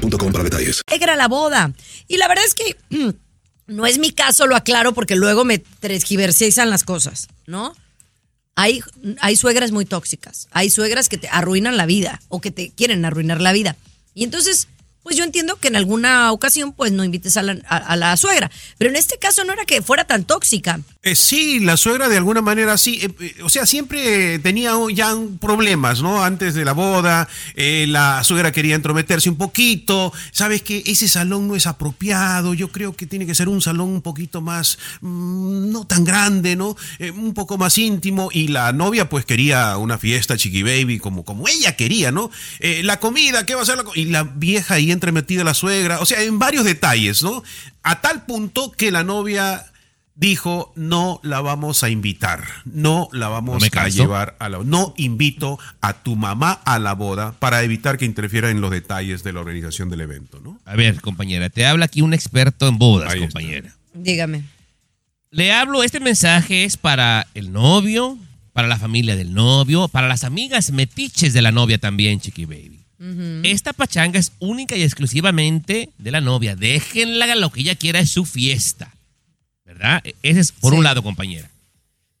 boostmobile.com 0.00 0.42
detalles. 0.42 0.82
La 1.16 1.28
boda. 1.28 1.72
Y 2.08 2.16
la 2.16 2.28
verdad 2.28 2.44
es 2.44 2.54
que 2.54 2.76
mm, 2.90 3.10
no 3.66 3.86
es 3.86 3.98
mi 3.98 4.10
caso, 4.10 4.46
lo 4.46 4.56
aclaro, 4.56 4.92
porque 4.94 5.16
luego 5.16 5.44
me 5.44 5.58
transgiversan 5.58 6.70
las 6.70 6.84
cosas, 6.84 7.28
¿no? 7.46 7.74
Hay, 8.56 8.82
hay 9.20 9.36
suegras 9.36 9.72
muy 9.72 9.84
tóxicas. 9.84 10.48
Hay 10.52 10.70
suegras 10.70 11.08
que 11.08 11.18
te 11.18 11.28
arruinan 11.28 11.76
la 11.76 11.86
vida 11.86 12.20
o 12.28 12.40
que 12.40 12.50
te 12.50 12.70
quieren 12.70 13.04
arruinar 13.04 13.40
la 13.40 13.52
vida. 13.52 13.76
Y 14.14 14.24
entonces, 14.24 14.68
pues 15.02 15.16
yo 15.16 15.24
entiendo 15.24 15.56
que 15.56 15.68
en 15.68 15.76
alguna 15.76 16.30
ocasión, 16.32 16.72
pues 16.72 16.92
no 16.92 17.04
invites 17.04 17.36
a 17.36 17.42
la 17.42 18.16
suegra. 18.16 18.50
Pero 18.78 18.90
en 18.90 18.96
este 18.96 19.18
caso 19.18 19.44
no 19.44 19.52
era 19.52 19.64
que 19.64 19.82
fuera 19.82 20.04
tan 20.04 20.24
tóxica. 20.24 20.80
Eh, 21.04 21.14
sí, 21.16 21.60
la 21.60 21.76
suegra 21.76 22.08
de 22.08 22.16
alguna 22.16 22.40
manera 22.40 22.78
sí, 22.78 22.98
eh, 23.02 23.10
eh, 23.20 23.42
o 23.42 23.50
sea, 23.50 23.66
siempre 23.66 24.38
tenía 24.38 24.72
ya 24.90 25.14
problemas, 25.38 26.00
¿no? 26.00 26.24
Antes 26.24 26.54
de 26.54 26.64
la 26.64 26.72
boda, 26.72 27.28
eh, 27.56 27.84
la 27.86 28.24
suegra 28.24 28.52
quería 28.52 28.74
entrometerse 28.74 29.28
un 29.28 29.36
poquito, 29.36 30.14
sabes 30.32 30.62
que 30.62 30.82
ese 30.86 31.06
salón 31.06 31.46
no 31.46 31.56
es 31.56 31.66
apropiado, 31.66 32.54
yo 32.54 32.72
creo 32.72 32.96
que 32.96 33.06
tiene 33.06 33.26
que 33.26 33.34
ser 33.34 33.50
un 33.50 33.60
salón 33.60 33.90
un 33.90 34.00
poquito 34.00 34.40
más, 34.40 34.78
mm, 35.02 35.70
no 35.70 35.86
tan 35.86 36.04
grande, 36.04 36.56
¿no? 36.56 36.74
Un 37.14 37.34
poco 37.34 37.58
más 37.58 37.76
íntimo 37.76 38.30
y 38.32 38.48
la 38.48 38.72
novia 38.72 39.10
pues 39.10 39.26
quería 39.26 39.76
una 39.76 39.98
fiesta 39.98 40.38
chiqui 40.38 40.62
baby 40.62 40.98
como, 40.98 41.22
como 41.22 41.48
ella 41.48 41.76
quería, 41.76 42.12
¿no? 42.12 42.30
La 42.82 42.98
comida, 42.98 43.44
¿qué 43.44 43.54
va 43.54 43.60
a 43.60 43.66
ser 43.66 43.76
la 43.76 43.84
Y 43.94 44.06
la 44.06 44.22
vieja 44.22 44.74
ahí 44.74 44.90
entremetida 44.90 45.44
la 45.44 45.52
suegra, 45.52 46.00
o 46.00 46.06
sea, 46.06 46.22
en 46.22 46.38
varios 46.38 46.64
detalles, 46.64 47.22
¿no? 47.22 47.42
A 47.82 48.00
tal 48.00 48.24
punto 48.24 48.72
que 48.72 48.90
la 48.90 49.04
novia 49.04 49.66
dijo, 50.16 50.72
no 50.76 51.20
la 51.22 51.40
vamos 51.40 51.82
a 51.82 51.90
invitar, 51.90 52.44
no 52.64 53.08
la 53.12 53.28
vamos 53.28 53.60
No 53.60 53.80
a 53.80 53.88
llevar 53.88 54.36
a 54.38 54.48
la... 54.48 54.58
No 54.58 54.94
invito 54.96 55.58
a 55.80 56.02
tu 56.02 56.16
mamá 56.16 56.52
a 56.64 56.78
la 56.78 56.94
boda 56.94 57.32
para 57.38 57.62
evitar 57.62 57.98
que 57.98 58.04
interfiera 58.04 58.50
en 58.50 58.60
los 58.60 58.70
detalles 58.70 59.24
de 59.24 59.32
la 59.32 59.40
organización 59.40 59.90
del 59.90 60.02
evento, 60.02 60.40
¿no? 60.40 60.60
A 60.64 60.76
ver, 60.76 61.00
compañera, 61.00 61.50
te 61.50 61.66
habla 61.66 61.86
aquí 61.86 62.00
un 62.02 62.14
experto 62.14 62.68
en 62.68 62.78
bodas, 62.78 63.12
Ahí 63.12 63.22
está. 63.22 63.32
compañera. 63.32 63.76
Dígame. 63.92 64.44
Le 65.30 65.52
hablo, 65.52 65.82
este 65.82 65.98
mensaje 65.98 66.64
es 66.64 66.76
para 66.76 67.26
el 67.34 67.52
novio, 67.52 68.16
para 68.52 68.68
la 68.68 68.78
familia 68.78 69.16
del 69.16 69.34
novio, 69.34 69.88
para 69.88 70.06
las 70.06 70.22
amigas 70.22 70.70
metiches 70.70 71.32
de 71.32 71.42
la 71.42 71.50
novia 71.50 71.78
también, 71.78 72.20
Chiqui 72.20 72.44
Baby. 72.44 72.80
Esta 73.42 73.74
pachanga 73.74 74.18
es 74.18 74.32
única 74.38 74.76
y 74.76 74.82
exclusivamente 74.82 75.90
de 75.98 76.10
la 76.10 76.22
novia. 76.22 76.56
Déjenla 76.56 77.34
lo 77.34 77.50
que 77.50 77.60
ella 77.60 77.74
quiera, 77.74 77.98
es 77.98 78.08
su 78.10 78.24
fiesta. 78.24 78.93
¿Verdad? 79.74 80.00
E- 80.04 80.14
Ese 80.22 80.40
es 80.40 80.52
por 80.52 80.72
Sí. 80.72 80.78
un 80.78 80.84
lado, 80.84 81.02
compañera. 81.02 81.50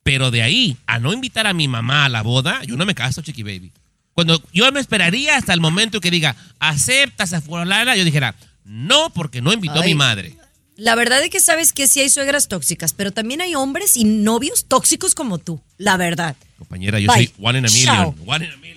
Pero 0.02 0.30
de 0.30 0.42
ahí 0.42 0.76
a 0.86 0.98
no 0.98 1.12
invitar 1.12 1.46
a 1.46 1.54
mi 1.54 1.66
mamá 1.66 2.04
a 2.04 2.08
la 2.08 2.22
boda, 2.22 2.62
yo 2.64 2.76
no 2.76 2.84
me 2.84 2.94
caso, 2.94 3.22
Chiqui 3.22 3.42
Baby. 3.42 3.72
Cuando 4.12 4.42
yo 4.52 4.70
me 4.70 4.80
esperaría 4.80 5.36
hasta 5.36 5.52
el 5.54 5.60
momento 5.60 6.00
que 6.00 6.10
diga, 6.10 6.36
aceptas 6.60 7.32
a 7.32 7.40
fulana, 7.40 7.96
yo 7.96 8.04
dijera, 8.04 8.34
no, 8.64 9.10
porque 9.10 9.40
no 9.40 9.52
invitó 9.52 9.80
a 9.80 9.84
mi 9.84 9.94
madre. 9.94 10.36
La 10.76 10.94
verdad 10.94 11.22
es 11.22 11.30
que 11.30 11.40
sabes 11.40 11.72
que 11.72 11.86
sí 11.88 12.00
hay 12.00 12.10
suegras 12.10 12.48
tóxicas, 12.48 12.92
pero 12.92 13.12
también 13.12 13.40
hay 13.40 13.54
hombres 13.54 13.96
y 13.96 14.04
novios 14.04 14.66
tóxicos 14.66 15.14
como 15.14 15.38
tú. 15.38 15.60
La 15.78 15.96
verdad. 15.96 16.36
Compañera, 16.58 16.98
yo 17.00 17.08
Bye. 17.08 17.26
soy 17.26 17.32
one 17.44 17.58
in 17.60 17.66
a 17.66 17.70
million. 17.70 18.14
One 18.26 18.44
in 18.44 18.50
a 18.52 18.56
million. 18.56 18.73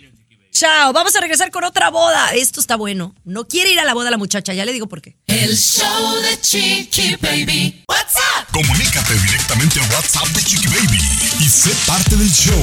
Chao, 0.60 0.92
vamos 0.92 1.16
a 1.16 1.20
regresar 1.22 1.52
con 1.52 1.64
otra 1.64 1.92
boda. 1.92 2.32
Esto 2.34 2.60
está 2.60 2.76
bueno. 2.76 3.14
No 3.24 3.48
quiere 3.48 3.70
ir 3.70 3.80
a 3.80 3.86
la 3.86 3.94
boda 3.94 4.10
la 4.10 4.18
muchacha, 4.18 4.56
ya 4.56 4.66
le 4.66 4.74
digo 4.74 4.88
por 4.88 5.04
qué. 5.04 5.16
El 5.28 5.56
show 5.56 6.16
de 6.16 6.42
Chiqui 6.42 7.16
Baby. 7.22 7.84
What's 7.88 8.16
up? 8.16 8.48
Comunícate 8.52 9.14
directamente 9.20 9.80
a 9.80 9.84
WhatsApp 9.94 10.26
de 10.30 10.44
Chiqui 10.44 10.68
Baby 10.70 11.00
y 11.42 11.46
sé 11.48 11.70
parte 11.86 12.16
del 12.16 12.32
show. 12.32 12.58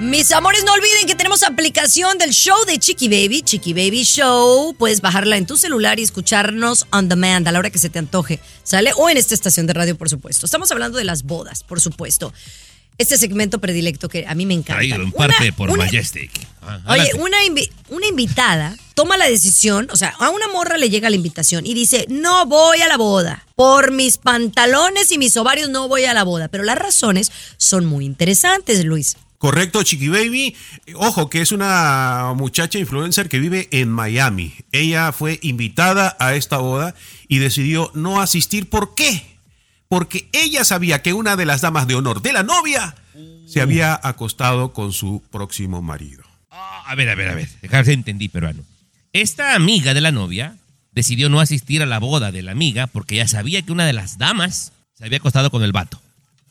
Mis 0.00 0.32
amores, 0.32 0.64
no 0.64 0.72
olviden 0.72 1.06
que 1.06 1.14
tenemos 1.14 1.42
aplicación 1.42 2.16
del 2.16 2.30
show 2.30 2.56
de 2.66 2.78
Chiqui 2.78 3.08
Baby, 3.08 3.42
Chiqui 3.42 3.74
Baby 3.74 4.02
Show. 4.04 4.74
Puedes 4.78 5.02
bajarla 5.02 5.36
en 5.36 5.44
tu 5.44 5.58
celular 5.58 6.00
y 6.00 6.02
escucharnos 6.02 6.86
on 6.90 7.10
demand 7.10 7.46
a 7.46 7.52
la 7.52 7.58
hora 7.58 7.68
que 7.68 7.78
se 7.78 7.90
te 7.90 7.98
antoje. 7.98 8.40
¿Sale? 8.62 8.92
O 8.96 9.10
en 9.10 9.18
esta 9.18 9.34
estación 9.34 9.66
de 9.66 9.74
radio, 9.74 9.98
por 9.98 10.08
supuesto. 10.08 10.46
Estamos 10.46 10.70
hablando 10.70 10.96
de 10.96 11.04
las 11.04 11.24
bodas, 11.24 11.62
por 11.64 11.82
supuesto. 11.82 12.32
Este 12.96 13.18
segmento 13.18 13.60
predilecto 13.60 14.08
que 14.08 14.26
a 14.26 14.34
mí 14.34 14.46
me 14.46 14.54
encanta. 14.54 14.76
Traído 14.76 15.02
en 15.02 15.12
parte 15.12 15.44
Una- 15.48 15.52
por 15.56 15.70
una- 15.70 15.84
Majestic. 15.84 16.30
Ah, 16.62 16.80
Oye, 16.88 17.12
una, 17.18 17.42
invi- 17.44 17.70
una 17.90 18.06
invitada 18.06 18.74
toma 18.94 19.18
la 19.18 19.26
decisión, 19.26 19.86
o 19.92 19.96
sea, 19.96 20.14
a 20.18 20.30
una 20.30 20.48
morra 20.48 20.78
le 20.78 20.88
llega 20.88 21.10
la 21.10 21.16
invitación 21.16 21.66
y 21.66 21.74
dice, 21.74 22.06
no 22.08 22.46
voy 22.46 22.80
a 22.80 22.88
la 22.88 22.96
boda. 22.96 23.46
Por 23.54 23.90
mis 23.92 24.16
pantalones 24.16 25.12
y 25.12 25.18
mis 25.18 25.36
ovarios 25.36 25.68
no 25.68 25.88
voy 25.88 26.04
a 26.06 26.14
la 26.14 26.24
boda. 26.24 26.48
Pero 26.48 26.64
las 26.64 26.78
razones 26.78 27.30
son 27.58 27.84
muy 27.84 28.06
interesantes, 28.06 28.82
Luis. 28.86 29.16
Correcto, 29.40 29.82
Chiqui 29.82 30.08
Baby. 30.08 30.54
Ojo, 30.96 31.30
que 31.30 31.40
es 31.40 31.50
una 31.50 32.34
muchacha 32.36 32.78
influencer 32.78 33.30
que 33.30 33.38
vive 33.38 33.68
en 33.70 33.88
Miami. 33.88 34.52
Ella 34.70 35.12
fue 35.12 35.38
invitada 35.40 36.14
a 36.20 36.34
esta 36.34 36.58
boda 36.58 36.94
y 37.26 37.38
decidió 37.38 37.90
no 37.94 38.20
asistir. 38.20 38.68
¿Por 38.68 38.94
qué? 38.94 39.38
Porque 39.88 40.28
ella 40.32 40.62
sabía 40.62 41.00
que 41.00 41.14
una 41.14 41.36
de 41.36 41.46
las 41.46 41.62
damas 41.62 41.86
de 41.86 41.94
honor 41.94 42.20
de 42.20 42.34
la 42.34 42.42
novia 42.42 42.94
se 43.46 43.62
había 43.62 43.98
acostado 44.02 44.74
con 44.74 44.92
su 44.92 45.22
próximo 45.30 45.80
marido. 45.80 46.22
A 46.50 46.94
ver, 46.94 47.08
a 47.08 47.14
ver, 47.14 47.30
a 47.30 47.34
ver. 47.34 47.48
Dejar 47.62 47.86
si 47.86 47.92
entendí, 47.92 48.28
peruano. 48.28 48.62
Esta 49.14 49.54
amiga 49.54 49.94
de 49.94 50.02
la 50.02 50.12
novia 50.12 50.58
decidió 50.92 51.30
no 51.30 51.40
asistir 51.40 51.80
a 51.80 51.86
la 51.86 51.98
boda 51.98 52.30
de 52.30 52.42
la 52.42 52.52
amiga 52.52 52.88
porque 52.88 53.16
ya 53.16 53.26
sabía 53.26 53.62
que 53.62 53.72
una 53.72 53.86
de 53.86 53.94
las 53.94 54.18
damas 54.18 54.72
se 54.92 55.06
había 55.06 55.16
acostado 55.16 55.50
con 55.50 55.62
el 55.62 55.72
vato. 55.72 55.98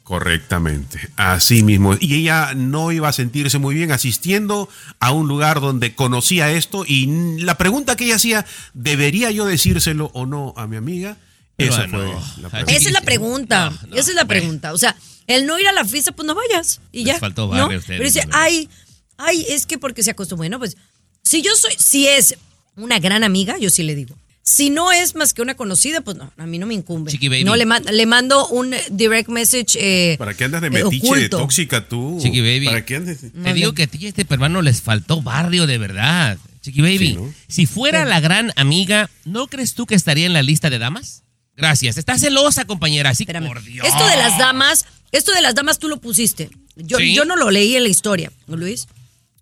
Correctamente, 0.09 1.07
así 1.17 1.61
mismo. 1.61 1.95
Y 1.99 2.15
ella 2.15 2.55
no 2.55 2.91
iba 2.91 3.09
a 3.09 3.13
sentirse 3.13 3.59
muy 3.59 3.75
bien 3.75 3.91
asistiendo 3.91 4.67
a 4.99 5.11
un 5.11 5.27
lugar 5.27 5.61
donde 5.61 5.93
conocía 5.93 6.49
esto 6.49 6.83
y 6.83 7.37
la 7.43 7.59
pregunta 7.59 7.95
que 7.95 8.05
ella 8.05 8.15
hacía, 8.15 8.43
¿debería 8.73 9.29
yo 9.29 9.45
decírselo 9.45 10.09
o 10.15 10.25
no 10.25 10.55
a 10.57 10.65
mi 10.65 10.77
amiga? 10.77 11.17
Esa 11.59 11.85
no. 11.85 11.99
fue 11.99 12.07
la 12.41 12.49
pregunta. 12.49 12.71
Esa 12.75 12.89
es 12.89 12.91
la 12.91 13.01
pregunta. 13.01 13.69
No, 13.69 13.87
no, 13.87 13.95
Esa 13.97 14.09
es 14.09 14.15
la 14.15 14.25
pregunta. 14.25 14.73
O 14.73 14.79
sea, 14.79 14.95
el 15.27 15.45
no 15.45 15.59
ir 15.59 15.67
a 15.67 15.73
la 15.73 15.85
fiesta, 15.85 16.11
pues 16.11 16.25
no 16.25 16.33
vayas. 16.33 16.81
Y 16.91 17.03
Les 17.03 17.13
ya. 17.13 17.19
faltó 17.19 17.53
¿no? 17.53 17.65
ustedes, 17.65 17.85
Pero 17.85 18.03
dice, 18.03 18.27
ay, 18.31 18.67
ay, 19.15 19.45
es 19.47 19.67
que 19.67 19.77
porque 19.77 20.01
se 20.01 20.09
acostumbró. 20.09 20.39
Bueno, 20.39 20.57
pues, 20.57 20.75
si 21.21 21.43
yo 21.43 21.55
soy, 21.55 21.75
si 21.77 22.07
es 22.07 22.35
una 22.75 22.97
gran 22.97 23.23
amiga, 23.23 23.59
yo 23.59 23.69
sí 23.69 23.83
le 23.83 23.93
digo. 23.93 24.15
Si 24.49 24.71
no 24.71 24.91
es 24.91 25.13
más 25.13 25.35
que 25.35 25.43
una 25.43 25.53
conocida, 25.55 26.01
pues 26.01 26.17
no, 26.17 26.33
a 26.35 26.45
mí 26.47 26.57
no 26.57 26.65
me 26.65 26.73
incumbe. 26.73 27.11
Chiqui 27.11 27.27
baby. 27.29 27.43
No, 27.43 27.55
le, 27.55 27.65
le 27.91 28.05
mando 28.07 28.47
un 28.47 28.73
eh, 28.73 28.83
direct 28.89 29.29
message. 29.29 29.77
eh, 29.79 30.15
¿Para 30.17 30.33
qué 30.33 30.45
andas 30.45 30.61
de 30.61 30.67
eh, 30.67 30.71
metiche, 30.71 31.05
de 31.05 31.11
oculto. 31.11 31.37
tóxica 31.37 31.87
tú? 31.87 32.17
Chiqui 32.19 32.41
Baby. 32.41 32.65
¿Para 32.65 32.83
qué 32.83 32.95
andas? 32.95 33.17
Te 33.19 33.53
digo 33.53 33.73
que 33.73 33.83
a 33.83 33.87
ti 33.87 33.99
y 34.01 34.05
a 34.07 34.09
este 34.09 34.25
peruano 34.25 34.63
les 34.63 34.81
faltó 34.81 35.21
barrio 35.21 35.67
de 35.67 35.77
verdad. 35.77 36.37
Chiqui 36.61 36.81
Baby, 36.81 36.97
Sí, 37.09 37.13
¿no? 37.13 37.33
si 37.47 37.65
fuera 37.67 38.05
la 38.05 38.19
gran 38.21 38.51
amiga, 38.55 39.09
¿no 39.23 39.47
crees 39.47 39.75
tú 39.75 39.85
que 39.85 39.93
estaría 39.93 40.25
en 40.25 40.33
la 40.33 40.41
lista 40.41 40.69
de 40.71 40.79
damas? 40.79 41.21
Gracias. 41.55 41.97
Está 41.97 42.17
celosa, 42.17 42.65
compañera. 42.65 43.11
Así 43.11 43.23
Espérame. 43.23 43.47
por 43.49 43.61
Dios. 43.63 43.85
Esto 43.85 44.07
de 44.07 44.15
las 44.17 44.37
damas, 44.39 44.85
esto 45.11 45.31
de 45.33 45.41
las 45.41 45.53
damas 45.53 45.77
tú 45.77 45.89
lo 45.89 45.97
pusiste. 46.01 46.49
Yo, 46.75 46.97
Sí. 46.97 47.13
yo 47.13 47.23
no 47.25 47.35
lo 47.35 47.51
leí 47.51 47.75
en 47.75 47.83
la 47.83 47.89
historia, 47.89 48.31
Luis. 48.47 48.87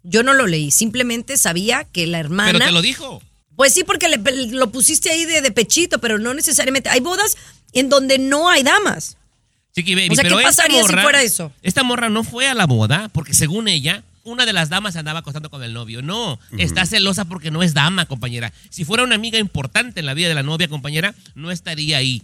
Yo 0.04 0.24
no 0.24 0.34
lo 0.34 0.48
leí. 0.48 0.72
Simplemente 0.72 1.38
sabía 1.38 1.86
que 1.86 2.08
la 2.08 2.20
hermana. 2.20 2.52
Pero 2.54 2.66
te 2.66 2.72
lo 2.72 2.82
dijo. 2.82 3.22
Pues 3.58 3.74
sí, 3.74 3.84
porque 3.84 4.08
le- 4.08 4.48
lo 4.52 4.72
pusiste 4.72 5.10
ahí 5.12 5.26
de, 5.26 5.42
de 5.42 5.52
pechito, 5.52 6.00
pero 6.00 6.18
no 6.18 6.34
necesariamente. 6.34 6.88
Hay 6.90 7.02
bodas 7.02 7.36
en 7.74 7.90
donde 7.90 8.18
no 8.20 8.48
hay 8.50 8.64
damas. 8.64 9.18
Chiqui 9.76 9.94
Baby, 9.96 10.10
O 10.12 10.16
sea, 10.16 10.24
¿qué 10.24 10.30
pero 10.30 10.42
pasaría 10.42 10.82
si 10.84 10.94
fuera 10.94 11.22
eso? 11.24 11.52
Esta 11.62 11.84
morra 11.84 12.08
no 12.10 12.24
fue 12.24 12.48
a 12.48 12.54
la 12.54 12.66
boda 12.66 13.10
porque 13.10 13.34
según 13.34 13.68
ella, 13.68 14.04
una 14.24 14.46
de 14.46 14.54
las 14.54 14.70
damas 14.70 14.96
andaba 14.96 15.20
acostando 15.20 15.50
con 15.50 15.64
el 15.64 15.74
novio. 15.74 16.02
No, 16.02 16.40
está 16.58 16.86
celosa 16.86 17.26
porque 17.26 17.52
no 17.52 17.64
es 17.64 17.74
dama, 17.74 18.06
compañera. 18.06 18.54
Si 18.70 18.86
fuera 18.86 19.04
una 19.04 19.16
amiga 19.16 19.38
importante 19.40 20.00
en 20.00 20.06
la 20.06 20.14
vida 20.14 20.30
de 20.30 20.36
la 20.36 20.44
novia, 20.44 20.68
compañera, 20.68 21.14
no 21.36 21.50
estaría 21.52 21.98
ahí. 21.98 22.22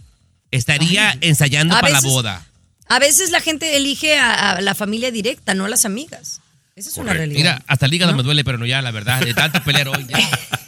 Estaría 0.50 1.16
ensayando 1.20 1.74
A 1.76 1.80
para 1.80 1.94
veces- 1.94 2.04
la 2.04 2.10
boda. 2.10 2.46
A 2.86 2.98
veces 2.98 3.30
la 3.30 3.40
gente 3.40 3.76
elige 3.76 4.16
a, 4.18 4.52
a 4.52 4.60
la 4.60 4.74
familia 4.74 5.10
directa, 5.10 5.54
no 5.54 5.64
a 5.64 5.68
las 5.68 5.84
amigas. 5.84 6.40
Esa 6.76 6.90
es 6.90 6.96
una 6.96 7.12
realidad. 7.12 7.38
Mira, 7.38 7.62
hasta 7.66 7.86
el 7.86 7.94
hígado 7.94 8.14
me 8.14 8.22
duele, 8.22 8.44
pero 8.44 8.58
no 8.58 8.66
ya, 8.66 8.82
la 8.82 8.90
verdad, 8.90 9.20
de 9.20 9.32
tanto 9.34 9.62
pelear 9.62 9.88
hoy. 9.88 10.06
Ya, 10.08 10.18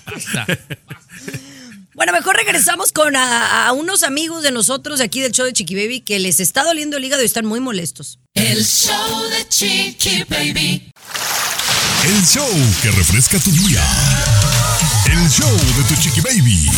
basta. 0.06 0.46
Bueno, 1.94 2.12
mejor 2.12 2.36
regresamos 2.36 2.92
con 2.92 3.16
a, 3.16 3.66
a 3.66 3.72
unos 3.72 4.02
amigos 4.02 4.42
de 4.42 4.52
nosotros 4.52 4.98
de 4.98 5.06
aquí 5.06 5.20
del 5.20 5.32
show 5.32 5.46
de 5.46 5.52
Chiqui 5.52 5.74
Baby 5.74 6.00
que 6.00 6.18
les 6.18 6.40
está 6.40 6.62
doliendo 6.62 6.98
el 6.98 7.04
hígado 7.04 7.22
y 7.22 7.26
están 7.26 7.46
muy 7.46 7.58
molestos. 7.58 8.18
El 8.34 8.64
show 8.64 9.22
de 9.30 9.48
Chiqui 9.48 10.24
Baby. 10.28 10.92
El 12.04 12.24
show 12.24 12.48
que 12.82 12.90
refresca 12.92 13.38
tu 13.40 13.50
día. 13.50 13.82
El 15.06 15.28
show 15.30 15.50
de 15.50 15.82
tu 15.88 16.00
chiqui 16.00 16.20
baby. 16.20 16.70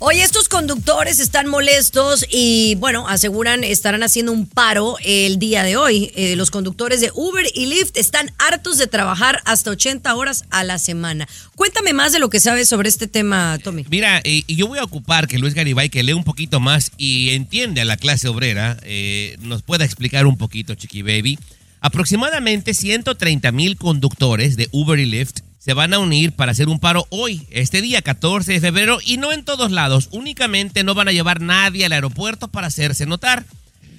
Oye, 0.00 0.22
estos 0.22 0.48
conductores 0.48 1.18
están 1.18 1.48
molestos 1.48 2.24
y, 2.30 2.76
bueno, 2.76 3.08
aseguran 3.08 3.64
estarán 3.64 4.04
haciendo 4.04 4.30
un 4.30 4.46
paro 4.46 4.96
el 5.04 5.40
día 5.40 5.64
de 5.64 5.76
hoy. 5.76 6.12
Eh, 6.14 6.36
los 6.36 6.52
conductores 6.52 7.00
de 7.00 7.10
Uber 7.12 7.44
y 7.52 7.66
Lyft 7.66 7.96
están 7.96 8.30
hartos 8.38 8.78
de 8.78 8.86
trabajar 8.86 9.42
hasta 9.44 9.72
80 9.72 10.14
horas 10.14 10.44
a 10.50 10.62
la 10.62 10.78
semana. 10.78 11.26
Cuéntame 11.56 11.94
más 11.94 12.12
de 12.12 12.20
lo 12.20 12.30
que 12.30 12.38
sabes 12.38 12.68
sobre 12.68 12.88
este 12.88 13.08
tema, 13.08 13.58
Tommy. 13.64 13.86
Mira, 13.90 14.20
eh, 14.22 14.44
yo 14.46 14.68
voy 14.68 14.78
a 14.78 14.84
ocupar 14.84 15.26
que 15.26 15.36
Luis 15.36 15.54
Garibay, 15.54 15.88
que 15.88 16.04
lee 16.04 16.12
un 16.12 16.22
poquito 16.22 16.60
más 16.60 16.92
y 16.96 17.30
entiende 17.30 17.80
a 17.80 17.84
la 17.84 17.96
clase 17.96 18.28
obrera, 18.28 18.78
eh, 18.84 19.36
nos 19.40 19.62
pueda 19.62 19.84
explicar 19.84 20.26
un 20.26 20.38
poquito, 20.38 20.76
Chiqui 20.76 21.02
Baby. 21.02 21.40
Aproximadamente 21.80 22.74
130 22.74 23.52
mil 23.52 23.76
conductores 23.76 24.56
de 24.56 24.68
Uber 24.72 24.98
y 24.98 25.06
Lyft 25.06 25.40
se 25.58 25.74
van 25.74 25.92
a 25.92 25.98
unir 25.98 26.32
para 26.32 26.52
hacer 26.52 26.68
un 26.68 26.80
paro 26.80 27.06
hoy, 27.10 27.46
este 27.50 27.82
día 27.82 28.00
14 28.00 28.52
de 28.52 28.60
febrero, 28.60 28.98
y 29.04 29.18
no 29.18 29.32
en 29.32 29.44
todos 29.44 29.70
lados. 29.70 30.08
Únicamente 30.12 30.82
no 30.82 30.94
van 30.94 31.08
a 31.08 31.12
llevar 31.12 31.40
nadie 31.40 31.84
al 31.84 31.92
aeropuerto 31.92 32.48
para 32.48 32.68
hacerse 32.68 33.06
notar. 33.06 33.44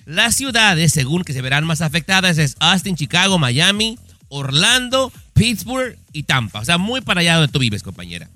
Las 0.05 0.35
ciudades, 0.35 0.91
según 0.91 1.23
que 1.23 1.33
se 1.33 1.41
verán 1.41 1.65
más 1.65 1.81
afectadas, 1.81 2.37
es 2.37 2.55
Austin, 2.59 2.95
Chicago, 2.95 3.37
Miami, 3.37 3.99
Orlando, 4.29 5.11
Pittsburgh 5.33 5.97
y 6.11 6.23
Tampa. 6.23 6.61
O 6.61 6.65
sea, 6.65 6.77
muy 6.77 7.01
para 7.01 7.21
allá 7.21 7.35
donde 7.35 7.51
tú 7.51 7.59
vives, 7.59 7.83
compañera. 7.83 8.29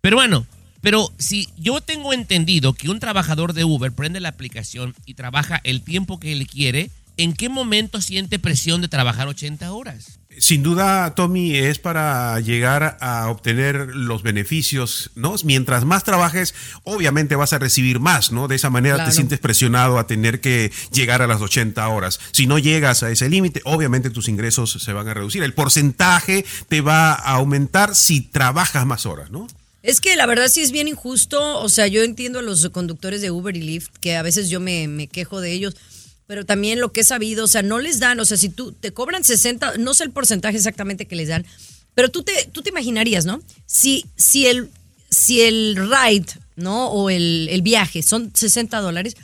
Pero 0.00 0.16
bueno, 0.16 0.46
pero 0.80 1.12
si 1.18 1.48
yo 1.58 1.80
tengo 1.80 2.12
entendido 2.12 2.74
que 2.74 2.90
un 2.90 3.00
trabajador 3.00 3.52
de 3.52 3.64
Uber 3.64 3.92
prende 3.92 4.20
la 4.20 4.28
aplicación 4.28 4.94
y 5.06 5.14
trabaja 5.14 5.60
el 5.64 5.82
tiempo 5.82 6.20
que 6.20 6.32
él 6.32 6.46
quiere, 6.46 6.90
¿en 7.16 7.32
qué 7.34 7.48
momento 7.48 8.00
siente 8.00 8.38
presión 8.38 8.80
de 8.80 8.88
trabajar 8.88 9.28
80 9.28 9.72
horas? 9.72 10.18
Sin 10.38 10.62
duda, 10.62 11.14
Tommy, 11.14 11.56
es 11.56 11.78
para 11.78 12.40
llegar 12.40 12.96
a 13.02 13.28
obtener 13.28 13.94
los 13.94 14.22
beneficios, 14.22 15.10
¿no? 15.14 15.34
Mientras 15.44 15.84
más 15.84 16.04
trabajes, 16.04 16.54
obviamente 16.84 17.36
vas 17.36 17.52
a 17.52 17.58
recibir 17.58 18.00
más, 18.00 18.32
¿no? 18.32 18.48
De 18.48 18.56
esa 18.56 18.70
manera 18.70 18.94
Claro. 18.94 19.10
te 19.10 19.14
sientes 19.14 19.40
presionado 19.40 19.98
a 19.98 20.06
tener 20.06 20.40
que 20.40 20.72
llegar 20.90 21.20
a 21.20 21.26
las 21.26 21.42
80 21.42 21.86
horas. 21.86 22.18
Si 22.32 22.46
no 22.46 22.58
llegas 22.58 23.02
a 23.02 23.10
ese 23.10 23.28
límite, 23.28 23.60
obviamente 23.64 24.08
tus 24.08 24.26
ingresos 24.28 24.72
se 24.72 24.92
van 24.94 25.06
a 25.06 25.12
reducir. 25.12 25.42
El 25.42 25.52
porcentaje 25.52 26.46
te 26.68 26.80
va 26.80 27.12
a 27.12 27.32
aumentar 27.32 27.94
si 27.94 28.22
trabajas 28.22 28.86
más 28.86 29.04
horas, 29.04 29.30
¿no? 29.30 29.46
Es 29.82 30.00
que 30.00 30.14
la 30.16 30.26
verdad 30.26 30.48
sí 30.48 30.62
es 30.62 30.70
bien 30.70 30.88
injusto. 30.88 31.58
O 31.58 31.68
sea, 31.68 31.88
yo 31.88 32.04
entiendo 32.04 32.38
a 32.38 32.42
los 32.42 32.66
conductores 32.70 33.20
de 33.20 33.30
Uber 33.32 33.54
y 33.56 33.60
Lyft, 33.62 33.90
que 34.00 34.16
a 34.16 34.22
veces 34.22 34.48
yo 34.48 34.60
me, 34.60 34.86
me 34.88 35.08
quejo 35.08 35.40
de 35.40 35.52
ellos, 35.52 35.76
pero 36.32 36.46
también 36.46 36.80
lo 36.80 36.92
que 36.92 37.02
he 37.02 37.04
sabido, 37.04 37.44
o 37.44 37.46
sea, 37.46 37.60
no 37.60 37.78
les 37.78 37.98
dan, 37.98 38.18
o 38.18 38.24
sea, 38.24 38.38
si 38.38 38.48
tú 38.48 38.72
te 38.72 38.90
cobran 38.90 39.22
60, 39.22 39.76
no 39.76 39.92
sé 39.92 40.04
el 40.04 40.12
porcentaje 40.12 40.56
exactamente 40.56 41.06
que 41.06 41.14
les 41.14 41.28
dan, 41.28 41.44
pero 41.92 42.08
tú 42.08 42.22
te, 42.22 42.48
tú 42.50 42.62
te 42.62 42.70
imaginarías, 42.70 43.26
¿no? 43.26 43.42
Si, 43.66 44.06
si 44.16 44.46
el, 44.46 44.70
si 45.10 45.42
el 45.42 45.76
ride, 45.76 46.32
¿no? 46.56 46.86
O 46.86 47.10
el, 47.10 47.60
viaje 47.62 48.02
son 48.02 48.34
60 48.34 48.80
dólares, 48.80 49.14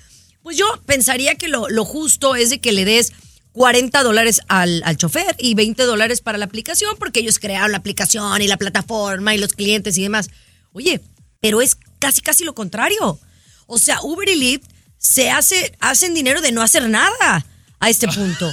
pues 0.43 0.59
yo 0.59 0.67
pensaría 0.85 1.37
que 1.37 1.49
lo, 1.49 1.67
justo 1.87 2.35
es 2.35 2.51
de 2.51 2.61
que 2.61 2.73
le 2.73 2.85
des 2.85 3.15
40 3.53 4.03
dólares 4.03 4.43
al, 4.49 4.83
al 4.85 4.99
chofer 4.99 5.35
y 5.39 5.55
20 5.55 5.85
dólares 5.85 6.21
para 6.21 6.37
la 6.37 6.45
aplicación, 6.45 6.95
porque 6.99 7.21
ellos 7.21 7.39
crearon 7.39 7.73
la 7.73 7.79
aplicación 7.79 8.43
y 8.43 8.49
la 8.49 8.59
plataforma 8.59 9.35
y 9.35 9.39
los 9.39 9.55
clientes 9.55 9.97
y 9.97 10.03
demás. 10.03 10.29
Oye, 10.73 11.01
pero 11.41 11.63
es 11.63 11.75
casi, 12.01 12.21
casi 12.21 12.45
lo 12.45 12.55
contrario. 12.55 13.19
O 13.67 13.79
sea, 13.79 14.03
Uber 14.03 14.29
y 14.29 14.35
Lyft 14.35 14.78
se 14.99 15.31
hace, 15.31 15.77
hacen 15.81 16.15
dinero 16.15 16.41
de 16.41 16.53
no 16.53 16.63
hacer 16.63 16.89
nada 16.89 17.45
a 17.81 17.91
este 17.91 18.09
punto. 18.09 18.53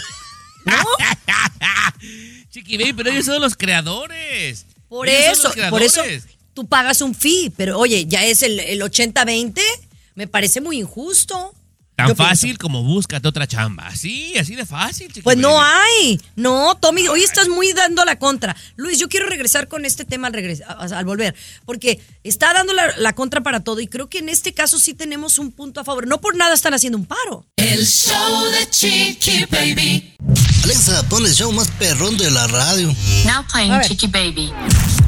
Chiqui 2.52 2.78
Baby, 2.78 2.94
pero 2.94 3.10
ellos 3.10 3.26
son 3.26 3.42
los 3.42 3.56
creadores. 3.56 4.66
Por 4.88 5.10
Ellos 5.10 5.40
eso, 5.40 5.70
por 5.70 5.82
eso 5.84 6.02
tú 6.54 6.68
pagas 6.68 7.02
un 7.02 7.14
fee, 7.14 7.52
pero 7.56 7.78
oye, 7.80 8.06
ya 8.06 8.24
es 8.24 8.44
el, 8.44 8.60
el 8.60 8.82
80-20, 8.82 9.60
me 10.16 10.28
parece 10.28 10.62
muy 10.62 10.80
injusto. 10.80 11.54
Tan 11.96 12.10
Yo 12.10 12.16
pienso. 12.16 12.30
fácil 12.30 12.58
como 12.58 12.84
búscate 12.84 13.26
otra 13.28 13.48
chamba. 13.48 13.96
Sí, 13.96 14.34
así 14.38 14.54
de 14.56 14.66
fácil, 14.66 15.08
Chiqui 15.08 15.22
Pues 15.22 15.38
no 15.38 15.62
hay. 15.64 16.20
No, 16.36 16.76
Tommy, 16.76 17.08
hoy 17.08 17.24
estás 17.24 17.48
muy 17.48 17.72
dando 17.72 18.04
la 18.04 18.20
contra. 18.20 18.54
Luis, 18.76 19.00
yo 19.00 19.08
quiero 19.08 19.28
regresar 19.28 19.70
con 19.70 19.86
este 19.86 20.04
tema 20.04 20.28
al, 20.28 20.34
regres- 20.34 20.62
a- 20.68 20.74
a- 20.74 21.00
al 21.00 21.06
volver, 21.06 21.34
porque 21.66 22.02
está 22.24 22.54
dando 22.54 22.74
la, 22.74 22.98
la 22.98 23.14
contra 23.14 23.42
para 23.42 23.62
todo 23.62 23.80
y 23.80 23.88
creo 23.88 24.10
que 24.10 24.18
en 24.20 24.28
este 24.28 24.54
caso 24.54 24.78
sí 24.78 24.94
tenemos 24.94 25.40
un 25.40 25.52
punto 25.54 25.80
a 25.80 25.86
favor. 25.86 26.06
No 26.06 26.20
por 26.20 26.36
nada 26.36 26.54
están 26.54 26.74
haciendo 26.74 26.98
un 26.98 27.06
paro. 27.06 27.46
El 27.56 27.86
show 27.88 28.44
de 28.52 28.70
Chiqui 28.70 29.46
Baby. 29.50 30.16
Alexa, 30.66 31.02
pon 31.08 31.26
el 31.26 31.34
show 31.34 31.52
más 31.54 31.70
perrón 31.80 32.18
de 32.18 32.30
la 32.30 32.46
radio. 32.48 32.88
Now 33.26 33.46
playing. 33.50 33.82
Chiqui 33.84 34.08
Baby. 34.08 34.52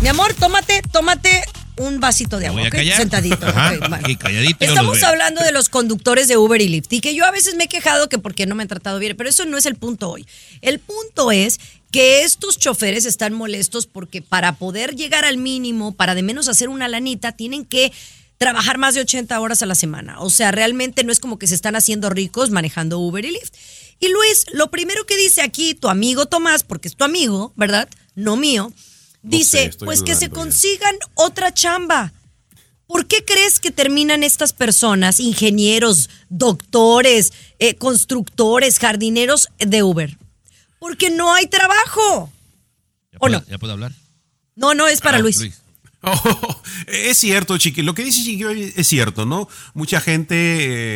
Mi 0.01 0.07
amor, 0.07 0.33
tómate, 0.35 0.81
tómate 0.91 1.43
un 1.77 1.99
vasito 1.99 2.39
de 2.39 2.47
agua. 2.47 2.63
Sentadito. 2.95 3.45
Ajá, 3.45 3.77
aquí, 3.93 4.15
calladito, 4.15 4.65
Estamos 4.65 5.01
hablando 5.03 5.43
de 5.43 5.51
los 5.51 5.69
conductores 5.69 6.27
de 6.27 6.37
Uber 6.37 6.61
y 6.61 6.67
Lyft 6.67 6.91
y 6.93 7.01
que 7.01 7.15
yo 7.15 7.25
a 7.25 7.31
veces 7.31 7.55
me 7.55 7.65
he 7.65 7.67
quejado 7.67 8.09
que 8.09 8.17
porque 8.17 8.45
no 8.45 8.55
me 8.55 8.63
han 8.63 8.67
tratado 8.67 8.99
bien, 8.99 9.15
pero 9.17 9.29
eso 9.29 9.45
no 9.45 9.57
es 9.57 9.65
el 9.65 9.75
punto 9.75 10.09
hoy. 10.09 10.25
El 10.61 10.79
punto 10.79 11.31
es 11.31 11.59
que 11.91 12.23
estos 12.23 12.57
choferes 12.57 13.05
están 13.05 13.33
molestos 13.33 13.87
porque 13.87 14.21
para 14.21 14.55
poder 14.55 14.95
llegar 14.95 15.25
al 15.25 15.37
mínimo, 15.37 15.93
para 15.93 16.15
de 16.15 16.23
menos 16.23 16.47
hacer 16.47 16.69
una 16.69 16.87
lanita, 16.87 17.31
tienen 17.31 17.65
que 17.65 17.91
trabajar 18.37 18.77
más 18.77 18.93
de 18.93 19.01
80 19.01 19.39
horas 19.39 19.61
a 19.61 19.65
la 19.65 19.75
semana. 19.75 20.19
O 20.19 20.29
sea, 20.29 20.51
realmente 20.51 21.03
no 21.03 21.11
es 21.11 21.19
como 21.19 21.39
que 21.39 21.47
se 21.47 21.55
están 21.55 21.75
haciendo 21.75 22.09
ricos 22.09 22.51
manejando 22.51 22.99
Uber 22.99 23.25
y 23.25 23.31
Lyft. 23.31 23.53
Y 23.99 24.09
Luis, 24.09 24.45
lo 24.53 24.69
primero 24.69 25.05
que 25.05 25.17
dice 25.17 25.41
aquí 25.41 25.73
tu 25.73 25.89
amigo 25.89 26.27
Tomás, 26.27 26.63
porque 26.63 26.87
es 26.87 26.95
tu 26.95 27.03
amigo, 27.03 27.51
¿verdad? 27.55 27.89
No 28.15 28.35
mío, 28.35 28.71
dice, 29.21 29.71
pues 29.79 30.01
que 30.03 30.15
se 30.15 30.27
ya. 30.27 30.33
consigan 30.33 30.95
otra 31.15 31.53
chamba. 31.53 32.13
¿Por 32.87 33.05
qué 33.05 33.25
crees 33.25 33.59
que 33.59 33.69
terminan 33.71 34.23
estas 34.23 34.53
personas, 34.53 35.19
ingenieros, 35.19 36.09
doctores, 36.29 37.33
eh, 37.59 37.75
constructores, 37.75 38.79
jardineros 38.79 39.49
de 39.59 39.83
Uber? 39.83 40.17
Porque 40.79 41.09
no 41.09 41.33
hay 41.33 41.47
trabajo. 41.47 42.31
¿Ya 43.11 43.17
¿O 43.17 43.19
puedo, 43.21 43.39
no? 43.39 43.45
¿Ya 43.47 43.57
puedo 43.57 43.73
hablar? 43.73 43.91
No, 44.55 44.73
no, 44.73 44.87
es 44.87 45.01
para 45.01 45.17
Ah, 45.17 45.21
Luis. 45.21 45.61
Oh, 46.09 46.61
es 46.85 47.17
cierto, 47.17 47.57
Chiqui. 47.57 47.81
Lo 47.81 47.93
que 47.95 48.03
dice 48.03 48.23
Chiqui 48.23 48.43
es 48.75 48.87
cierto, 48.87 49.25
¿no? 49.25 49.49
Mucha 49.73 49.99
gente 49.99 50.35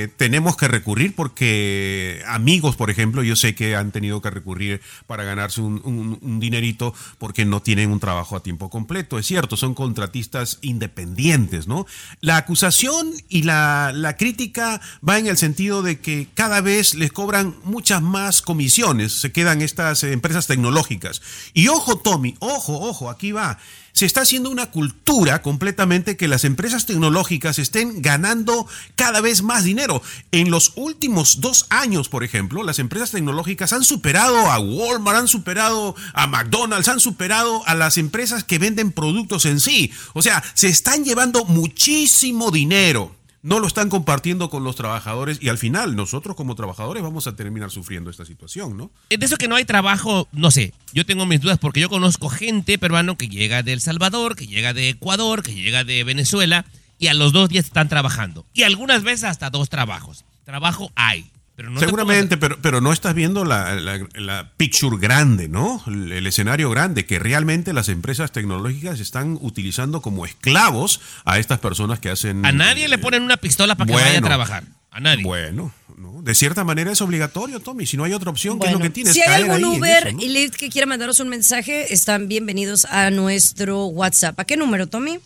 eh, 0.03 0.07
tenemos 0.15 0.55
que 0.55 0.67
recurrir 0.67 1.15
porque 1.15 2.23
amigos, 2.27 2.75
por 2.75 2.91
ejemplo, 2.91 3.23
yo 3.23 3.35
sé 3.35 3.55
que 3.55 3.75
han 3.75 3.91
tenido 3.91 4.21
que 4.21 4.29
recurrir 4.29 4.79
para 5.07 5.23
ganarse 5.23 5.59
un, 5.61 5.81
un- 6.21 6.39
dinerito 6.39 6.93
porque 7.17 7.45
no 7.45 7.61
tienen 7.61 7.91
un 7.91 7.99
trabajo 7.99 8.35
a 8.35 8.43
tiempo 8.43 8.69
completo. 8.69 9.17
Es 9.17 9.25
cierto, 9.25 9.57
son 9.57 9.73
contratistas 9.73 10.59
independientes, 10.61 11.67
¿no? 11.67 11.87
La 12.21 12.37
acusación 12.37 13.11
y 13.27 13.41
la, 13.43 13.91
la 13.93 14.17
crítica 14.17 14.81
va 15.07 15.17
en 15.17 15.27
el 15.27 15.37
sentido 15.37 15.81
de 15.81 15.99
que 15.99 16.27
cada 16.35 16.61
vez 16.61 16.93
les 16.93 17.11
cobran 17.11 17.55
muchas 17.63 18.01
más 18.03 18.41
comisiones, 18.43 19.13
se 19.13 19.31
quedan 19.31 19.61
estas 19.63 20.03
empresas 20.03 20.45
tecnológicas. 20.47 21.21
Y 21.53 21.67
ojo, 21.69 21.97
Tommy, 21.97 22.35
ojo, 22.39 22.79
ojo, 22.79 23.09
aquí 23.09 23.31
va 23.31 23.57
se 23.93 24.05
está 24.05 24.21
haciendo 24.21 24.49
una 24.49 24.71
cultura 24.71 25.41
completamente 25.41 26.17
que 26.17 26.27
las 26.27 26.43
empresas 26.43 26.85
tecnológicas 26.85 27.59
estén 27.59 28.01
ganando 28.01 28.67
cada 28.95 29.21
vez 29.21 29.41
más 29.43 29.63
dinero. 29.63 30.01
En 30.31 30.51
los 30.51 30.73
últimos 30.75 31.41
dos 31.41 31.67
años, 31.69 32.09
por 32.09 32.23
ejemplo, 32.23 32.63
las 32.63 32.79
empresas 32.79 33.11
tecnológicas 33.11 33.73
han 33.73 33.83
superado 33.83 34.51
a 34.51 34.59
Walmart, 34.59 35.19
han 35.19 35.27
superado 35.27 35.95
a 36.13 36.27
McDonald's, 36.27 36.87
han 36.87 36.99
superado 36.99 37.65
a 37.67 37.75
las 37.75 37.97
empresas 37.97 38.43
que 38.43 38.59
venden 38.59 38.91
productos 38.91 39.45
en 39.45 39.59
sí. 39.59 39.91
O 40.13 40.21
sea, 40.21 40.43
se 40.53 40.67
están 40.67 41.03
llevando 41.03 41.45
muchísimo 41.45 42.51
dinero. 42.51 43.15
No 43.43 43.59
lo 43.59 43.65
están 43.65 43.89
compartiendo 43.89 44.49
con 44.51 44.63
los 44.63 44.75
trabajadores 44.75 45.39
y 45.41 45.49
al 45.49 45.57
final 45.57 45.95
nosotros 45.95 46.35
como 46.35 46.55
trabajadores 46.55 47.01
vamos 47.01 47.25
a 47.25 47.35
terminar 47.35 47.71
sufriendo 47.71 48.11
esta 48.11 48.23
situación, 48.23 48.77
¿no? 48.77 48.91
De 49.09 49.25
eso 49.25 49.37
que 49.37 49.47
no 49.47 49.55
hay 49.55 49.65
trabajo, 49.65 50.27
no 50.31 50.51
sé. 50.51 50.73
Yo 50.93 51.05
tengo 51.05 51.25
mis 51.25 51.41
dudas 51.41 51.57
porque 51.57 51.79
yo 51.79 51.89
conozco 51.89 52.29
gente 52.29 52.77
peruano 52.77 53.17
que 53.17 53.29
llega 53.29 53.63
de 53.63 53.73
El 53.73 53.81
Salvador, 53.81 54.35
que 54.35 54.45
llega 54.45 54.73
de 54.73 54.89
Ecuador, 54.89 55.41
que 55.41 55.55
llega 55.55 55.83
de 55.83 56.03
Venezuela 56.03 56.65
y 56.99 57.07
a 57.07 57.15
los 57.15 57.33
dos 57.33 57.49
días 57.49 57.65
están 57.65 57.89
trabajando. 57.89 58.45
Y 58.53 58.61
algunas 58.61 59.01
veces 59.01 59.23
hasta 59.23 59.49
dos 59.49 59.69
trabajos. 59.69 60.23
Trabajo 60.43 60.91
hay. 60.95 61.31
Pero 61.55 61.69
no 61.69 61.79
te 61.79 61.85
Seguramente, 61.85 62.37
pero, 62.37 62.57
pero 62.61 62.81
no 62.81 62.91
estás 62.93 63.13
viendo 63.13 63.43
la, 63.45 63.75
la- 63.75 63.99
la 64.15 64.51
picture 64.57 64.97
grande, 64.97 65.47
¿no? 65.47 65.83
El, 65.85 66.11
el 66.11 66.25
escenario 66.27 66.69
grande, 66.69 67.05
que 67.05 67.19
realmente 67.19 67.73
las 67.73 67.89
empresas 67.89 68.31
tecnológicas 68.31 68.99
están 68.99 69.37
utilizando 69.41 70.01
como 70.01 70.25
esclavos 70.25 71.01
a 71.25 71.39
estas 71.39 71.59
personas 71.59 71.99
que 71.99 72.09
hacen... 72.09 72.45
A 72.45 72.51
nadie 72.51 72.87
le 72.87 72.97
ponen 72.97 73.21
una 73.23 73.37
pistola 73.37 73.75
para 73.75 73.87
que 73.87 73.93
vaya 73.93 74.07
a 74.07 74.11
Bueno. 74.11 74.27
trabajar. 74.27 74.63
A 74.91 74.99
nadie. 74.99 75.23
Bueno, 75.23 75.73
¿no? 75.97 76.21
de 76.21 76.35
cierta 76.35 76.63
manera 76.63 76.91
es 76.91 77.01
obligatorio, 77.01 77.59
Tommy. 77.59 77.85
Si 77.85 77.95
no 77.95 78.03
hay 78.05 78.13
otra 78.13 78.29
opción, 78.31 78.59
¿qué 78.59 78.65
es 78.67 78.71
Bueno, 78.73 78.79
lo 78.79 78.83
que 78.83 78.93
tienes? 78.93 79.13
si 79.13 79.21
hay 79.21 79.43
algún 79.43 79.63
Uber 79.77 80.07
eso, 80.07 80.17
¿no? 80.17 80.21
y 80.23 80.29
Lyft 80.29 80.55
que 80.55 80.69
quiera 80.69 80.85
mandaros 80.87 81.19
un 81.19 81.29
mensaje, 81.29 81.93
están 81.93 82.27
bienvenidos 82.27 82.85
a 82.85 83.09
nuestro 83.11 83.85
WhatsApp. 83.85 84.39
¿A 84.39 84.45
qué 84.45 84.57
número, 84.57 84.87
Tommy? 84.87 85.19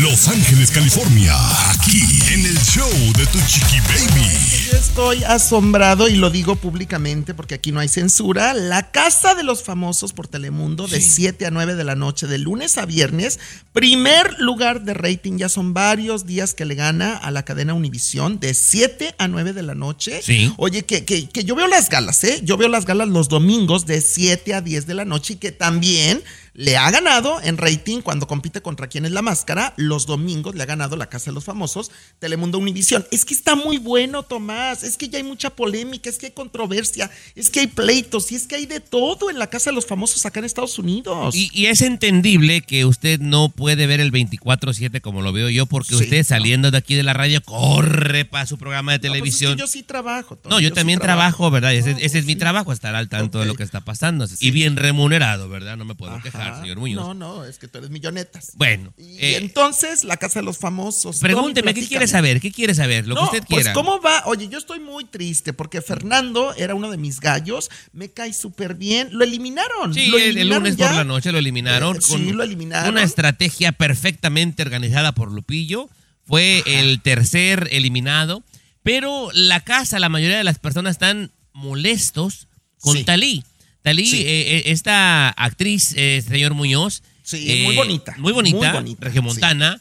Los 0.00 0.28
Ángeles, 0.28 0.70
California, 0.70 1.34
aquí 1.70 2.02
en 2.32 2.44
el 2.44 2.58
show 2.58 2.90
de 3.16 3.26
Tu 3.26 3.38
Chiqui 3.46 3.80
Baby. 3.80 4.28
Yo 4.70 4.76
estoy 4.76 5.24
asombrado 5.24 6.08
y 6.08 6.16
lo 6.16 6.30
digo 6.30 6.56
públicamente 6.56 7.32
porque 7.32 7.54
aquí 7.54 7.72
no 7.72 7.80
hay 7.80 7.88
censura. 7.88 8.52
La 8.52 8.90
Casa 8.90 9.34
de 9.34 9.44
los 9.44 9.62
Famosos 9.62 10.12
por 10.12 10.28
Telemundo 10.28 10.86
de 10.86 11.00
7 11.00 11.46
a 11.46 11.50
9 11.50 11.74
de 11.74 11.84
la 11.84 11.94
noche, 11.94 12.26
de 12.26 12.38
lunes 12.38 12.76
a 12.76 12.84
viernes. 12.84 13.38
Primer 13.72 14.38
lugar 14.40 14.82
de 14.82 14.92
rating, 14.94 15.38
ya 15.38 15.48
son 15.48 15.72
varios 15.72 16.26
días 16.26 16.54
que 16.54 16.66
le 16.66 16.74
gana 16.74 17.16
a 17.16 17.30
la 17.30 17.44
cadena 17.44 17.72
Univisión 17.72 18.40
de 18.40 18.52
7 18.52 19.14
a 19.18 19.28
9 19.28 19.54
de 19.54 19.62
la 19.62 19.74
noche. 19.74 20.20
Sí. 20.22 20.52
Oye, 20.58 20.84
que, 20.84 21.04
que, 21.04 21.28
que 21.28 21.44
yo 21.44 21.54
veo 21.54 21.66
las 21.66 21.88
galas, 21.88 22.22
¿eh? 22.24 22.40
Yo 22.44 22.56
veo 22.58 22.68
las 22.68 22.84
galas 22.84 23.08
los 23.08 23.28
domingos 23.38 23.86
de 23.86 24.00
7 24.00 24.52
a 24.52 24.60
10 24.60 24.88
de 24.88 24.94
la 24.94 25.04
noche 25.04 25.34
y 25.34 25.36
que 25.36 25.52
también 25.52 26.24
le 26.58 26.76
ha 26.76 26.90
ganado 26.90 27.40
en 27.40 27.56
rating 27.56 28.00
cuando 28.00 28.26
compite 28.26 28.60
contra 28.62 28.88
quién 28.88 29.04
es 29.04 29.12
la 29.12 29.22
máscara. 29.22 29.74
Los 29.76 30.06
domingos 30.06 30.56
le 30.56 30.64
ha 30.64 30.66
ganado 30.66 30.96
la 30.96 31.08
Casa 31.08 31.30
de 31.30 31.34
los 31.36 31.44
Famosos, 31.44 31.92
Telemundo 32.18 32.58
Univisión. 32.58 33.06
Es 33.12 33.24
que 33.24 33.32
está 33.32 33.54
muy 33.54 33.78
bueno, 33.78 34.24
Tomás. 34.24 34.82
Es 34.82 34.96
que 34.96 35.08
ya 35.08 35.18
hay 35.18 35.22
mucha 35.22 35.50
polémica, 35.50 36.10
es 36.10 36.18
que 36.18 36.26
hay 36.26 36.32
controversia, 36.32 37.12
es 37.36 37.48
que 37.48 37.60
hay 37.60 37.66
pleitos 37.68 38.32
y 38.32 38.34
es 38.34 38.48
que 38.48 38.56
hay 38.56 38.66
de 38.66 38.80
todo 38.80 39.30
en 39.30 39.38
la 39.38 39.46
Casa 39.46 39.70
de 39.70 39.76
los 39.76 39.86
Famosos 39.86 40.26
acá 40.26 40.40
en 40.40 40.46
Estados 40.46 40.80
Unidos. 40.80 41.32
Y, 41.36 41.48
y 41.52 41.66
es 41.66 41.80
entendible 41.80 42.62
que 42.62 42.84
usted 42.84 43.20
no 43.20 43.50
puede 43.50 43.86
ver 43.86 44.00
el 44.00 44.10
24-7 44.10 45.00
como 45.00 45.22
lo 45.22 45.32
veo 45.32 45.48
yo, 45.50 45.66
porque 45.66 45.94
Sí, 45.94 46.02
usted 46.02 46.24
saliendo 46.24 46.72
de 46.72 46.78
aquí 46.78 46.96
de 46.96 47.04
la 47.04 47.12
radio 47.12 47.40
corre 47.40 48.24
para 48.24 48.46
su 48.46 48.58
programa 48.58 48.98
de 48.98 48.98
No, 48.98 49.00
pues 49.00 49.10
es 49.10 49.12
que 49.12 49.18
televisión. 49.46 49.56
yo 49.56 49.68
sí 49.68 49.84
trabajo. 49.84 50.34
Tom, 50.34 50.50
No, 50.50 50.58
yo, 50.58 50.72
también 50.72 50.98
trabajo, 50.98 51.52
¿verdad? 51.52 51.72
Ese, 51.72 51.92
ese 52.00 52.18
es 52.18 52.24
mi 52.24 52.32
sí. 52.32 52.38
trabajo, 52.40 52.72
estar 52.72 52.96
al 52.96 53.08
tanto 53.08 53.38
de 53.38 53.46
lo 53.46 53.54
que 53.54 53.62
está 53.62 53.80
pasando. 53.80 54.26
Y 54.40 54.50
bien 54.50 54.74
remunerado, 54.74 55.48
¿verdad? 55.48 55.76
No 55.76 55.84
me 55.84 55.94
puedo 55.94 56.20
quejar, 56.20 56.47
Ajá. 56.50 56.60
señor 56.62 56.78
Muñoz. 56.78 57.04
No, 57.04 57.14
no, 57.14 57.44
es 57.44 57.58
que 57.58 57.68
tú 57.68 57.78
eres 57.78 57.90
millonetas. 57.90 58.52
Bueno, 58.54 58.92
Y 58.96 59.18
eh, 59.18 59.36
entonces, 59.36 60.04
la 60.04 60.16
Casa 60.16 60.40
de 60.40 60.44
los 60.44 60.58
Famosos. 60.58 61.18
pregúnteme, 61.18 61.74
¿qué 61.74 61.86
quiere 61.86 62.06
saber? 62.06 62.40
¿Qué 62.40 62.52
quiere 62.52 62.74
saber? 62.74 63.06
Lo 63.06 63.14
que 63.14 63.22
usted 63.22 63.44
pues 63.48 63.64
quiera. 63.64 63.72
cómo 63.72 64.00
va. 64.00 64.22
Oye, 64.26 64.48
yo 64.48 64.58
estoy 64.58 64.80
muy 64.80 65.04
triste 65.04 65.52
porque 65.52 65.82
Fernando 65.82 66.54
era 66.54 66.74
uno 66.74 66.90
de 66.90 66.96
mis 66.96 67.20
gallos. 67.20 67.70
Me 67.92 68.10
cae 68.10 68.32
súper 68.32 68.74
bien. 68.74 69.08
Lo 69.12 69.24
eliminaron. 69.24 69.94
Sí, 69.94 70.06
lo 70.08 70.18
el, 70.18 70.48
lunes 70.48 70.76
ya. 70.76 70.88
por 70.88 70.96
la 70.96 71.04
noche 71.04 71.32
lo 71.32 71.38
eliminaron. 71.38 71.96
Eh, 71.96 72.00
con 72.00 72.18
sí, 72.20 72.32
lo 72.32 72.42
eliminaron. 72.42 72.90
Una 72.90 73.02
estrategia 73.02 73.72
perfectamente 73.72 74.62
organizada 74.62 75.12
por 75.12 75.32
Lupillo. 75.32 75.88
Fue 76.24 76.62
el 76.66 77.00
tercer 77.00 77.68
eliminado. 77.72 78.42
Pero 78.82 79.30
la 79.32 79.60
casa, 79.60 79.98
la 79.98 80.08
mayoría 80.08 80.38
de 80.38 80.44
las 80.44 80.58
personas 80.58 80.92
están 80.92 81.32
molestos 81.52 82.48
con 82.80 83.04
Talí. 83.04 83.44
Talí, 83.88 84.06
Sí. 84.06 84.20
eh, 84.20 84.56
eh, 84.58 84.62
esta 84.66 85.30
actriz, 85.30 85.94
eh, 85.96 86.22
señor 86.26 86.52
Muñoz. 86.54 87.02
Sí, 87.22 87.62
muy 87.64 87.74
bonita. 87.74 88.14
Muy 88.18 88.32
bonita, 88.32 88.56
Muy 88.58 88.68
bonita, 88.68 89.04
regiomontana. 89.06 89.80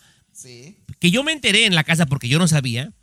Que 0.99 1.11
yo 1.11 1.23
me 1.23 1.33
enteré 1.33 1.65
en 1.65 1.75
la 1.75 1.83
casa 1.83 2.05
porque 2.05 2.29
yo 2.29 2.39
no 2.39 2.47
sabía. 2.47 2.93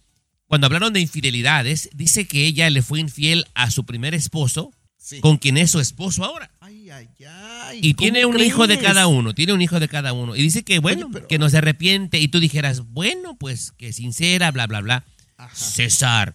Cuando 0.47 0.67
hablaron 0.67 0.93
de 0.95 1.01
infidelidades, 1.01 1.91
dice 1.95 2.27
que 2.27 2.47
ella 2.47 2.71
le 2.71 2.81
fue 2.83 3.01
infiel 3.01 3.47
a 3.55 3.71
su 3.71 3.85
primer 3.85 4.15
esposo, 4.15 4.73
Sí. 4.97 5.21
con 5.21 5.37
quien 5.37 5.59
es 5.59 5.71
su 5.71 5.81
esposo 5.81 6.25
ahora. 6.25 6.51
Ay, 6.61 6.89
ay, 6.91 7.09
ay. 7.29 7.81
Y 7.83 7.93
¿cómo 7.93 8.05
tiene 8.05 8.25
un 8.25 8.41
hijo 8.41 8.67
de 8.67 8.77
crees? 8.79 8.89
cada 8.89 9.07
uno, 9.07 9.35
tiene 9.35 9.53
un 9.53 9.61
hijo 9.61 9.79
de 9.79 9.89
cada 9.89 10.15
uno. 10.15 10.35
Y 10.37 10.41
dice 10.43 10.63
que, 10.65 10.79
bueno, 10.79 11.11
que 11.29 11.39
no 11.39 11.51
se 11.51 11.59
arrepiente. 11.59 12.19
Y 12.19 12.29
tú 12.29 12.41
dijeras, 12.41 12.81
bueno, 12.81 13.37
pues 13.37 13.73
que 13.73 13.93
sincera, 13.93 14.51
bla, 14.53 14.67
bla, 14.67 14.81
bla. 14.81 15.05
César, 15.53 16.35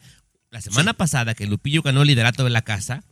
la 0.51 0.61
semana 0.61 0.93
pasada 0.93 1.33
que 1.33 1.47
Lupillo 1.47 1.81
ganó 1.81 2.01
el 2.03 2.07
liderato 2.09 2.43
de 2.43 2.49
la 2.51 2.61
casa, 2.61 3.03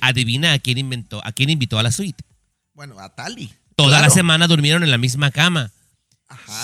adivina 0.00 0.52
a 0.52 0.58
quién, 0.58 0.78
inventó, 0.78 1.20
a 1.24 1.32
quién 1.32 1.50
invitó 1.50 1.78
a 1.78 1.82
la 1.82 1.92
suite. 1.92 2.22
Bueno, 2.74 2.98
a 3.00 3.14
Tali. 3.14 3.52
Toda 3.76 3.88
Claro. 3.90 4.04
la 4.04 4.10
semana 4.10 4.46
durmieron 4.46 4.82
en 4.82 4.90
la 4.90 4.98
misma 4.98 5.30
cama. 5.30 5.70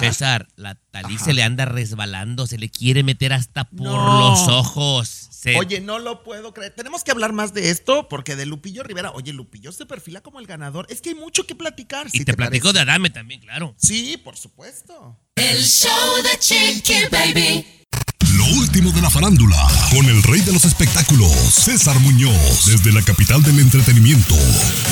César, 0.01 0.49
la 0.57 0.75
Talí 0.91 1.19
se 1.19 1.33
le 1.33 1.43
anda 1.45 1.65
resbalando, 1.65 2.47
se 2.47 2.59
le 2.59 2.71
quiere 2.71 3.03
meter 3.05 3.33
hasta 3.33 3.65
por 3.65 3.83
No. 3.83 4.31
los 4.31 4.49
ojos. 4.49 5.09
Se- 5.31 5.57
Oye, 5.57 5.81
no 5.81 5.99
lo 5.99 6.23
puedo 6.25 6.53
creer. 6.53 6.75
Tenemos 6.75 7.05
que 7.05 7.13
hablar 7.13 7.33
más 7.33 7.55
de 7.55 7.71
esto 7.71 8.09
porque 8.09 8.37
de 8.37 8.47
Lupillo 8.47 8.83
Rivera, 8.83 9.11
oye, 9.13 9.33
Lupillo 9.33 9.71
se 9.73 9.87
perfila 9.87 10.23
como 10.23 10.41
el 10.41 10.47
ganador. 10.47 10.87
Es 10.91 11.01
que 11.01 11.11
hay 11.11 11.15
mucho 11.15 11.47
que 11.47 11.55
platicar. 11.55 12.09
y 12.09 12.11
si 12.11 12.25
te, 12.25 12.35
platico 12.35 12.69
parece. 12.69 12.85
de 12.85 12.91
Adame 12.91 13.11
también, 13.11 13.41
claro. 13.41 13.75
Sí, 13.79 14.17
por 14.23 14.37
supuesto. 14.37 15.19
El 15.37 15.63
show 15.63 16.17
de 16.23 16.39
Chiqui 16.39 16.95
Baby. 17.11 17.67
Lo 18.41 18.47
último 18.59 18.91
de 18.91 19.03
la 19.03 19.11
farándula, 19.11 19.59
con 19.91 20.07
el 20.07 20.23
rey 20.23 20.41
de 20.41 20.51
los 20.51 20.65
espectáculos, 20.65 21.31
César 21.31 22.01
Muñoz, 22.01 22.65
desde 22.65 22.91
la 22.91 23.03
capital 23.03 23.43
del 23.43 23.59
entretenimiento, 23.59 24.35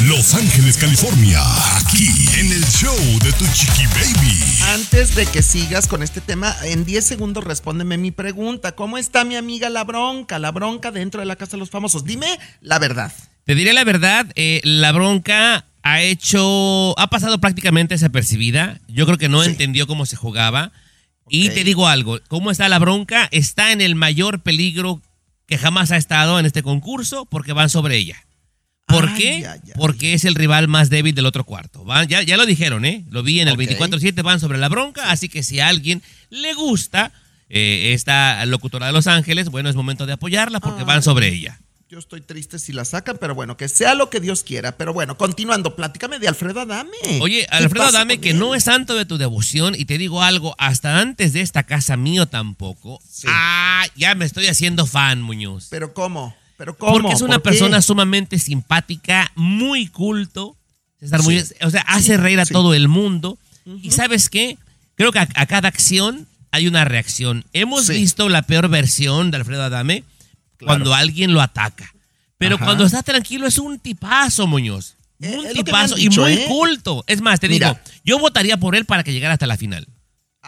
Los 0.05 0.35
Ángeles, 0.35 0.77
California, 0.77 1.41
aquí 1.79 2.11
en 2.39 2.53
el 2.53 2.63
show 2.67 2.95
de 3.25 3.33
Tu 3.33 3.47
Chiqui 3.55 3.87
Baby. 3.87 4.39
Antes 4.75 5.15
de 5.15 5.25
que 5.25 5.43
sigas 5.43 5.89
con 5.89 6.03
este 6.03 6.21
tema, 6.21 6.55
en 6.63 6.85
10 6.85 7.03
segundos 7.03 7.43
respóndeme 7.43 7.97
mi 7.97 8.11
pregunta. 8.11 8.73
¿Cómo 8.73 8.99
está 8.99 9.25
mi 9.25 9.37
amiga 9.37 9.71
La 9.71 9.85
Bronca? 9.85 10.39
La 10.39 10.53
Bronca 10.53 10.91
dentro 10.91 11.21
de 11.21 11.27
la 11.27 11.37
Casa 11.37 11.53
de 11.53 11.61
los 11.61 11.71
Famosos. 11.71 12.05
Dime 12.05 12.39
la 12.61 12.79
verdad. 12.79 13.15
Te 13.45 13.55
diré 13.55 13.73
la 13.73 13.85
verdad, 13.85 14.27
eh, 14.35 14.61
la 14.63 14.93
bronca 14.93 15.65
ha 15.83 16.03
hecho, 16.03 16.99
ha 16.99 17.09
pasado 17.09 17.41
prácticamente 17.41 17.95
desapercibida. 17.95 18.79
Yo 18.89 19.07
creo 19.07 19.17
que 19.17 19.31
no 19.31 19.43
entendió 19.43 19.87
cómo 19.87 20.05
se 20.05 20.17
jugaba. 20.17 20.71
Y 21.31 21.49
te 21.51 21.64
digo 21.64 21.89
algo, 21.89 22.18
¿cómo 22.29 22.51
está 22.51 22.68
la 22.68 22.79
bronca? 22.79 23.29
Está 23.33 23.72
en 23.72 23.81
el 23.81 23.95
mayor 23.95 24.41
peligro 24.43 25.03
que 25.47 25.59
jamás 25.59 25.91
ha 25.93 25.97
estado 25.97 26.39
en 26.39 26.47
este 26.47 26.62
concurso 26.62 27.24
porque 27.26 27.53
van 27.53 27.70
sobre 27.70 27.97
ella. 27.97 28.24
¿Por 28.87 29.14
qué? 29.14 29.47
Porque 29.76 30.14
es 30.14 30.24
el 30.24 30.35
rival 30.35 30.66
más 30.66 30.89
débil 30.89 31.14
del 31.14 31.26
otro 31.26 31.45
cuarto. 31.45 31.85
Van- 31.85 32.09
ya, 32.09 32.22
ya 32.22 32.39
lo 32.39 32.47
dijeron, 32.47 32.87
¿eh? 32.87 33.05
Lo 33.11 33.22
vi 33.22 33.41
en 33.41 33.49
el 33.49 33.55
Ok. 33.55 33.61
24-7, 33.61 34.22
van 34.22 34.41
sobre 34.41 34.57
la 34.59 34.68
bronca. 34.70 35.11
Así 35.11 35.29
que 35.29 35.43
si 35.43 35.61
a 35.61 35.68
alguien 35.68 36.03
le 36.31 36.55
gusta 36.55 37.12
eh, 37.51 37.93
esta 37.95 38.45
locutora 38.47 38.87
de 38.87 38.93
Los 38.93 39.07
Ángeles, 39.07 39.51
bueno, 39.51 39.68
es 39.68 39.76
momento 39.76 40.07
de 40.07 40.14
apoyarla 40.14 40.61
porque 40.61 40.85
van 40.85 41.03
sobre 41.03 41.29
ella. 41.29 41.61
Yo 41.91 41.99
estoy 41.99 42.20
triste 42.20 42.59
si 42.59 42.74
la 42.74 42.84
sacan, 42.84 43.16
pero 43.18 43.34
bueno, 43.34 43.57
que 43.57 43.66
sea 43.66 43.95
lo 43.95 44.11
que 44.11 44.20
Dios 44.20 44.43
quiera. 44.43 44.76
Pero 44.76 44.93
bueno, 44.93 45.16
continuando, 45.16 45.74
platícame 45.74 46.18
de 46.18 46.28
Alfredo 46.28 46.61
Adame. 46.61 46.91
Oye, 47.22 47.47
¿Qué 47.49 47.57
Alfredo 47.57 47.86
Adame, 47.86 48.20
que 48.20 48.30
él? 48.32 48.39
no 48.39 48.55
es 48.55 48.64
santo 48.64 48.95
de 48.95 49.07
tu 49.07 49.16
devoción, 49.16 49.74
y 49.74 49.86
te 49.86 49.97
digo 49.97 50.22
algo, 50.22 50.55
hasta 50.59 50.99
antes 51.01 51.32
de 51.32 51.41
esta 51.41 51.62
casa 51.62 51.97
mío 51.97 52.26
tampoco. 52.26 53.01
Ah, 53.26 53.86
ya 53.97 54.14
me 54.14 54.26
estoy 54.26 54.49
haciendo 54.49 54.84
fan, 54.84 55.22
Muñoz. 55.22 55.68
¿Pero 55.70 55.95
cómo? 55.95 56.36
¿Pero 56.59 56.76
cómo? 56.76 56.93
Porque 56.93 57.12
es 57.14 57.22
una 57.22 57.39
¿Por 57.39 57.43
qué? 57.45 57.49
persona 57.59 57.80
sumamente 57.80 58.39
simpática, 58.39 59.32
muy 59.34 59.86
culto. 59.86 60.57
César 61.01 61.20
Sí. 61.20 61.26
Muñoz, 61.26 61.55
o 61.62 61.70
sea, 61.70 61.80
hace 61.86 62.03
Sí, 62.03 62.16
reír 62.18 62.39
a 62.41 62.45
todo 62.45 62.74
el 62.74 62.89
mundo. 62.89 63.39
Y 63.82 63.93
¿sabes 63.93 64.28
qué? 64.28 64.59
Creo 64.95 65.11
que 65.11 65.20
a, 65.20 65.28
a 65.36 65.47
cada 65.47 65.68
acción 65.68 66.26
hay 66.51 66.68
una 66.68 66.84
reacción. 66.84 67.47
Hemos 67.55 67.89
visto 67.89 68.28
la 68.28 68.43
peor 68.43 68.68
versión 68.68 69.30
de 69.30 69.39
Alfredo 69.39 69.62
Adame 69.62 70.05
cuando 70.65 70.95
alguien 70.95 71.33
lo 71.33 71.41
ataca. 71.41 71.93
Pero 72.39 72.57
Ajá. 72.57 72.65
cuando 72.65 72.85
está 72.85 73.03
tranquilo 73.03 73.47
es 73.47 73.59
un 73.59 73.79
tipazo, 73.79 74.47
Muñoz. 74.47 74.97
Un 75.21 75.53
tipazo 75.53 75.97
dicho, 75.97 76.29
y 76.29 76.35
muy 76.35 76.43
¿eh? 76.43 76.47
culto. 76.47 77.05
Es 77.09 77.21
más, 77.21 77.41
te 77.41 77.49
Mira. 77.49 77.71
digo, 77.71 77.81
yo 78.05 78.19
votaría 78.19 78.57
por 78.57 78.77
él 78.77 78.85
para 78.85 79.03
que 79.03 79.13
llegara 79.13 79.35
hasta 79.35 79.47
la 79.47 79.57
final. 79.57 79.89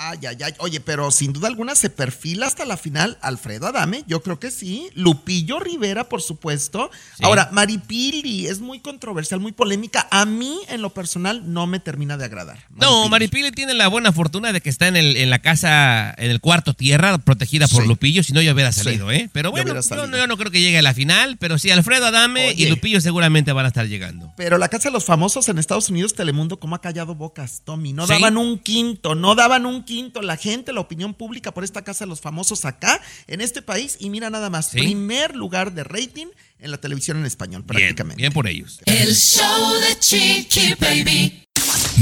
Ay, 0.02 0.18
ay, 0.26 0.36
ay. 0.42 0.54
Oye, 0.60 0.80
pero 0.80 1.10
sin 1.10 1.34
duda 1.34 1.46
alguna 1.48 1.74
se 1.74 1.90
perfila 1.90 2.46
hasta 2.46 2.64
la 2.64 2.78
final 2.78 3.18
Alfredo 3.20 3.66
Adame. 3.66 4.02
Yo 4.06 4.22
creo 4.22 4.40
que 4.40 4.50
sí. 4.50 4.88
Lupillo 4.94 5.60
Rivera, 5.60 6.08
por 6.08 6.22
supuesto. 6.22 6.90
Sí. 7.18 7.22
Ahora, 7.24 7.50
Maripili 7.52 8.46
es 8.46 8.60
muy 8.60 8.80
controversial, 8.80 9.40
muy 9.40 9.52
polémica. 9.52 10.08
A 10.10 10.24
mí, 10.24 10.58
en 10.68 10.80
lo 10.80 10.94
personal, 10.94 11.52
no 11.52 11.66
me 11.66 11.80
termina 11.80 12.16
de 12.16 12.24
agradar. 12.24 12.64
No, 12.74 13.10
Maripili 13.10 13.50
tiene 13.52 13.74
la 13.74 13.88
buena 13.88 14.10
fortuna 14.10 14.54
de 14.54 14.62
que 14.62 14.70
está 14.70 14.88
en, 14.88 14.96
el, 14.96 15.18
en 15.18 15.28
la 15.28 15.40
casa, 15.40 16.14
en 16.16 16.30
el 16.30 16.40
cuarto 16.40 16.72
tierra, 16.72 17.18
protegida 17.18 17.68
por 17.68 17.82
Sí. 17.82 17.88
Lupillo, 17.88 18.22
si 18.22 18.32
no 18.32 18.40
yo 18.40 18.54
hubiera 18.54 18.72
salido, 18.72 19.10
Sí. 19.10 19.16
¿eh? 19.16 19.30
Pero 19.34 19.50
bueno, 19.50 19.74
yo, 19.82 20.06
no- 20.06 20.16
yo 20.16 20.26
no 20.26 20.38
creo 20.38 20.50
que 20.50 20.62
llegue 20.62 20.78
a 20.78 20.82
la 20.82 20.94
final, 20.94 21.36
pero 21.36 21.58
sí, 21.58 21.70
Alfredo 21.70 22.06
Adame 22.06 22.52
y. 22.56 22.70
Lupillo 22.70 23.02
seguramente 23.02 23.52
van 23.52 23.66
a 23.66 23.68
estar 23.68 23.86
llegando. 23.86 24.32
Pero 24.38 24.56
la 24.56 24.68
Casa 24.68 24.88
de 24.88 24.92
los 24.94 25.04
Famosos 25.04 25.46
en 25.50 25.58
Estados 25.58 25.90
Unidos, 25.90 26.14
Telemundo, 26.14 26.58
¿cómo 26.58 26.74
ha 26.74 26.80
callado 26.80 27.14
bocas, 27.14 27.60
Tommy? 27.66 27.92
No 27.92 28.06
daban 28.06 28.38
un 28.38 28.58
quinto, 28.58 29.14
no 29.14 29.34
daban 29.34 29.66
un 29.66 29.74
quinto. 29.84 29.89
La 30.22 30.36
gente, 30.36 30.72
la 30.72 30.80
opinión 30.80 31.14
pública 31.14 31.52
por 31.52 31.64
esta 31.64 31.82
Casa 31.82 32.04
de 32.04 32.08
los 32.08 32.20
Famosos 32.20 32.64
acá, 32.64 33.00
en 33.26 33.40
este 33.40 33.60
país. 33.60 33.96
Y 33.98 34.08
mira 34.10 34.30
nada 34.30 34.48
más, 34.48 34.70
Sí. 34.70 34.78
primer 34.78 35.34
lugar 35.34 35.72
de 35.72 35.82
rating 35.82 36.26
en 36.60 36.70
la 36.70 36.78
televisión 36.78 37.16
en 37.18 37.26
español, 37.26 37.62
Bien, 37.62 37.66
prácticamente. 37.66 38.16
bien 38.22 38.32
por 38.32 38.46
ellos. 38.46 38.78
El 38.86 39.14
show 39.16 39.72
de 39.80 39.98
Chiqui 39.98 40.74
Baby. 40.78 41.44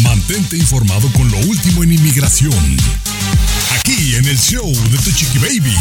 Mantente 0.03 0.57
informado 0.59 1.11
con 1.13 1.31
lo 1.31 1.39
último 1.39 1.83
en 1.83 1.93
inmigración. 1.95 2.53
Aquí 3.79 4.17
en 4.17 4.27
el 4.27 4.37
show 4.39 4.71
de 4.71 4.99
Tu 4.99 5.11
Chiqui 5.13 5.39
Baby. 5.39 5.75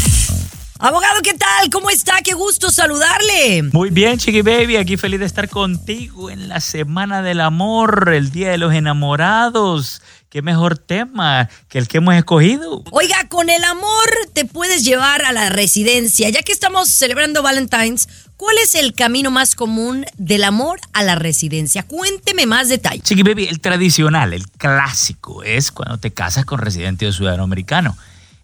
Abogado, 0.80 1.20
¿qué 1.22 1.34
tal? 1.34 1.68
¿Cómo 1.72 1.90
está? 1.90 2.22
Qué 2.22 2.34
gusto 2.34 2.70
saludarle. 2.70 3.64
Muy 3.72 3.90
bien, 3.90 4.16
Chiqui 4.16 4.42
Baby, 4.42 4.76
aquí 4.76 4.96
feliz 4.96 5.18
de 5.20 5.26
estar 5.26 5.48
contigo 5.48 6.30
en 6.30 6.48
la 6.48 6.60
Semana 6.60 7.20
del 7.20 7.40
Amor, 7.40 8.10
el 8.14 8.30
Día 8.30 8.50
de 8.52 8.58
los 8.58 8.72
Enamorados. 8.72 10.00
Qué 10.30 10.42
mejor 10.42 10.76
tema 10.76 11.48
que 11.70 11.78
el 11.78 11.88
que 11.88 11.98
hemos 11.98 12.14
escogido. 12.14 12.82
Oiga, 12.90 13.28
con 13.30 13.48
el 13.48 13.64
amor 13.64 14.10
te 14.34 14.44
puedes 14.44 14.84
llevar 14.84 15.24
a 15.24 15.32
la 15.32 15.48
residencia. 15.48 16.28
Ya 16.28 16.42
que 16.42 16.52
estamos 16.52 16.90
celebrando 16.90 17.42
Valentine's, 17.42 18.08
¿cuál 18.36 18.58
es 18.58 18.74
el 18.74 18.92
camino 18.92 19.30
más 19.30 19.54
común 19.54 20.04
del 20.18 20.44
amor 20.44 20.80
a 20.92 21.02
la 21.02 21.14
residencia? 21.14 21.82
Cuénteme 21.82 22.44
más 22.44 22.68
detalles. 22.68 23.04
Chiqui 23.04 23.22
Baby, 23.22 23.46
el 23.46 23.60
tradicional, 23.60 24.34
el 24.34 24.46
clásico, 24.48 25.42
es 25.44 25.72
cuando 25.72 25.96
te 25.96 26.10
casas 26.10 26.44
con 26.44 26.58
residente 26.58 27.06
o 27.06 27.12
ciudadano 27.12 27.44
americano. 27.44 27.96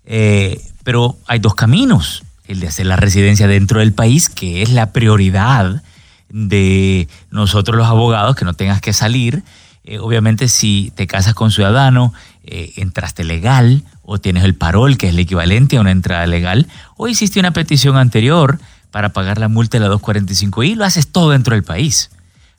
Eh, 0.06 0.64
pero 0.84 1.18
hay 1.26 1.38
dos 1.38 1.54
caminos. 1.54 2.22
El 2.48 2.60
de 2.60 2.68
hacer 2.68 2.86
la 2.86 2.96
residencia 2.96 3.46
dentro 3.46 3.80
del 3.80 3.92
país, 3.92 4.30
que 4.30 4.62
es 4.62 4.70
la 4.70 4.92
prioridad 4.92 5.82
de 6.30 7.08
nosotros 7.30 7.76
los 7.76 7.88
abogados, 7.88 8.36
que 8.36 8.46
no 8.46 8.54
tengas 8.54 8.80
que 8.80 8.94
salir. 8.94 9.42
Eh, 9.84 9.98
obviamente, 9.98 10.48
si 10.48 10.92
te 10.94 11.06
casas 11.06 11.34
con 11.34 11.50
ciudadano, 11.50 12.14
eh, 12.44 12.72
entraste 12.76 13.22
legal 13.22 13.84
o 14.02 14.18
tienes 14.18 14.44
el 14.44 14.54
parol, 14.54 14.96
que 14.96 15.08
es 15.08 15.12
el 15.12 15.18
equivalente 15.18 15.76
a 15.76 15.80
una 15.80 15.90
entrada 15.90 16.26
legal, 16.26 16.66
o 16.96 17.06
hiciste 17.06 17.38
una 17.38 17.52
petición 17.52 17.96
anterior 17.96 18.58
para 18.90 19.10
pagar 19.10 19.38
la 19.38 19.48
multa 19.48 19.78
de 19.78 19.86
la 19.86 19.94
245i, 19.94 20.76
lo 20.76 20.84
haces 20.84 21.08
todo 21.08 21.30
dentro 21.30 21.54
del 21.54 21.64
país. 21.64 22.10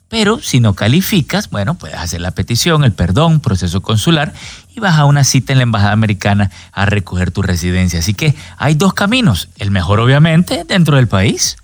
Pero 0.08 0.38
si 0.40 0.60
no 0.60 0.74
calificas, 0.74 1.50
bueno, 1.50 1.74
puedes 1.74 1.96
hacer 1.96 2.20
la 2.20 2.30
petición, 2.30 2.84
el 2.84 2.92
perdón, 2.92 3.40
proceso 3.40 3.82
consular 3.82 4.32
y 4.74 4.78
vas 4.78 4.96
a 4.96 5.04
una 5.04 5.24
cita 5.24 5.52
en 5.52 5.58
la 5.58 5.64
Embajada 5.64 5.92
Americana 5.92 6.52
a 6.70 6.86
recoger 6.86 7.32
tu 7.32 7.42
residencia. 7.42 7.98
Así 7.98 8.14
que 8.14 8.36
hay 8.56 8.74
dos 8.74 8.94
caminos. 8.94 9.48
El 9.56 9.72
mejor, 9.72 9.98
obviamente, 9.98 10.62
dentro 10.64 10.96
del 10.96 11.08
país. 11.08 11.56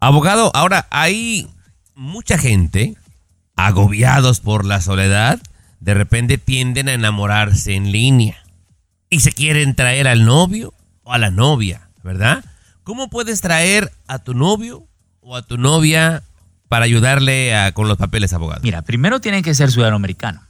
Abogado, 0.00 0.50
ahora 0.54 0.88
hay 0.90 1.46
mucha 1.94 2.36
gente 2.36 2.96
agobiados 3.56 4.40
por 4.40 4.64
la 4.64 4.80
soledad, 4.80 5.40
de 5.80 5.94
repente 5.94 6.38
tienden 6.38 6.88
a 6.88 6.92
enamorarse 6.94 7.74
en 7.74 7.92
línea 7.92 8.36
y 9.10 9.20
se 9.20 9.32
quieren 9.32 9.74
traer 9.74 10.08
al 10.08 10.24
novio 10.24 10.74
o 11.02 11.12
a 11.12 11.18
la 11.18 11.30
novia, 11.30 11.88
¿verdad? 12.02 12.44
¿Cómo 12.82 13.08
puedes 13.10 13.40
traer 13.40 13.92
a 14.06 14.18
tu 14.18 14.34
novio 14.34 14.86
o 15.20 15.36
a 15.36 15.42
tu 15.42 15.56
novia 15.58 16.22
para 16.68 16.84
ayudarle 16.86 17.54
a- 17.54 17.72
con 17.72 17.88
los 17.88 17.96
papeles, 17.98 18.32
abogado? 18.32 18.60
Mira, 18.62 18.82
primero 18.82 19.20
tiene 19.20 19.42
que 19.42 19.54
ser 19.54 19.70
ciudadano 19.70 19.96
americano. 19.96 20.42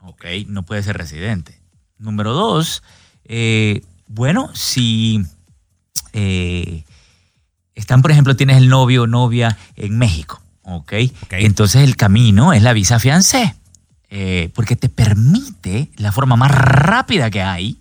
Ok, 0.00 0.24
no 0.48 0.64
puede 0.64 0.82
ser 0.82 0.96
residente. 0.98 1.60
Número 1.98 2.32
dos, 2.32 2.82
eh, 3.24 3.82
bueno, 4.06 4.50
si 4.54 5.22
eh, 6.12 6.84
están, 7.74 8.02
por 8.02 8.10
ejemplo, 8.10 8.34
tienes 8.36 8.56
el 8.56 8.68
novio 8.68 9.02
o 9.02 9.06
novia 9.06 9.56
en 9.76 9.98
México, 9.98 10.40
ok, 10.68 10.92
entonces 11.30 11.82
el 11.82 11.96
camino 11.96 12.52
es 12.52 12.62
la 12.62 12.72
visa 12.72 12.98
fiancé, 12.98 13.54
eh, 14.10 14.50
porque 14.54 14.76
te 14.76 14.88
permite 14.88 15.90
la 15.96 16.12
forma 16.12 16.36
más 16.36 16.50
rápida 16.50 17.30
que 17.30 17.42
hay 17.42 17.80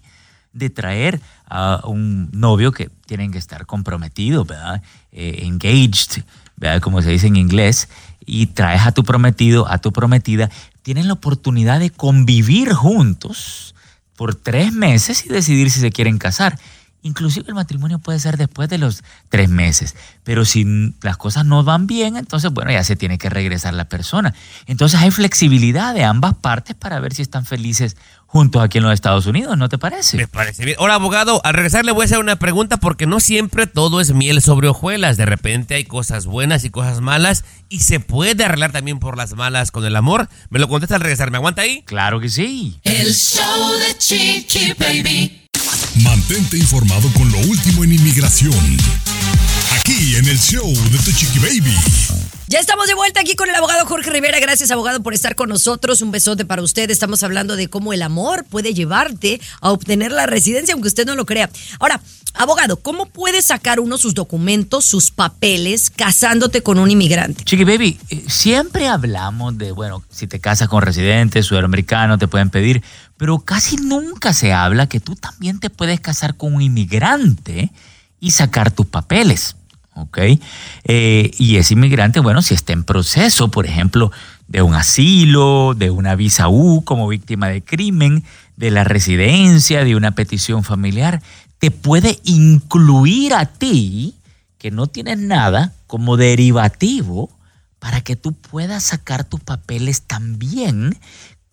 de 0.54 0.70
traer 0.70 1.22
a 1.46 1.82
un 1.86 2.30
novio 2.32 2.72
que 2.72 2.90
tienen 3.06 3.32
que 3.32 3.38
estar 3.38 3.66
comprometidos, 3.66 4.48
¿verdad? 4.48 4.82
Eh, 5.12 5.42
engaged, 5.44 6.24
¿verdad? 6.56 6.82
Como 6.82 7.02
se 7.02 7.12
dice 7.12 7.28
en 7.28 7.36
inglés, 7.36 7.90
y 8.26 8.48
traes 8.48 8.86
a 8.86 8.92
tu 8.92 9.04
prometido, 9.04 9.72
a 9.72 9.78
tu 9.78 9.94
prometida, 9.94 10.50
tienen 10.82 11.08
la 11.08 11.14
oportunidad 11.14 11.80
de 11.80 11.90
convivir 11.92 12.74
juntos 12.74 13.76
por 14.16 14.36
tres 14.36 14.74
meses 14.74 15.26
y 15.26 15.30
decidir 15.30 15.72
si 15.72 15.80
se 15.80 15.92
quieren 15.92 16.18
casar. 16.18 16.60
Inclusive 17.08 17.46
el 17.48 17.56
matrimonio 17.56 18.00
puede 18.00 18.20
ser 18.20 18.36
después 18.36 18.68
de 18.68 18.78
los 18.78 19.02
tres 19.30 19.50
meses, 19.50 19.96
pero 20.26 20.44
si 20.44 20.94
las 21.02 21.16
cosas 21.16 21.46
no 21.46 21.64
van 21.64 21.88
bien, 21.88 22.18
entonces 22.18 22.52
bueno, 22.52 22.70
ya 22.70 22.84
se 22.84 22.98
tiene 22.98 23.18
que 23.18 23.30
regresar 23.30 23.74
la 23.74 23.86
persona. 23.86 24.34
Entonces 24.66 25.00
hay 25.00 25.10
flexibilidad 25.10 25.94
de 25.94 26.04
ambas 26.04 26.36
partes 26.36 26.76
para 26.76 27.00
ver 27.00 27.14
si 27.14 27.22
están 27.22 27.46
felices 27.46 27.96
juntos 28.26 28.62
aquí 28.62 28.80
en 28.80 28.84
los 28.84 28.94
Estados 28.94 29.26
Unidos, 29.26 29.58
¿no 29.58 29.70
te 29.70 29.78
parece? 29.78 30.18
Me 30.18 30.28
parece 30.28 30.66
bien. 30.66 30.76
Ahora, 30.80 30.96
abogado, 30.96 31.40
al 31.46 31.54
regresar 31.54 31.86
le 31.86 31.94
voy 31.94 32.02
a 32.02 32.06
hacer 32.06 32.20
una 32.20 32.36
pregunta 32.36 32.76
porque 32.76 33.08
no 33.08 33.22
siempre 33.22 33.68
todo 33.68 34.02
es 34.02 34.12
miel 34.12 34.42
sobre 34.42 34.68
hojuelas. 34.68 35.16
De 35.16 35.26
repente 35.26 35.76
hay 35.76 35.86
cosas 35.86 36.26
buenas 36.26 36.66
y 36.66 36.70
cosas 36.70 37.00
malas 37.00 37.46
y 37.70 37.80
se 37.80 38.02
puede 38.02 38.44
arreglar 38.44 38.74
también 38.74 39.00
por 39.00 39.16
las 39.16 39.34
malas 39.34 39.72
con 39.72 39.86
el 39.86 39.96
amor. 39.96 40.28
Me 40.50 40.60
lo 40.60 40.68
contesta 40.68 40.96
al 40.96 41.02
regresar. 41.02 41.32
¿Me 41.32 41.38
aguanta 41.38 41.62
ahí? 41.62 41.84
Claro 41.84 42.20
que 42.20 42.28
sí. 42.28 42.82
El 42.84 43.14
show 43.14 43.72
de 43.80 43.98
Chiqui 43.98 44.74
Baby. 44.78 45.47
Mantente 46.04 46.58
informado 46.58 47.12
con 47.14 47.32
lo 47.32 47.40
último 47.40 47.84
en 47.84 47.94
inmigración. 47.94 48.78
Aquí 49.80 50.16
en 50.16 50.28
el 50.28 50.40
show 50.40 50.72
de 50.92 50.98
Tu 51.00 51.12
Chiqui 51.12 51.40
Baby. 51.40 52.27
Ya 52.50 52.60
estamos 52.60 52.88
de 52.88 52.94
vuelta 52.94 53.20
aquí 53.20 53.36
con 53.36 53.50
el 53.50 53.56
abogado 53.56 53.86
Jorge 53.86 54.10
Rivera. 54.10 54.40
Gracias, 54.40 54.72
abogado, 54.72 55.04
por 55.04 55.14
estar 55.14 55.36
con 55.36 55.50
nosotros. 55.50 56.02
Un 56.02 56.12
besote 56.12 56.46
para 56.46 56.62
usted. 56.62 56.90
Estamos 56.90 57.22
hablando 57.22 57.58
de 57.58 57.68
cómo 57.68 57.92
el 57.92 58.02
amor 58.02 58.46
puede 58.46 58.74
llevarte 58.74 59.42
a 59.60 59.72
obtener 59.72 60.14
la 60.14 60.28
residencia, 60.28 60.74
aunque 60.74 60.88
usted 60.88 61.06
no 61.06 61.16
lo 61.16 61.26
crea. 61.26 61.50
Ahora, 61.78 62.00
abogado, 62.36 62.78
¿cómo 62.78 63.08
puede 63.08 63.42
sacar 63.42 63.82
uno 63.82 63.98
sus 63.98 64.14
documentos, 64.14 64.86
sus 64.86 65.12
papeles, 65.12 65.90
casándote 65.90 66.64
con 66.64 66.80
un 66.80 66.90
inmigrante? 66.90 67.44
Chiqui 67.44 67.66
Baby, 67.66 68.00
eh, 68.08 68.24
siempre 68.30 68.88
hablamos 68.88 69.58
de, 69.58 69.74
bueno, 69.74 70.02
si 70.10 70.26
te 70.26 70.40
casas 70.40 70.70
con 70.70 70.82
residentes, 70.82 71.48
sudamericano, 71.48 72.18
te 72.18 72.30
pueden 72.30 72.50
pedir, 72.50 72.82
pero 73.18 73.40
casi 73.40 73.76
nunca 73.76 74.32
se 74.32 74.54
habla 74.54 74.88
que 74.88 75.02
tú 75.02 75.18
también 75.18 75.60
te 75.60 75.70
puedes 75.70 76.00
casar 76.00 76.38
con 76.38 76.54
un 76.54 76.62
inmigrante 76.62 77.74
y 78.22 78.32
sacar 78.32 78.72
tus 78.72 78.86
papeles. 78.86 79.58
¿Ok? 79.98 80.18
Eh, 80.84 81.32
y 81.38 81.58
ese 81.58 81.74
inmigrante, 81.74 82.20
bueno, 82.20 82.42
si 82.42 82.54
está 82.54 82.74
en 82.74 82.84
proceso, 82.84 83.50
por 83.50 83.66
ejemplo, 83.66 84.12
de 84.48 84.62
un 84.62 84.74
asilo, 84.74 85.74
de 85.76 85.90
una 85.90 86.16
visa 86.16 86.48
U 86.50 86.84
como 86.84 87.08
víctima 87.08 87.50
de 87.50 87.64
crimen, 87.64 88.24
de 88.56 88.72
la 88.72 88.84
residencia, 88.84 89.84
de 89.84 89.96
una 89.96 90.12
petición 90.12 90.64
familiar, 90.64 91.22
te 91.60 91.72
puede 91.72 92.20
incluir 92.24 93.34
a 93.34 93.46
ti, 93.46 94.16
que 94.58 94.72
no 94.72 94.88
tienes 94.88 95.20
nada, 95.20 95.74
como 95.88 96.18
derivativo 96.18 97.30
para 97.80 98.02
que 98.02 98.16
tú 98.16 98.34
puedas 98.34 98.84
sacar 98.84 99.24
tus 99.24 99.40
papeles 99.40 100.02
también 100.02 100.98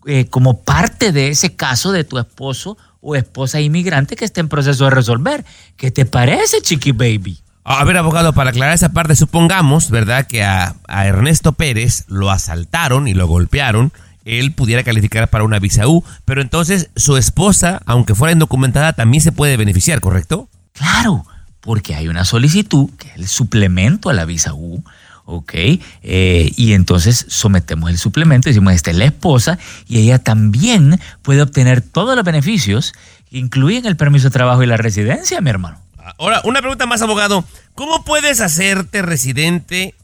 eh, 0.06 0.26
como 0.26 0.62
parte 0.62 1.12
de 1.12 1.28
ese 1.28 1.54
caso 1.54 1.92
de 1.92 2.04
tu 2.04 2.18
esposo 2.18 2.76
o 3.00 3.14
esposa 3.14 3.60
inmigrante 3.60 4.16
que 4.16 4.24
esté 4.24 4.40
en 4.40 4.48
proceso 4.48 4.84
de 4.84 4.90
resolver. 4.90 5.44
¿Qué 5.76 5.90
te 5.90 6.06
parece, 6.06 6.62
Chiqui 6.62 6.92
Baby? 6.92 7.43
A 7.66 7.82
ver, 7.84 7.96
abogado, 7.96 8.34
para 8.34 8.50
aclarar 8.50 8.74
esa 8.74 8.90
parte, 8.90 9.16
supongamos, 9.16 9.88
¿verdad?, 9.88 10.26
que 10.26 10.44
a, 10.44 10.76
Ernesto 10.86 11.54
Pérez 11.54 12.04
lo 12.08 12.30
asaltaron 12.30 13.08
y 13.08 13.14
lo 13.14 13.26
golpearon. 13.26 13.90
Él 14.26 14.52
pudiera 14.52 14.82
calificar 14.82 15.28
para 15.28 15.44
una 15.44 15.58
visa 15.58 15.88
U, 15.88 16.04
pero 16.26 16.42
entonces 16.42 16.90
su 16.94 17.16
esposa, 17.16 17.80
aunque 17.86 18.14
fuera 18.14 18.32
indocumentada, 18.32 18.92
también 18.92 19.22
se 19.22 19.32
puede 19.32 19.56
beneficiar, 19.56 20.00
¿correcto? 20.00 20.50
Claro, 20.74 21.24
porque 21.60 21.94
hay 21.94 22.08
una 22.08 22.26
solicitud 22.26 22.90
que 22.98 23.08
es 23.08 23.16
el 23.16 23.28
suplemento 23.28 24.10
a 24.10 24.12
la 24.12 24.26
visa 24.26 24.52
U, 24.52 24.84
¿ok? 25.24 25.52
Eh, 25.54 26.52
y 26.56 26.74
entonces 26.74 27.24
sometemos 27.28 27.88
el 27.88 27.96
suplemento, 27.96 28.50
decimos, 28.50 28.74
esta 28.74 28.90
es 28.90 28.98
la 28.98 29.06
esposa, 29.06 29.58
y 29.88 30.00
ella 30.00 30.18
también 30.18 31.00
puede 31.22 31.40
obtener 31.40 31.80
todos 31.80 32.14
los 32.14 32.24
beneficios 32.26 32.92
incluyen 33.30 33.86
el 33.86 33.96
permiso 33.96 34.28
de 34.28 34.32
trabajo 34.32 34.62
y 34.62 34.66
la 34.66 34.76
residencia, 34.76 35.40
mi 35.40 35.50
hermano. 35.50 35.83
Ahora, 36.18 36.42
una 36.44 36.60
pregunta 36.60 36.86
más, 36.86 37.00
abogado. 37.00 37.44
¿Cómo 37.74 38.04
puedes 38.04 38.40
hacerte 38.40 39.00
residente 39.00 39.94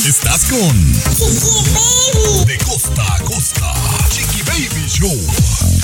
Estás 0.06 0.44
con 0.44 0.92
De 2.46 2.58
costa 2.58 3.14
a 3.14 3.18
costa. 3.20 3.43
Show. 5.04 5.20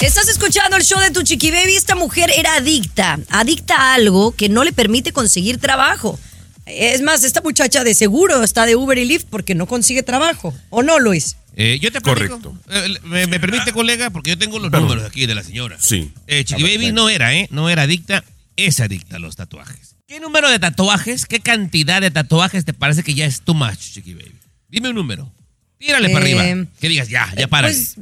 Estás 0.00 0.28
escuchando 0.28 0.78
el 0.78 0.82
show 0.82 0.98
de 0.98 1.10
tu 1.10 1.22
chiqui 1.22 1.50
baby. 1.50 1.76
Esta 1.76 1.94
mujer 1.94 2.30
era 2.34 2.54
adicta, 2.54 3.18
adicta 3.28 3.76
a 3.76 3.94
algo 3.94 4.32
que 4.32 4.48
no 4.48 4.64
le 4.64 4.72
permite 4.72 5.12
conseguir 5.12 5.58
trabajo. 5.58 6.18
Es 6.64 7.02
más, 7.02 7.22
esta 7.24 7.42
muchacha 7.42 7.84
de 7.84 7.92
seguro 7.94 8.42
está 8.42 8.64
de 8.64 8.76
Uber 8.76 8.96
y 8.96 9.04
Lyft 9.04 9.26
porque 9.28 9.54
no 9.54 9.66
consigue 9.66 10.02
trabajo. 10.02 10.54
¿O 10.70 10.82
no, 10.82 10.98
Luis? 10.98 11.36
Eh, 11.54 11.78
yo 11.82 11.92
te 11.92 12.00
platico. 12.00 12.40
Correcto. 12.40 12.58
Eh, 12.70 12.98
me, 13.04 13.26
me 13.26 13.38
permite, 13.38 13.72
colega, 13.72 14.08
porque 14.08 14.30
yo 14.30 14.38
tengo 14.38 14.58
los 14.58 14.70
Perdón. 14.70 14.88
números 14.88 15.10
aquí 15.10 15.26
de 15.26 15.34
la 15.34 15.42
señora. 15.42 15.76
Sí. 15.78 16.10
Eh, 16.26 16.44
Chiqui 16.44 16.62
ver, 16.62 16.72
Baby 16.76 16.86
ven. 16.86 16.94
no 16.94 17.10
era, 17.10 17.34
¿eh? 17.34 17.46
No 17.50 17.68
era 17.68 17.82
adicta, 17.82 18.24
es 18.56 18.80
adicta 18.80 19.16
a 19.16 19.18
los 19.18 19.36
tatuajes. 19.36 19.96
¿Qué 20.06 20.18
número 20.20 20.48
de 20.48 20.58
tatuajes, 20.58 21.26
qué 21.26 21.40
cantidad 21.40 22.00
de 22.00 22.10
tatuajes 22.10 22.64
te 22.64 22.72
parece 22.72 23.02
que 23.02 23.12
ya 23.14 23.26
es 23.26 23.42
too 23.42 23.52
much, 23.54 23.76
Chiqui 23.92 24.14
Baby? 24.14 24.32
Dime 24.70 24.88
un 24.88 24.94
número. 24.94 25.30
Tírale 25.78 26.08
para 26.08 26.26
Eh, 26.26 26.40
arriba. 26.40 26.66
Que 26.80 26.88
digas, 26.88 27.08
ya, 27.10 27.30
ya 27.36 27.48
para. 27.48 27.68
Pues 27.68 27.96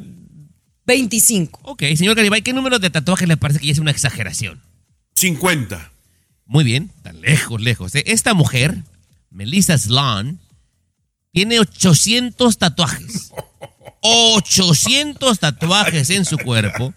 25. 0.88 1.60
ok, 1.64 1.82
señor 1.96 2.16
Garibay, 2.16 2.40
¿qué 2.40 2.54
número 2.54 2.78
de 2.78 2.88
tatuajes 2.88 3.28
le 3.28 3.36
parece 3.36 3.60
que 3.60 3.66
ya 3.66 3.72
es 3.72 3.78
una 3.78 3.90
exageración? 3.90 4.62
50. 5.16 5.92
Muy 6.46 6.64
bien, 6.64 6.90
tan 7.02 7.20
lejos, 7.20 7.60
lejos. 7.60 7.94
¿eh? 7.94 8.04
Esta 8.06 8.32
mujer, 8.32 8.74
Melissa 9.30 9.76
Sloan, 9.76 10.40
tiene 11.30 11.60
800 11.60 12.56
tatuajes. 12.56 13.32
800 14.00 15.38
tatuajes 15.38 16.08
en 16.08 16.24
su 16.24 16.38
cuerpo, 16.38 16.94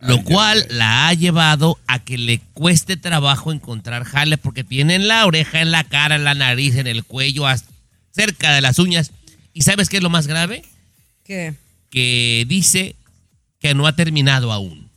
lo 0.00 0.24
cual 0.24 0.66
la 0.70 1.08
ha 1.08 1.12
llevado 1.12 1.78
a 1.86 2.02
que 2.02 2.16
le 2.16 2.38
cueste 2.54 2.96
trabajo 2.96 3.52
encontrar 3.52 4.04
jale 4.04 4.38
porque 4.38 4.64
tiene 4.64 4.94
en 4.94 5.06
la 5.06 5.26
oreja, 5.26 5.60
en 5.60 5.70
la 5.70 5.84
cara, 5.84 6.14
en 6.14 6.24
la 6.24 6.34
nariz, 6.34 6.76
en 6.76 6.86
el 6.86 7.04
cuello, 7.04 7.44
cerca 8.10 8.54
de 8.54 8.62
las 8.62 8.78
uñas. 8.78 9.12
¿Y 9.52 9.62
sabes 9.62 9.90
qué 9.90 9.98
es 9.98 10.02
lo 10.02 10.08
más 10.08 10.26
grave? 10.26 10.64
¿Qué? 11.24 11.54
que 11.92 12.46
dice 12.48 12.96
que 13.62 13.74
no 13.74 13.86
ha 13.86 13.94
terminado 13.94 14.52
aún. 14.52 14.90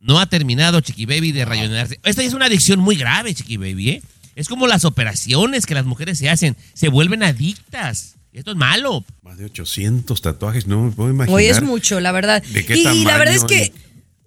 No 0.00 0.18
ha 0.18 0.26
terminado 0.26 0.80
Chiqui 0.80 1.06
Baby 1.06 1.32
de 1.32 1.44
rayonarse. 1.44 2.00
Esta 2.02 2.22
es 2.22 2.32
una 2.32 2.46
adicción 2.46 2.80
muy 2.80 2.96
grave, 2.96 3.34
Chiqui 3.34 3.58
Baby, 3.58 3.90
¿eh? 3.90 4.02
Es 4.34 4.48
como 4.48 4.66
las 4.66 4.84
operaciones 4.84 5.66
que 5.66 5.74
las 5.74 5.84
mujeres 5.84 6.18
se 6.18 6.30
hacen. 6.30 6.56
Se 6.72 6.88
vuelven 6.88 7.22
adictas. 7.22 8.14
Esto 8.32 8.52
es 8.52 8.56
malo. 8.56 9.04
Más 9.22 9.36
de 9.36 9.46
800 9.46 10.22
tatuajes, 10.22 10.66
no 10.66 10.84
me 10.84 10.92
puedo 10.92 11.10
imaginar. 11.10 11.36
Hoy 11.36 11.46
es 11.46 11.60
mucho, 11.60 12.00
la 12.00 12.12
verdad. 12.12 12.42
¿De 12.42 12.64
qué 12.64 12.76
y, 12.76 12.86
y 12.86 13.04
la 13.04 13.18
verdad 13.18 13.34
es 13.34 13.44
que 13.44 13.72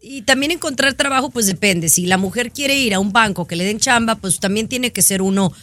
Y 0.02 0.24
también 0.24 0.52
encontrar 0.52 0.94
trabajo, 0.94 1.30
pues 1.30 1.48
depende. 1.48 1.90
Si 1.90 2.06
la 2.06 2.18
mujer 2.18 2.52
quiere 2.52 2.78
ir 2.78 2.94
a 2.94 3.00
un 3.00 3.14
banco 3.14 3.48
que 3.48 3.56
le 3.56 3.64
den 3.64 3.80
chamba, 3.80 4.16
pues 4.16 4.40
también 4.40 4.68
tiene 4.68 4.92
que 4.92 5.02
ser 5.02 5.22
uno, 5.22 5.54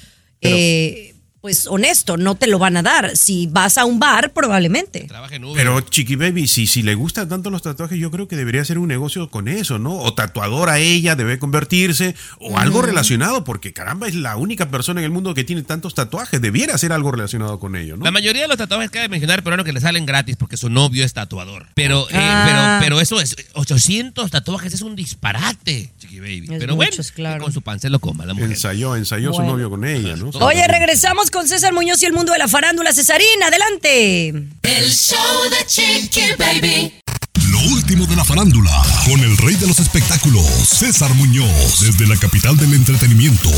eh, 0.41 1.15
pues 1.41 1.67
honesto, 1.69 2.17
no 2.17 2.35
te 2.35 2.47
lo 2.49 2.59
van 2.59 2.77
a 2.77 2.83
dar. 2.83 3.17
Si 3.17 3.47
vas 3.47 3.79
a 3.79 3.85
un 3.85 3.99
bar, 4.01 4.33
probablemente. 4.33 5.07
Pero 5.55 5.81
Chiqui 5.81 6.17
Baby, 6.17 6.49
si, 6.49 6.67
si 6.67 6.83
le 6.83 6.95
gustan 6.95 7.29
tanto 7.29 7.49
los 7.51 7.63
tatuajes, 7.63 7.99
yo 7.99 8.11
creo 8.11 8.27
que 8.27 8.37
debería 8.37 8.63
hacer 8.63 8.79
un 8.79 8.89
negocio 8.89 9.31
con 9.31 9.47
eso, 9.49 9.79
¿no? 9.79 9.97
O 9.99 10.15
tatuadora 10.15 10.79
ella 10.79 11.15
debe 11.15 11.39
convertirse, 11.39 12.15
o 12.41 12.59
algo 12.59 12.81
Mm. 12.83 12.87
relacionado, 12.87 13.45
porque 13.45 13.73
caramba, 13.73 14.09
es 14.09 14.15
la 14.17 14.37
única 14.37 14.69
persona 14.71 15.01
en 15.01 15.05
el 15.05 15.11
mundo 15.11 15.33
que 15.35 15.45
tiene 15.45 15.63
tantos 15.63 15.95
tatuajes. 15.95 16.41
Debiera 16.41 16.75
hacer 16.75 16.93
algo 16.93 17.13
relacionado 17.13 17.59
con 17.61 17.77
ello, 17.77 17.97
¿no? 17.97 18.05
La 18.05 18.11
mayoría 18.11 18.43
de 18.43 18.49
los 18.49 18.57
tatuajes 18.57 18.91
que 18.91 18.99
cabe 18.99 19.09
mencionar 19.09 19.43
peruanos 19.45 19.65
que 19.65 19.73
le 19.73 19.81
salen 19.81 20.07
gratis 20.07 20.37
porque 20.37 20.57
su 20.57 20.69
novio 20.71 21.05
es 21.05 21.13
tatuador. 21.13 21.67
Pero, 21.75 22.09
eh, 22.11 22.15
Ah. 22.15 22.79
pero, 22.81 22.95
pero 22.97 23.01
eso 23.01 23.21
es 23.21 23.37
800 23.55 24.31
tatuajes 24.31 24.75
es 24.75 24.83
un 24.83 24.97
disparate, 24.97 25.93
chiqui 25.99 26.21
baby. 26.21 26.47
Es 26.51 26.59
pero 26.59 26.75
bueno, 26.77 26.97
con 27.41 27.53
su 27.53 27.63
pan 27.63 27.79
se 27.81 27.91
lo 27.91 27.99
coma 28.01 28.27
la 28.27 28.35
mujer. 28.35 28.51
Ensayó, 28.51 28.97
ensayó 28.97 29.33
su 29.33 29.43
novio 29.43 29.71
con 29.71 29.85
ella, 29.85 30.17
¿no? 30.17 30.31
Oye, 30.41 30.67
regresamos 30.67 31.28
con 31.31 31.49
César 31.49 31.73
Muñoz 31.73 32.03
y 32.03 32.07
el 32.07 32.13
mundo 32.13 32.33
de 32.33 32.39
la 32.39 32.49
farándula. 32.49 32.93
Cesarina, 32.93 33.47
adelante. 33.47 34.29
El 34.29 34.91
show 34.93 35.51
de 35.51 35.67
Chiqui 35.67 36.33
Baby. 36.39 36.93
Lo 37.51 37.59
último 37.73 38.07
de 38.07 38.17
la 38.17 38.25
farándula, 38.25 38.71
con 39.07 39.21
el 39.21 39.37
rey 39.39 39.55
de 39.57 39.67
los 39.67 39.79
espectáculos, 39.79 40.45
César 40.69 41.13
Muñoz, 41.15 41.81
desde 41.81 42.07
la 42.07 42.17
capital 42.17 42.57
del 42.57 42.75
entretenimiento, 42.75 43.51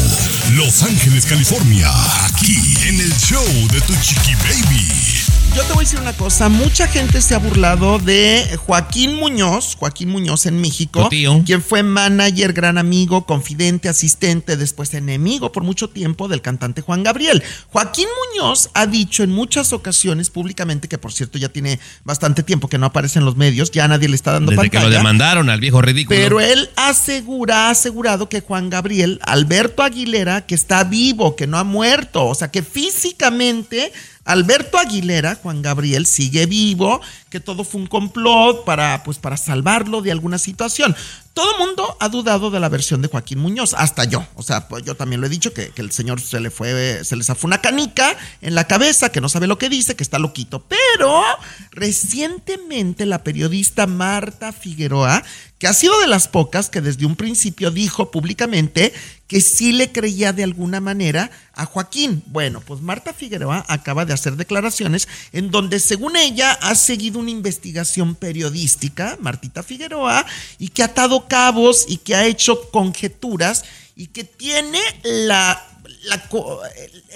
Los 0.52 0.82
Ángeles, 0.82 1.26
California, 1.26 1.90
aquí 2.26 2.56
en 2.86 3.00
el 3.00 3.12
show 3.18 3.44
de 3.72 3.80
Tu 3.80 3.94
Chiqui 3.96 4.34
Baby. 4.36 5.19
Yo 5.56 5.64
te 5.64 5.72
voy 5.72 5.78
a 5.78 5.80
decir 5.80 5.98
una 5.98 6.12
cosa, 6.12 6.48
mucha 6.48 6.86
gente 6.86 7.20
se 7.20 7.34
ha 7.34 7.38
burlado 7.38 7.98
de 7.98 8.56
Joaquín 8.66 9.16
Muñoz, 9.16 9.74
Joaquín 9.74 10.08
Muñoz 10.08 10.46
en 10.46 10.60
México, 10.60 11.08
tío. 11.10 11.42
quien 11.44 11.60
fue 11.60 11.82
manager, 11.82 12.52
gran 12.52 12.78
amigo, 12.78 13.26
confidente, 13.26 13.88
asistente, 13.88 14.56
después 14.56 14.94
enemigo 14.94 15.50
por 15.50 15.64
mucho 15.64 15.90
tiempo 15.90 16.28
del 16.28 16.40
cantante 16.40 16.82
Juan 16.82 17.02
Gabriel. 17.02 17.42
Joaquín 17.68 18.06
Muñoz 18.32 18.70
ha 18.74 18.86
dicho 18.86 19.24
en 19.24 19.32
muchas 19.32 19.72
ocasiones 19.72 20.30
públicamente, 20.30 20.86
que 20.86 20.98
por 20.98 21.12
cierto 21.12 21.36
ya 21.36 21.48
tiene 21.48 21.80
bastante 22.04 22.44
tiempo 22.44 22.68
que 22.68 22.78
no 22.78 22.86
aparece 22.86 23.18
en 23.18 23.24
los 23.24 23.36
medios, 23.36 23.72
ya 23.72 23.88
nadie 23.88 24.08
le 24.08 24.14
está 24.14 24.32
dando 24.32 24.52
Desde 24.52 24.62
que 24.62 24.70
pantalla. 24.70 24.88
lo 24.88 24.96
demandaron 24.96 25.50
al 25.50 25.58
viejo 25.58 25.82
ridículo. 25.82 26.16
Pero 26.16 26.40
él 26.40 26.70
asegura, 26.76 27.66
ha 27.66 27.70
asegurado 27.70 28.28
que 28.28 28.40
Juan 28.40 28.70
Gabriel, 28.70 29.18
Alberto 29.24 29.82
Aguilera, 29.82 30.46
que 30.46 30.54
está 30.54 30.84
vivo, 30.84 31.34
que 31.34 31.48
no 31.48 31.58
ha 31.58 31.64
muerto, 31.64 32.26
o 32.26 32.34
sea 32.36 32.52
que 32.52 32.62
físicamente 32.62 33.92
Alberto 34.30 34.78
Aguilera, 34.78 35.34
Juan 35.34 35.60
Gabriel, 35.60 36.06
sigue 36.06 36.46
vivo, 36.46 37.00
que 37.30 37.40
todo 37.40 37.64
fue 37.64 37.80
un 37.80 37.88
complot 37.88 38.64
para, 38.64 39.02
pues, 39.02 39.18
para 39.18 39.36
salvarlo 39.36 40.02
de 40.02 40.12
alguna 40.12 40.38
situación. 40.38 40.94
Todo 41.40 41.56
mundo 41.56 41.96
ha 42.00 42.10
dudado 42.10 42.50
de 42.50 42.60
la 42.60 42.68
versión 42.68 43.00
de 43.00 43.08
Joaquín 43.08 43.38
Muñoz, 43.38 43.72
hasta 43.72 44.04
yo. 44.04 44.26
O 44.34 44.42
sea, 44.42 44.68
pues 44.68 44.84
yo 44.84 44.94
también 44.94 45.22
lo 45.22 45.26
he 45.26 45.30
dicho, 45.30 45.54
que, 45.54 45.70
que 45.70 45.80
el 45.80 45.90
señor 45.90 46.20
se 46.20 46.38
le 46.38 46.50
fue, 46.50 47.02
se 47.02 47.16
le 47.16 47.24
zafó 47.24 47.46
una 47.46 47.62
canica 47.62 48.14
en 48.42 48.54
la 48.54 48.66
cabeza, 48.66 49.10
que 49.10 49.22
no 49.22 49.30
sabe 49.30 49.46
lo 49.46 49.56
que 49.56 49.70
dice, 49.70 49.96
que 49.96 50.02
está 50.02 50.18
loquito. 50.18 50.66
Pero 50.68 51.22
recientemente 51.70 53.06
la 53.06 53.24
periodista 53.24 53.86
Marta 53.86 54.52
Figueroa, 54.52 55.22
que 55.60 55.66
ha 55.66 55.72
sido 55.72 55.98
de 56.00 56.08
las 56.08 56.28
pocas 56.28 56.68
que 56.68 56.82
desde 56.82 57.06
un 57.06 57.16
principio 57.16 57.70
dijo 57.70 58.10
públicamente 58.10 58.92
que 59.30 59.40
sí 59.40 59.72
le 59.72 59.92
creía 59.92 60.32
de 60.32 60.42
alguna 60.42 60.80
manera 60.80 61.30
a 61.54 61.66
Joaquín. 61.66 62.22
Bueno, 62.26 62.60
pues 62.62 62.80
Marta 62.80 63.12
Figueroa 63.12 63.64
acaba 63.68 64.04
de 64.04 64.14
hacer 64.14 64.36
declaraciones 64.36 65.06
en 65.32 65.50
donde 65.50 65.78
según 65.78 66.16
ella 66.16 66.52
ha 66.62 66.74
seguido 66.74 67.20
una 67.20 67.30
investigación 67.30 68.14
periodística, 68.14 69.18
Martita 69.20 69.62
Figueroa, 69.62 70.24
y 70.58 70.68
que 70.70 70.82
ha 70.82 70.86
atado 70.86 71.28
cabos 71.30 71.86
y 71.88 71.96
que 71.96 72.14
ha 72.14 72.26
hecho 72.26 72.70
conjeturas 72.70 73.64
y 73.96 74.08
que 74.08 74.24
tiene 74.24 74.80
la... 75.04 75.64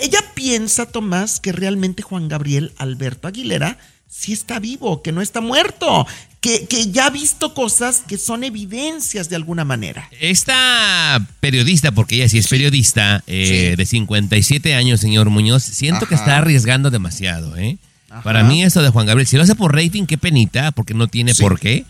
ella 0.01 0.21
piensa, 0.35 0.87
Tomás, 0.87 1.41
que 1.41 1.53
realmente 1.53 2.03
Juan 2.03 2.29
Gabriel 2.29 2.73
Alberto 2.79 3.29
Aguilera 3.29 3.77
sí 4.09 4.33
está 4.33 4.61
vivo, 4.61 5.03
que 5.03 5.11
no 5.11 5.21
está 5.21 5.41
muerto, 5.41 6.07
que, 6.41 6.67
que 6.67 6.93
ya 6.93 7.07
ha 7.07 7.11
visto 7.11 7.53
cosas 7.53 8.05
que 8.07 8.17
son 8.17 8.45
evidencias 8.45 9.29
de 9.29 9.37
alguna 9.37 9.65
manera. 9.65 10.09
Esta 10.21 11.27
periodista, 11.41 11.91
porque 11.91 12.17
ella 12.17 12.29
sí 12.29 12.39
es 12.39 12.47
periodista, 12.47 13.25
eh, 13.27 13.75
de 13.77 13.85
57 13.87 14.75
años, 14.75 15.01
señor 15.01 15.31
Muñoz, 15.31 15.65
siento 15.65 16.07
que 16.07 16.15
está 16.15 16.39
arriesgando 16.39 16.91
demasiado, 16.91 17.57
¿eh? 17.57 17.77
Ajá. 18.09 18.23
Para 18.23 18.45
mí 18.45 18.63
eso 18.63 18.81
de 18.81 18.91
Juan 18.91 19.07
Gabriel, 19.07 19.27
si 19.27 19.37
lo 19.37 19.43
hace 19.43 19.57
por 19.57 19.75
rating, 19.75 20.07
qué 20.07 20.17
penita, 20.17 20.71
porque 20.71 20.95
no 20.95 21.09
tiene 21.09 21.35
por 21.35 21.59
qué. 21.59 21.85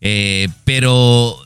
Eh, 0.00 0.48
pero, 0.64 1.36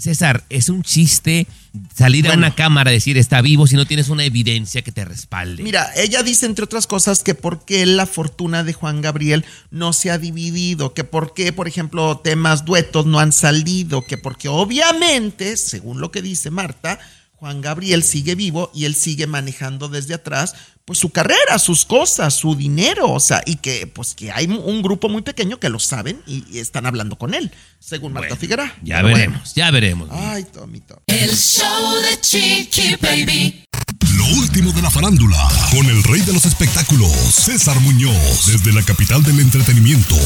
César, 0.00 0.44
es 0.48 0.68
un 0.68 0.82
chiste 0.82 1.46
salir 1.94 2.26
a 2.28 2.34
una 2.34 2.54
cámara 2.54 2.90
a 2.90 2.92
decir 2.92 3.18
está 3.18 3.42
vivo 3.42 3.66
si 3.66 3.76
no 3.76 3.86
tienes 3.86 4.08
una 4.08 4.24
evidencia 4.24 4.82
que 4.82 4.92
te 4.92 5.04
respalde. 5.04 5.62
Mira, 5.62 5.90
ella 5.94 6.22
dice, 6.22 6.46
entre 6.46 6.64
otras 6.64 6.86
cosas, 6.86 7.22
que 7.22 7.34
por 7.34 7.64
qué 7.64 7.84
la 7.86 8.06
fortuna 8.06 8.64
de 8.64 8.72
Juan 8.72 9.02
Gabriel 9.02 9.44
no 9.70 9.92
se 9.92 10.10
ha 10.10 10.18
dividido, 10.18 10.94
que 10.94 11.04
por 11.04 11.34
qué, 11.34 11.52
por 11.52 11.68
ejemplo, 11.68 12.18
temas 12.18 12.64
duetos 12.64 13.06
no 13.06 13.20
han 13.20 13.32
salido, 13.32 14.04
que 14.04 14.18
porque 14.18 14.48
obviamente, 14.48 15.56
según 15.56 16.00
lo 16.00 16.10
que 16.10 16.22
dice 16.22 16.50
Marta, 16.50 16.98
Juan 17.32 17.60
Gabriel 17.60 18.02
sigue 18.02 18.34
vivo 18.34 18.70
y 18.74 18.84
él 18.84 18.94
sigue 18.94 19.26
manejando 19.26 19.88
desde 19.88 20.14
atrás 20.14 20.54
pues 20.90 20.98
su 20.98 21.10
carrera, 21.10 21.56
sus 21.60 21.84
cosas, 21.84 22.34
su 22.34 22.56
dinero, 22.56 23.12
o 23.12 23.20
sea, 23.20 23.42
y 23.46 23.54
que 23.54 23.86
pues 23.86 24.12
que 24.12 24.32
hay 24.32 24.46
un 24.46 24.82
grupo 24.82 25.08
muy 25.08 25.22
pequeño 25.22 25.60
que 25.60 25.68
lo 25.68 25.78
saben 25.78 26.20
y, 26.26 26.42
y 26.50 26.58
están 26.58 26.84
hablando 26.84 27.14
con 27.14 27.32
él, 27.32 27.52
según 27.78 28.12
Marta 28.12 28.34
Figueroa. 28.34 28.74
Ya 28.82 28.96
Pero 28.96 29.06
veremos, 29.14 29.38
bueno. 29.38 29.52
ya 29.54 29.70
veremos. 29.70 30.08
Ay, 30.10 30.42
Tomito. 30.52 31.00
El 31.06 31.30
show 31.36 31.94
de 32.02 32.20
Chiqui 32.20 32.96
Baby. 33.00 33.64
Lo 34.16 34.24
último 34.40 34.72
de 34.72 34.82
la 34.82 34.90
farándula, 34.90 35.48
con 35.70 35.86
el 35.86 36.02
rey 36.02 36.22
de 36.22 36.32
los 36.32 36.44
espectáculos, 36.44 37.12
César 37.12 37.78
Muñoz, 37.78 38.46
desde 38.46 38.72
la 38.72 38.82
capital 38.82 39.22
del 39.22 39.38
entretenimiento, 39.38 40.16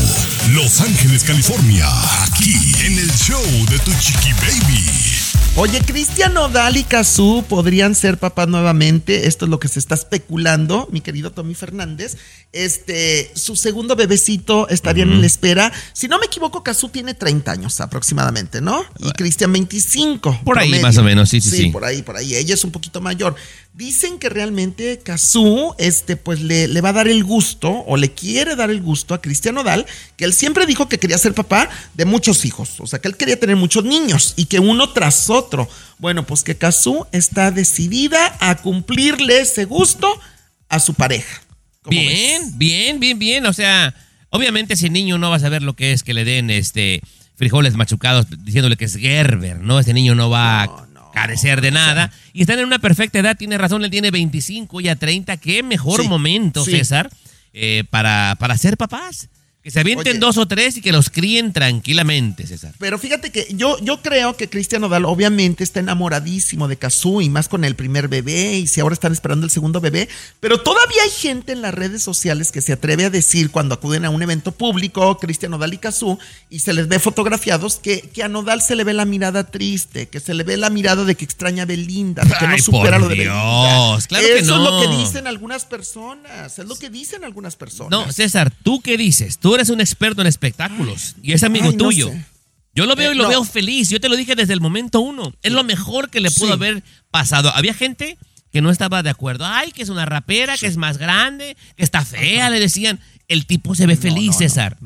Los 0.53 0.81
Ángeles, 0.81 1.25
California, 1.25 1.87
aquí 2.23 2.55
en 2.87 2.99
el 3.01 3.13
show 3.13 3.45
de 3.69 3.79
Tu 3.81 3.93
Chiqui 4.01 4.33
Baby. 4.33 5.24
Oye, 5.57 5.81
Cristian 5.83 6.35
Nodal 6.35 6.77
y 6.77 6.83
Cazú 6.83 7.45
podrían 7.49 7.95
ser 7.95 8.19
papás 8.19 8.49
nuevamente. 8.49 9.29
Esto 9.29 9.45
es 9.45 9.51
lo 9.53 9.61
que 9.61 9.69
se 9.69 9.79
está 9.79 9.95
especulando, 9.95 10.89
mi 10.91 11.01
querido 11.01 11.31
Tommy 11.31 11.55
Fernández. 11.55 12.17
Este, 12.53 13.31
su 13.37 13.55
segundo 13.55 13.95
bebecito 13.95 14.69
estaría 14.69 15.05
en 15.05 15.21
la 15.21 15.27
espera. 15.29 15.73
Si 15.93 16.09
no 16.09 16.19
me 16.19 16.27
equivoco, 16.27 16.65
Cazú 16.65 16.89
tiene 16.89 17.15
30 17.15 17.53
años 17.53 17.81
aproximadamente, 17.81 18.61
¿no? 18.61 18.85
Y 18.99 19.13
Cristian 19.13 19.53
25. 19.53 20.41
Por 20.45 20.59
ahí, 20.59 20.81
más 20.81 20.99
o 20.99 21.05
menos, 21.05 21.29
sí, 21.29 21.41
sí, 21.41 21.51
sí. 21.51 21.67
por 21.71 21.85
ahí, 21.85 22.03
por 22.03 22.17
ahí. 22.17 22.35
Ella 22.35 22.55
es 22.55 22.65
un 22.65 22.73
poquito 22.73 23.01
mayor. 23.01 23.37
Dicen 23.75 24.21
que 24.21 24.29
realmente 24.29 25.01
Cazú, 25.01 25.75
este, 25.79 26.17
pues 26.17 26.41
le, 26.41 26.69
le 26.69 26.81
va 26.81 26.91
a 26.91 26.93
dar 26.93 27.09
el 27.09 27.25
gusto, 27.25 27.71
o 27.89 27.97
le 27.97 28.13
quiere 28.13 28.55
dar 28.55 28.71
el 28.71 28.81
gusto 28.81 29.15
a 29.15 29.21
Cristian 29.21 29.57
Nodal, 29.57 29.85
que 30.17 30.25
él 30.25 30.33
siempre 30.33 30.65
dijo 30.65 30.89
que 30.89 30.99
quería 30.99 31.19
ser 31.19 31.35
papá 31.35 31.69
de 31.95 32.05
muchos 32.05 32.45
hijos. 32.45 32.79
O 32.79 32.87
sea, 32.87 33.01
que 33.01 33.09
él 33.09 33.17
quería 33.17 33.39
tener 33.39 33.57
muchos 33.57 33.83
niños 33.83 34.35
y 34.37 34.45
que 34.45 34.61
uno 34.61 34.93
tras 34.93 35.29
otro. 35.29 35.69
Bueno, 35.99 36.25
pues 36.25 36.45
que 36.45 36.57
Cazú 36.57 37.05
está 37.11 37.51
decidida 37.51 38.37
a 38.39 38.55
cumplirle 38.59 39.41
ese 39.41 39.65
gusto 39.65 40.09
a 40.69 40.79
su 40.79 40.95
pareja. 40.95 41.43
¿Cómo 41.83 41.99
Bien, 41.99 42.57
bien, 42.57 43.01
bien, 43.01 43.19
bien. 43.19 43.45
O 43.47 43.53
sea, 43.53 43.93
obviamente 44.31 44.75
ese 44.75 44.89
niño 44.89 45.19
no 45.19 45.31
va 45.31 45.37
a 45.37 45.41
saber 45.41 45.63
lo 45.63 45.75
que 45.75 45.93
es 45.93 46.05
que 46.05 46.15
le 46.15 46.25
den 46.25 46.49
este 46.51 47.03
frijoles 47.37 47.75
machucados 47.75 48.27
diciéndole 48.45 48.77
que 48.77 48.85
es 48.85 48.97
Gerber, 48.97 49.59
¿no? 49.59 49.81
Ese 49.81 49.93
niño 49.93 50.15
no 50.15 50.31
va 50.31 50.63
a 50.63 50.84
carecer 51.15 51.61
de 51.63 51.71
nada. 51.71 52.11
y 52.33 52.43
están 52.43 52.59
en 52.59 52.67
una 52.67 52.79
perfecta 52.79 53.19
edad, 53.19 53.37
tiene 53.37 53.57
razón, 53.57 53.83
él 53.85 53.91
tiene 53.91 54.11
25 54.11 54.81
y 54.83 54.89
a 54.89 54.97
30. 54.97 55.37
Qué 55.39 55.63
mejor 55.63 56.03
Sí, 56.03 56.09
momento, 56.09 56.65
sí. 56.65 56.73
César, 56.73 57.09
eh, 57.55 57.85
para, 57.89 58.37
para 58.39 58.59
ser 58.59 58.77
papás. 58.77 59.29
Que 59.65 59.71
se 59.71 59.81
avienten 59.81 60.11
Oye. 60.13 60.19
dos 60.19 60.37
o 60.37 60.47
tres 60.47 60.77
y 60.77 60.83
que 60.83 60.93
los 60.93 61.09
críen 61.09 61.55
tranquilamente, 61.55 62.47
César. 62.47 62.75
Pero 62.79 62.99
fíjate 62.99 63.33
que 63.33 63.47
yo, 63.55 63.79
yo 63.81 64.03
creo 64.03 64.37
que 64.37 64.51
Cristian 64.51 64.83
Nodal 64.83 65.07
obviamente 65.07 65.65
está 65.65 65.81
enamoradísimo 65.81 66.69
de 66.69 66.77
Cazú 66.77 67.23
y 67.23 67.31
más 67.31 67.49
con 67.49 67.65
el 67.65 67.75
primer 67.75 68.09
bebé 68.09 68.59
y 68.59 68.67
si 68.67 68.81
ahora 68.81 68.93
están 68.93 69.13
esperando 69.13 69.47
el 69.47 69.51
segundo 69.51 69.81
bebé, 69.81 70.11
pero 70.39 70.61
todavía 70.61 71.03
hay 71.03 71.11
gente 71.11 71.53
en 71.53 71.63
las 71.63 71.73
redes 71.73 72.03
sociales 72.03 72.53
que 72.53 72.61
se 72.61 72.75
atreve 72.75 73.07
a 73.07 73.11
decir 73.11 73.51
cuando 73.51 73.75
acuden 73.75 74.05
a 74.05 74.11
un 74.11 74.21
evento 74.23 74.53
público, 74.53 75.17
Cristian 75.17 75.53
Nodal 75.53 75.73
y 75.73 75.79
Cazú, 75.79 76.19
y 76.51 76.59
se 76.59 76.75
les 76.75 76.87
ve 76.87 76.99
fotografiados 76.99 77.77
que, 77.77 78.03
que 78.03 78.23
a 78.23 78.29
Nodal 78.29 78.61
se 78.61 78.77
le 78.77 78.85
ve 78.85 78.93
la 78.93 79.07
mirada 79.07 79.45
triste, 79.51 80.09
que 80.11 80.21
se 80.21 80.35
le 80.35 80.45
ve 80.45 80.59
la 80.59 80.69
mirada 80.69 81.05
de 81.05 81.15
que 81.15 81.25
extraña 81.25 81.63
a 81.63 81.67
Belinda, 81.67 82.23
de 82.23 82.35
que 82.39 82.47
no 82.49 82.59
supera 82.59 82.99
lo 82.99 83.09
de 83.09 83.15
Dios, 83.15 83.27
Belinda. 83.27 84.07
claro 84.09 84.27
que 84.27 84.39
Eso 84.41 84.57
es 84.57 84.61
lo 84.61 84.81
que 84.83 84.89
no. 84.89 84.99
dicen 84.99 85.27
algunas 85.27 85.65
personas, 85.65 86.59
es 86.59 86.67
lo 86.67 86.77
que 86.77 86.91
dicen 86.91 87.25
algunas 87.25 87.57
personas. 87.57 87.91
No, 87.91 88.13
César, 88.13 88.53
¿tú 88.63 88.83
qué 88.83 88.99
dices? 88.99 89.39
Tú 89.39 89.54
eres 89.55 89.69
un 89.71 89.81
experto 89.81 90.21
en 90.21 90.27
espectáculos 90.27 91.15
y 91.23 91.33
es 91.33 91.43
amigo 91.43 91.67
Ay, 91.71 91.77
no 91.77 91.85
tuyo. 91.85 92.09
sé. 92.09 92.25
Yo 92.75 92.87
lo 92.87 92.97
veo 92.97 93.11
Eh, 93.13 93.15
y 93.15 93.17
lo 93.17 93.25
no. 93.25 93.29
veo 93.31 93.45
feliz. 93.45 93.89
Yo 93.91 94.01
te 94.01 94.09
lo 94.09 94.17
dije 94.17 94.35
desde 94.35 94.53
el 94.53 94.61
momento 94.61 95.01
uno. 95.01 95.33
Es 95.43 95.53
lo 95.53 95.63
mejor 95.65 96.11
que 96.11 96.21
le 96.21 96.31
pudo 96.31 96.49
Sí. 96.49 96.53
haber 96.53 96.83
pasado. 97.11 97.51
Había 97.55 97.73
gente 97.75 98.19
que 98.53 98.61
no 98.61 98.71
estaba 98.71 99.03
de 99.03 99.11
acuerdo. 99.11 99.45
Ay, 99.47 99.71
que 99.73 99.83
es 99.83 99.89
una 99.89 100.07
rapera, 100.07 100.57
que 100.57 100.67
es 100.67 100.77
más 100.77 100.99
grande, 100.99 101.57
que 101.77 101.85
está 101.85 102.05
fea, 102.05 102.51
le 102.51 102.59
decían. 102.61 102.99
El 103.29 103.47
tipo 103.47 103.75
se 103.75 103.87
ve 103.87 103.97
feliz, 103.97 104.33
no, 104.33 104.39
César. 104.39 104.77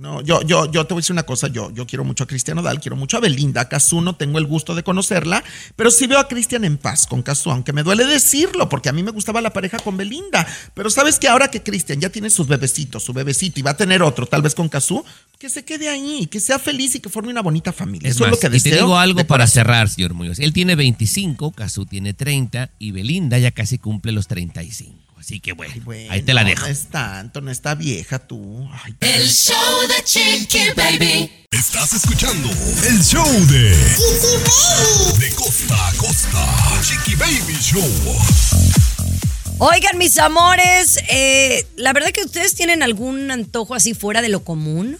No, 0.00 0.22
yo, 0.22 0.40
yo, 0.40 0.64
yo 0.72 0.86
te 0.86 0.94
voy 0.94 1.00
a 1.00 1.02
decir 1.02 1.12
una 1.12 1.24
cosa, 1.24 1.48
yo, 1.48 1.70
yo 1.72 1.86
quiero 1.86 2.04
mucho 2.04 2.24
a 2.24 2.26
Cristian 2.26 2.56
Odal, 2.56 2.80
quiero 2.80 2.96
mucho 2.96 3.18
a 3.18 3.20
Belinda, 3.20 3.60
a 3.60 3.68
Cazú 3.68 4.00
no 4.00 4.16
tengo 4.16 4.38
el 4.38 4.46
gusto 4.46 4.74
de 4.74 4.82
conocerla, 4.82 5.44
pero 5.76 5.90
sí 5.90 6.06
veo 6.06 6.18
a 6.18 6.26
Cristian 6.26 6.64
en 6.64 6.78
paz 6.78 7.06
con 7.06 7.22
Cazú, 7.22 7.50
aunque 7.50 7.74
me 7.74 7.82
duele 7.82 8.06
decirlo, 8.06 8.70
porque 8.70 8.88
a 8.88 8.94
mí 8.94 9.02
me 9.02 9.10
gustaba 9.10 9.42
la 9.42 9.52
pareja 9.52 9.78
con 9.78 9.98
Belinda, 9.98 10.46
pero 10.72 10.88
sabes 10.88 11.18
que 11.18 11.28
ahora 11.28 11.48
que 11.48 11.62
Cristian 11.62 12.00
ya 12.00 12.08
tiene 12.08 12.30
sus 12.30 12.48
bebecitos, 12.48 13.02
su 13.02 13.12
bebecito 13.12 13.60
y 13.60 13.62
va 13.62 13.72
a 13.72 13.76
tener 13.76 14.02
otro, 14.02 14.24
tal 14.24 14.40
vez 14.40 14.54
con 14.54 14.70
Cazú, 14.70 15.04
que 15.38 15.50
se 15.50 15.66
quede 15.66 15.90
ahí, 15.90 16.26
que 16.28 16.40
sea 16.40 16.58
feliz 16.58 16.94
y 16.94 17.00
que 17.00 17.10
forme 17.10 17.30
una 17.30 17.42
bonita 17.42 17.70
familia. 17.70 18.08
Es 18.08 18.16
Eso 18.16 18.24
más, 18.24 18.32
es 18.32 18.42
lo 18.42 18.50
que 18.50 18.56
y 18.56 18.60
te 18.60 18.76
digo 18.76 18.96
algo 18.96 19.26
para 19.26 19.46
cerrar, 19.46 19.90
señor 19.90 20.14
Muñoz. 20.14 20.38
Él 20.38 20.54
tiene 20.54 20.76
25, 20.76 21.52
Cazú 21.52 21.84
tiene 21.84 22.14
30 22.14 22.70
y 22.78 22.92
Belinda 22.92 23.36
ya 23.36 23.50
casi 23.50 23.76
cumple 23.76 24.12
los 24.12 24.28
35. 24.28 25.09
Así 25.20 25.38
que 25.38 25.52
bueno, 25.52 25.74
ahí 26.08 26.22
te 26.22 26.32
la 26.32 26.44
dejo. 26.44 26.62
No 26.62 26.68
es 26.72 26.86
tanto, 26.86 27.42
no 27.42 27.50
está 27.50 27.74
vieja 27.74 28.18
tú. 28.18 28.66
Ay, 28.84 28.94
El 29.00 29.28
show 29.28 29.54
de 29.86 30.02
Chiqui 30.02 30.70
Baby. 30.74 31.30
Estás 31.50 31.92
escuchando 31.92 32.48
el 32.88 33.04
show 33.04 33.26
de 33.46 33.68
De 35.18 35.30
costa 35.34 35.88
a 35.88 35.92
costa. 35.94 36.80
Chiqui 36.82 37.16
Baby 37.16 37.54
Show. 37.60 37.86
Oigan, 39.58 39.98
mis 39.98 40.16
amores, 40.18 40.98
eh, 41.10 41.66
la 41.76 41.92
verdad 41.92 42.12
que 42.12 42.24
ustedes 42.24 42.54
tienen 42.54 42.82
algún 42.82 43.30
antojo 43.30 43.74
así 43.74 43.92
fuera 43.92 44.22
de 44.22 44.30
lo 44.30 44.42
común, 44.42 44.96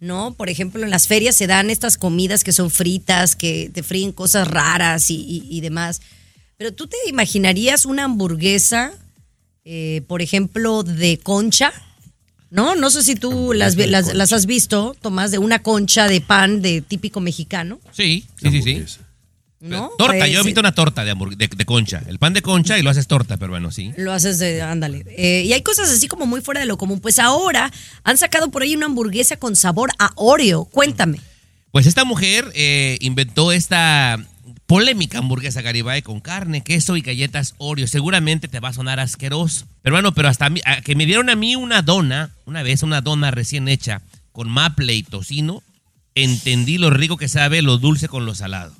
¿no? 0.00 0.32
Por 0.32 0.48
ejemplo, 0.48 0.82
en 0.82 0.88
las 0.90 1.06
ferias 1.08 1.36
se 1.36 1.46
dan 1.46 1.68
estas 1.68 1.98
comidas 1.98 2.42
que 2.42 2.52
son 2.52 2.70
fritas, 2.70 3.36
que 3.36 3.70
te 3.74 3.82
fríen 3.82 4.12
cosas 4.12 4.48
raras 4.48 5.10
y, 5.10 5.16
y- 5.16 5.46
y 5.50 5.60
demás. 5.60 6.00
Pero 6.56 6.72
tú 6.72 6.86
te 6.86 6.96
imaginarías 7.06 7.84
una 7.84 8.04
hamburguesa, 8.04 8.92
eh, 9.70 10.00
por 10.06 10.22
ejemplo, 10.22 10.82
de 10.82 11.18
concha, 11.18 11.72
¿no? 12.50 12.74
No 12.74 12.88
sé 12.88 13.02
si 13.02 13.14
tú 13.16 13.52
las, 13.52 13.76
vi- 13.76 13.86
las, 13.86 14.14
las 14.14 14.32
has 14.32 14.46
visto, 14.46 14.96
Tomás, 15.02 15.30
de 15.30 15.36
una 15.36 15.58
concha 15.62 16.08
de 16.08 16.22
pan 16.22 16.62
de 16.62 16.80
típico 16.80 17.20
mexicano, 17.20 17.78
Sí, 17.92 18.24
sí, 18.40 18.50
sí, 18.50 18.62
sí. 18.62 18.84
¿no? 19.60 19.90
Torta, 19.98 20.16
Pues, 20.18 20.32
yo 20.32 20.40
he 20.40 20.44
visto 20.44 20.60
una 20.60 20.72
torta 20.72 21.04
de, 21.04 21.14
de 21.36 21.64
concha. 21.66 22.02
El 22.06 22.18
pan 22.18 22.32
de 22.32 22.40
concha 22.40 22.78
y 22.78 22.82
lo 22.82 22.88
haces 22.88 23.06
torta, 23.08 23.36
pero 23.36 23.50
bueno, 23.50 23.70
sí. 23.70 23.92
Lo 23.98 24.12
haces 24.12 24.38
de, 24.38 24.62
ándale. 24.62 25.04
Eh, 25.18 25.42
y 25.46 25.52
hay 25.52 25.60
cosas 25.62 25.90
así 25.90 26.08
como 26.08 26.24
muy 26.26 26.40
fuera 26.40 26.60
de 26.60 26.66
lo 26.66 26.78
común. 26.78 27.00
Pues 27.00 27.18
ahora 27.18 27.70
han 28.04 28.16
sacado 28.16 28.50
por 28.50 28.62
ahí 28.62 28.74
una 28.74 28.86
hamburguesa 28.86 29.36
con 29.36 29.54
sabor 29.54 29.90
a 29.98 30.12
Oreo. 30.14 30.64
Cuéntame. 30.64 31.20
Pues 31.72 31.86
esta 31.86 32.04
mujer 32.04 32.50
eh, 32.54 32.96
inventó 33.02 33.52
esta 33.52 34.16
polémica 34.68 35.18
hamburguesa 35.18 35.62
Garibay 35.62 36.02
con 36.02 36.20
carne, 36.20 36.62
queso 36.62 36.96
y 36.96 37.00
galletas 37.00 37.54
Oreo. 37.58 37.86
Seguramente 37.88 38.48
te 38.48 38.60
va 38.60 38.68
a 38.68 38.72
sonar 38.74 39.00
asqueroso. 39.00 39.66
Pero 39.82 39.96
bueno, 39.96 40.12
pero 40.12 40.28
hasta 40.28 40.46
a 40.46 40.50
mí- 40.50 40.60
a 40.64 40.82
que 40.82 40.94
me 40.94 41.06
dieron 41.06 41.30
a 41.30 41.34
mí 41.36 41.56
una 41.56 41.80
dona, 41.82 42.30
una 42.44 42.62
vez 42.62 42.82
una 42.82 43.00
dona 43.00 43.30
recién 43.30 43.66
hecha 43.66 44.02
con 44.30 44.48
maple 44.50 44.94
y 44.94 45.02
tocino, 45.02 45.62
entendí 46.14 46.76
lo 46.78 46.90
rico 46.90 47.16
que 47.16 47.28
sabe 47.28 47.62
lo 47.62 47.78
dulce 47.78 48.08
con 48.08 48.26
lo 48.26 48.34
salado. 48.34 48.74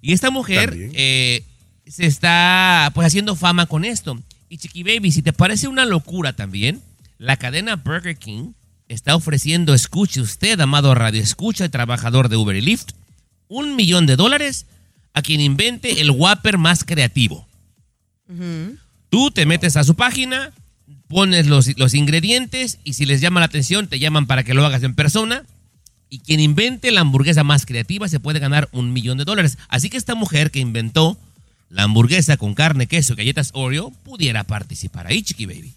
Y 0.00 0.12
esta 0.14 0.30
mujer 0.30 0.70
eh, 0.94 1.44
se 1.86 2.06
está 2.06 2.90
pues 2.94 3.06
haciendo 3.06 3.36
fama 3.36 3.66
con 3.66 3.84
esto. 3.84 4.18
Y 4.48 4.56
Chiqui 4.56 4.82
Baby, 4.82 5.12
si 5.12 5.20
te 5.20 5.34
parece 5.34 5.68
una 5.68 5.84
locura 5.84 6.32
también, 6.32 6.80
la 7.18 7.36
cadena 7.36 7.76
Burger 7.76 8.16
King 8.16 8.52
está 8.88 9.14
ofreciendo, 9.14 9.74
escuche 9.74 10.22
usted, 10.22 10.58
amado 10.58 10.94
radio, 10.94 11.20
escucha 11.22 11.66
el 11.66 11.70
trabajador 11.70 12.30
de 12.30 12.36
Uber 12.36 12.56
y 12.56 12.62
Lyft, 12.62 12.92
un 13.48 13.76
millón 13.76 14.06
de 14.06 14.16
dólares 14.16 14.66
a 15.14 15.22
quien 15.22 15.40
invente 15.40 16.00
el 16.00 16.10
Whopper 16.10 16.58
más 16.58 16.84
creativo. 16.84 17.46
Tú 19.08 19.30
te 19.30 19.46
metes 19.46 19.76
a 19.76 19.84
su 19.84 19.94
página, 19.94 20.52
pones 21.08 21.46
los, 21.46 21.76
los 21.78 21.94
ingredientes 21.94 22.78
y 22.84 22.92
si 22.92 23.06
les 23.06 23.20
llama 23.20 23.40
la 23.40 23.46
atención, 23.46 23.88
te 23.88 23.98
llaman 23.98 24.26
para 24.26 24.44
que 24.44 24.54
lo 24.54 24.64
hagas 24.64 24.82
en 24.82 24.94
persona. 24.94 25.44
Y 26.10 26.20
quien 26.20 26.40
invente 26.40 26.90
la 26.90 27.02
hamburguesa 27.02 27.44
más 27.44 27.66
creativa 27.66 28.08
se 28.08 28.20
puede 28.20 28.38
ganar 28.38 28.68
un 28.72 28.92
millón 28.92 29.18
de 29.18 29.24
dólares. 29.24 29.58
Así 29.68 29.90
que 29.90 29.98
esta 29.98 30.14
mujer 30.14 30.50
que 30.50 30.58
inventó 30.58 31.18
la 31.70 31.82
hamburguesa 31.82 32.36
con 32.36 32.54
carne, 32.54 32.86
queso 32.86 33.12
y 33.12 33.16
galletas 33.16 33.50
Oreo 33.52 33.90
pudiera 34.04 34.44
participar 34.44 35.06
ahí, 35.06 35.22
Chiqui 35.22 35.46
Baby. 35.46 35.74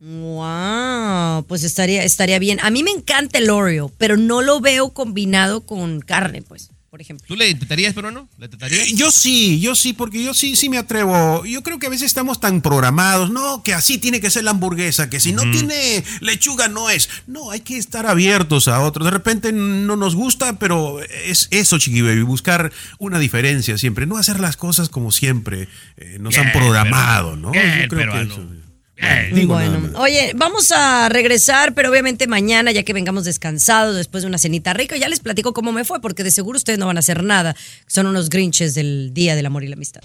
Wow, 0.00 1.44
pues 1.46 1.62
estaría, 1.62 2.02
estaría 2.04 2.38
bien. 2.38 2.58
A 2.62 2.70
mí 2.70 2.82
me 2.82 2.90
encanta 2.90 3.38
el 3.38 3.50
Oreo, 3.50 3.92
pero 3.98 4.16
no 4.16 4.40
lo 4.42 4.60
veo 4.60 4.90
combinado 4.90 5.60
con 5.60 6.00
carne, 6.00 6.42
pues, 6.42 6.70
por 6.90 7.00
ejemplo. 7.00 7.24
¿Tú 7.28 7.36
le 7.36 7.48
intentarías, 7.48 7.94
pero 7.94 8.10
no? 8.10 8.28
¿Le 8.38 8.46
intentarías? 8.46 8.88
Eh, 8.88 8.94
Yo 8.94 9.10
sí, 9.12 9.60
yo 9.60 9.74
sí, 9.76 9.92
porque 9.92 10.22
yo 10.24 10.34
sí, 10.34 10.56
sí 10.56 10.68
me 10.68 10.76
atrevo. 10.76 11.44
Yo 11.46 11.62
creo 11.62 11.78
que 11.78 11.86
a 11.86 11.90
veces 11.90 12.06
estamos 12.06 12.40
tan 12.40 12.60
programados, 12.62 13.30
no, 13.30 13.62
que 13.62 13.72
así 13.74 13.98
tiene 13.98 14.20
que 14.20 14.28
ser 14.30 14.42
la 14.44 14.50
hamburguesa, 14.50 15.08
que 15.08 15.20
si 15.20 15.32
no 15.32 15.42
tiene 15.52 16.02
lechuga 16.20 16.66
no 16.68 16.90
es. 16.90 17.08
No, 17.28 17.52
hay 17.52 17.60
que 17.60 17.76
estar 17.78 18.06
abiertos 18.06 18.66
a 18.66 18.80
otros. 18.80 19.04
De 19.04 19.12
repente 19.12 19.52
no 19.52 19.94
nos 19.96 20.16
gusta, 20.16 20.58
pero 20.58 21.00
es 21.02 21.46
eso, 21.52 21.78
Chiqui 21.78 22.02
Baby, 22.02 22.22
buscar 22.22 22.72
una 22.98 23.18
diferencia 23.20 23.78
siempre, 23.78 24.06
no 24.06 24.16
hacer 24.16 24.40
las 24.40 24.56
cosas 24.56 24.88
como 24.88 25.12
siempre 25.12 25.68
eh, 25.96 26.16
nos 26.20 26.36
han 26.38 26.50
programado, 26.52 27.36
¿no? 27.36 27.52
Bien, 27.52 27.64
Yo 27.82 27.88
creo 27.88 27.88
que 27.88 27.96
peruano. 27.96 28.32
eso- 28.34 28.59
Bien. 29.00 29.34
Digo 29.34 29.58
nada 29.58 29.70
Bueno, 29.70 29.88
más. 29.92 30.00
oye, 30.02 30.32
vamos 30.36 30.70
a 30.72 31.08
regresar, 31.08 31.72
pero 31.74 31.90
obviamente 31.90 32.26
mañana, 32.26 32.70
ya 32.72 32.82
que 32.82 32.92
vengamos 32.92 33.24
descansados 33.24 33.96
después 33.96 34.22
de 34.22 34.28
una 34.28 34.38
cenita 34.38 34.72
rica, 34.74 34.96
ya 34.96 35.08
les 35.08 35.20
platico 35.20 35.52
cómo 35.52 35.72
me 35.72 35.84
fue, 35.84 36.00
porque 36.00 36.22
de 36.22 36.30
seguro 36.30 36.56
ustedes 36.58 36.78
no 36.78 36.86
van 36.86 36.96
a 36.96 37.00
hacer 37.00 37.22
nada. 37.24 37.56
Son 37.86 38.06
unos 38.06 38.28
grinches 38.28 38.74
del 38.74 39.12
Día 39.14 39.34
del 39.36 39.46
Amor 39.46 39.64
y 39.64 39.68
la 39.68 39.74
Amistad. 39.76 40.02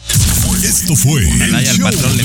Esto 0.64 0.96
fue 0.96 1.26
Ojalá 1.26 1.46
el 1.46 1.68
al 1.68 1.78
show 1.78 1.84
patrón 1.90 2.18
le 2.18 2.24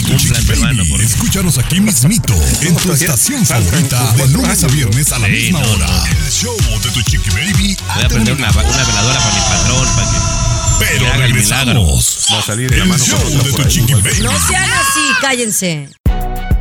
hermano, 0.53 0.79
Baby. 0.79 0.91
porque- 0.91 1.05
Escúchanos 1.07 1.59
aquí 1.59 1.81
mismito 1.81 2.35
en 2.63 2.77
tu 2.77 2.93
estación 2.93 3.45
favorita 3.45 4.13
de 4.15 4.29
lunes 4.29 4.63
a 4.65 4.67
viernes 4.69 5.13
a 5.13 5.19
la 5.19 5.27
Sí, 5.27 5.33
misma 5.33 5.61
no, 5.61 5.73
hora. 5.73 5.87
no. 5.87 6.07
El 6.07 6.31
show 6.33 6.57
de 6.57 6.91
tu 6.91 7.03
Chiqui 7.03 7.31
Baby 7.31 7.77
Voy 7.97 8.05
a 8.05 8.09
prender 8.09 8.35
una, 8.35 8.51
una 8.51 8.85
veladora 8.85 9.19
para 9.19 9.35
mi 9.35 9.41
patrón, 9.41 9.89
para 9.97 10.11
que 10.11 10.17
Pero 10.79 11.01
que 11.05 11.07
haga 11.11 11.27
el 11.27 11.35
milagro. 11.35 11.73
regresamos. 11.75 12.27
Va 12.33 12.39
a 12.39 12.43
salir 12.43 12.71
de 12.71 12.77
la 12.79 12.83
El 12.85 12.89
mano 12.91 13.05
show 13.05 13.19
de 13.29 13.51
por 13.51 13.63
tu 13.65 13.69
Chiqui. 13.69 13.93
Baby. 13.95 14.21
No 14.23 14.31
sean 14.49 14.71
así, 14.71 15.01
cállense. 15.21 15.89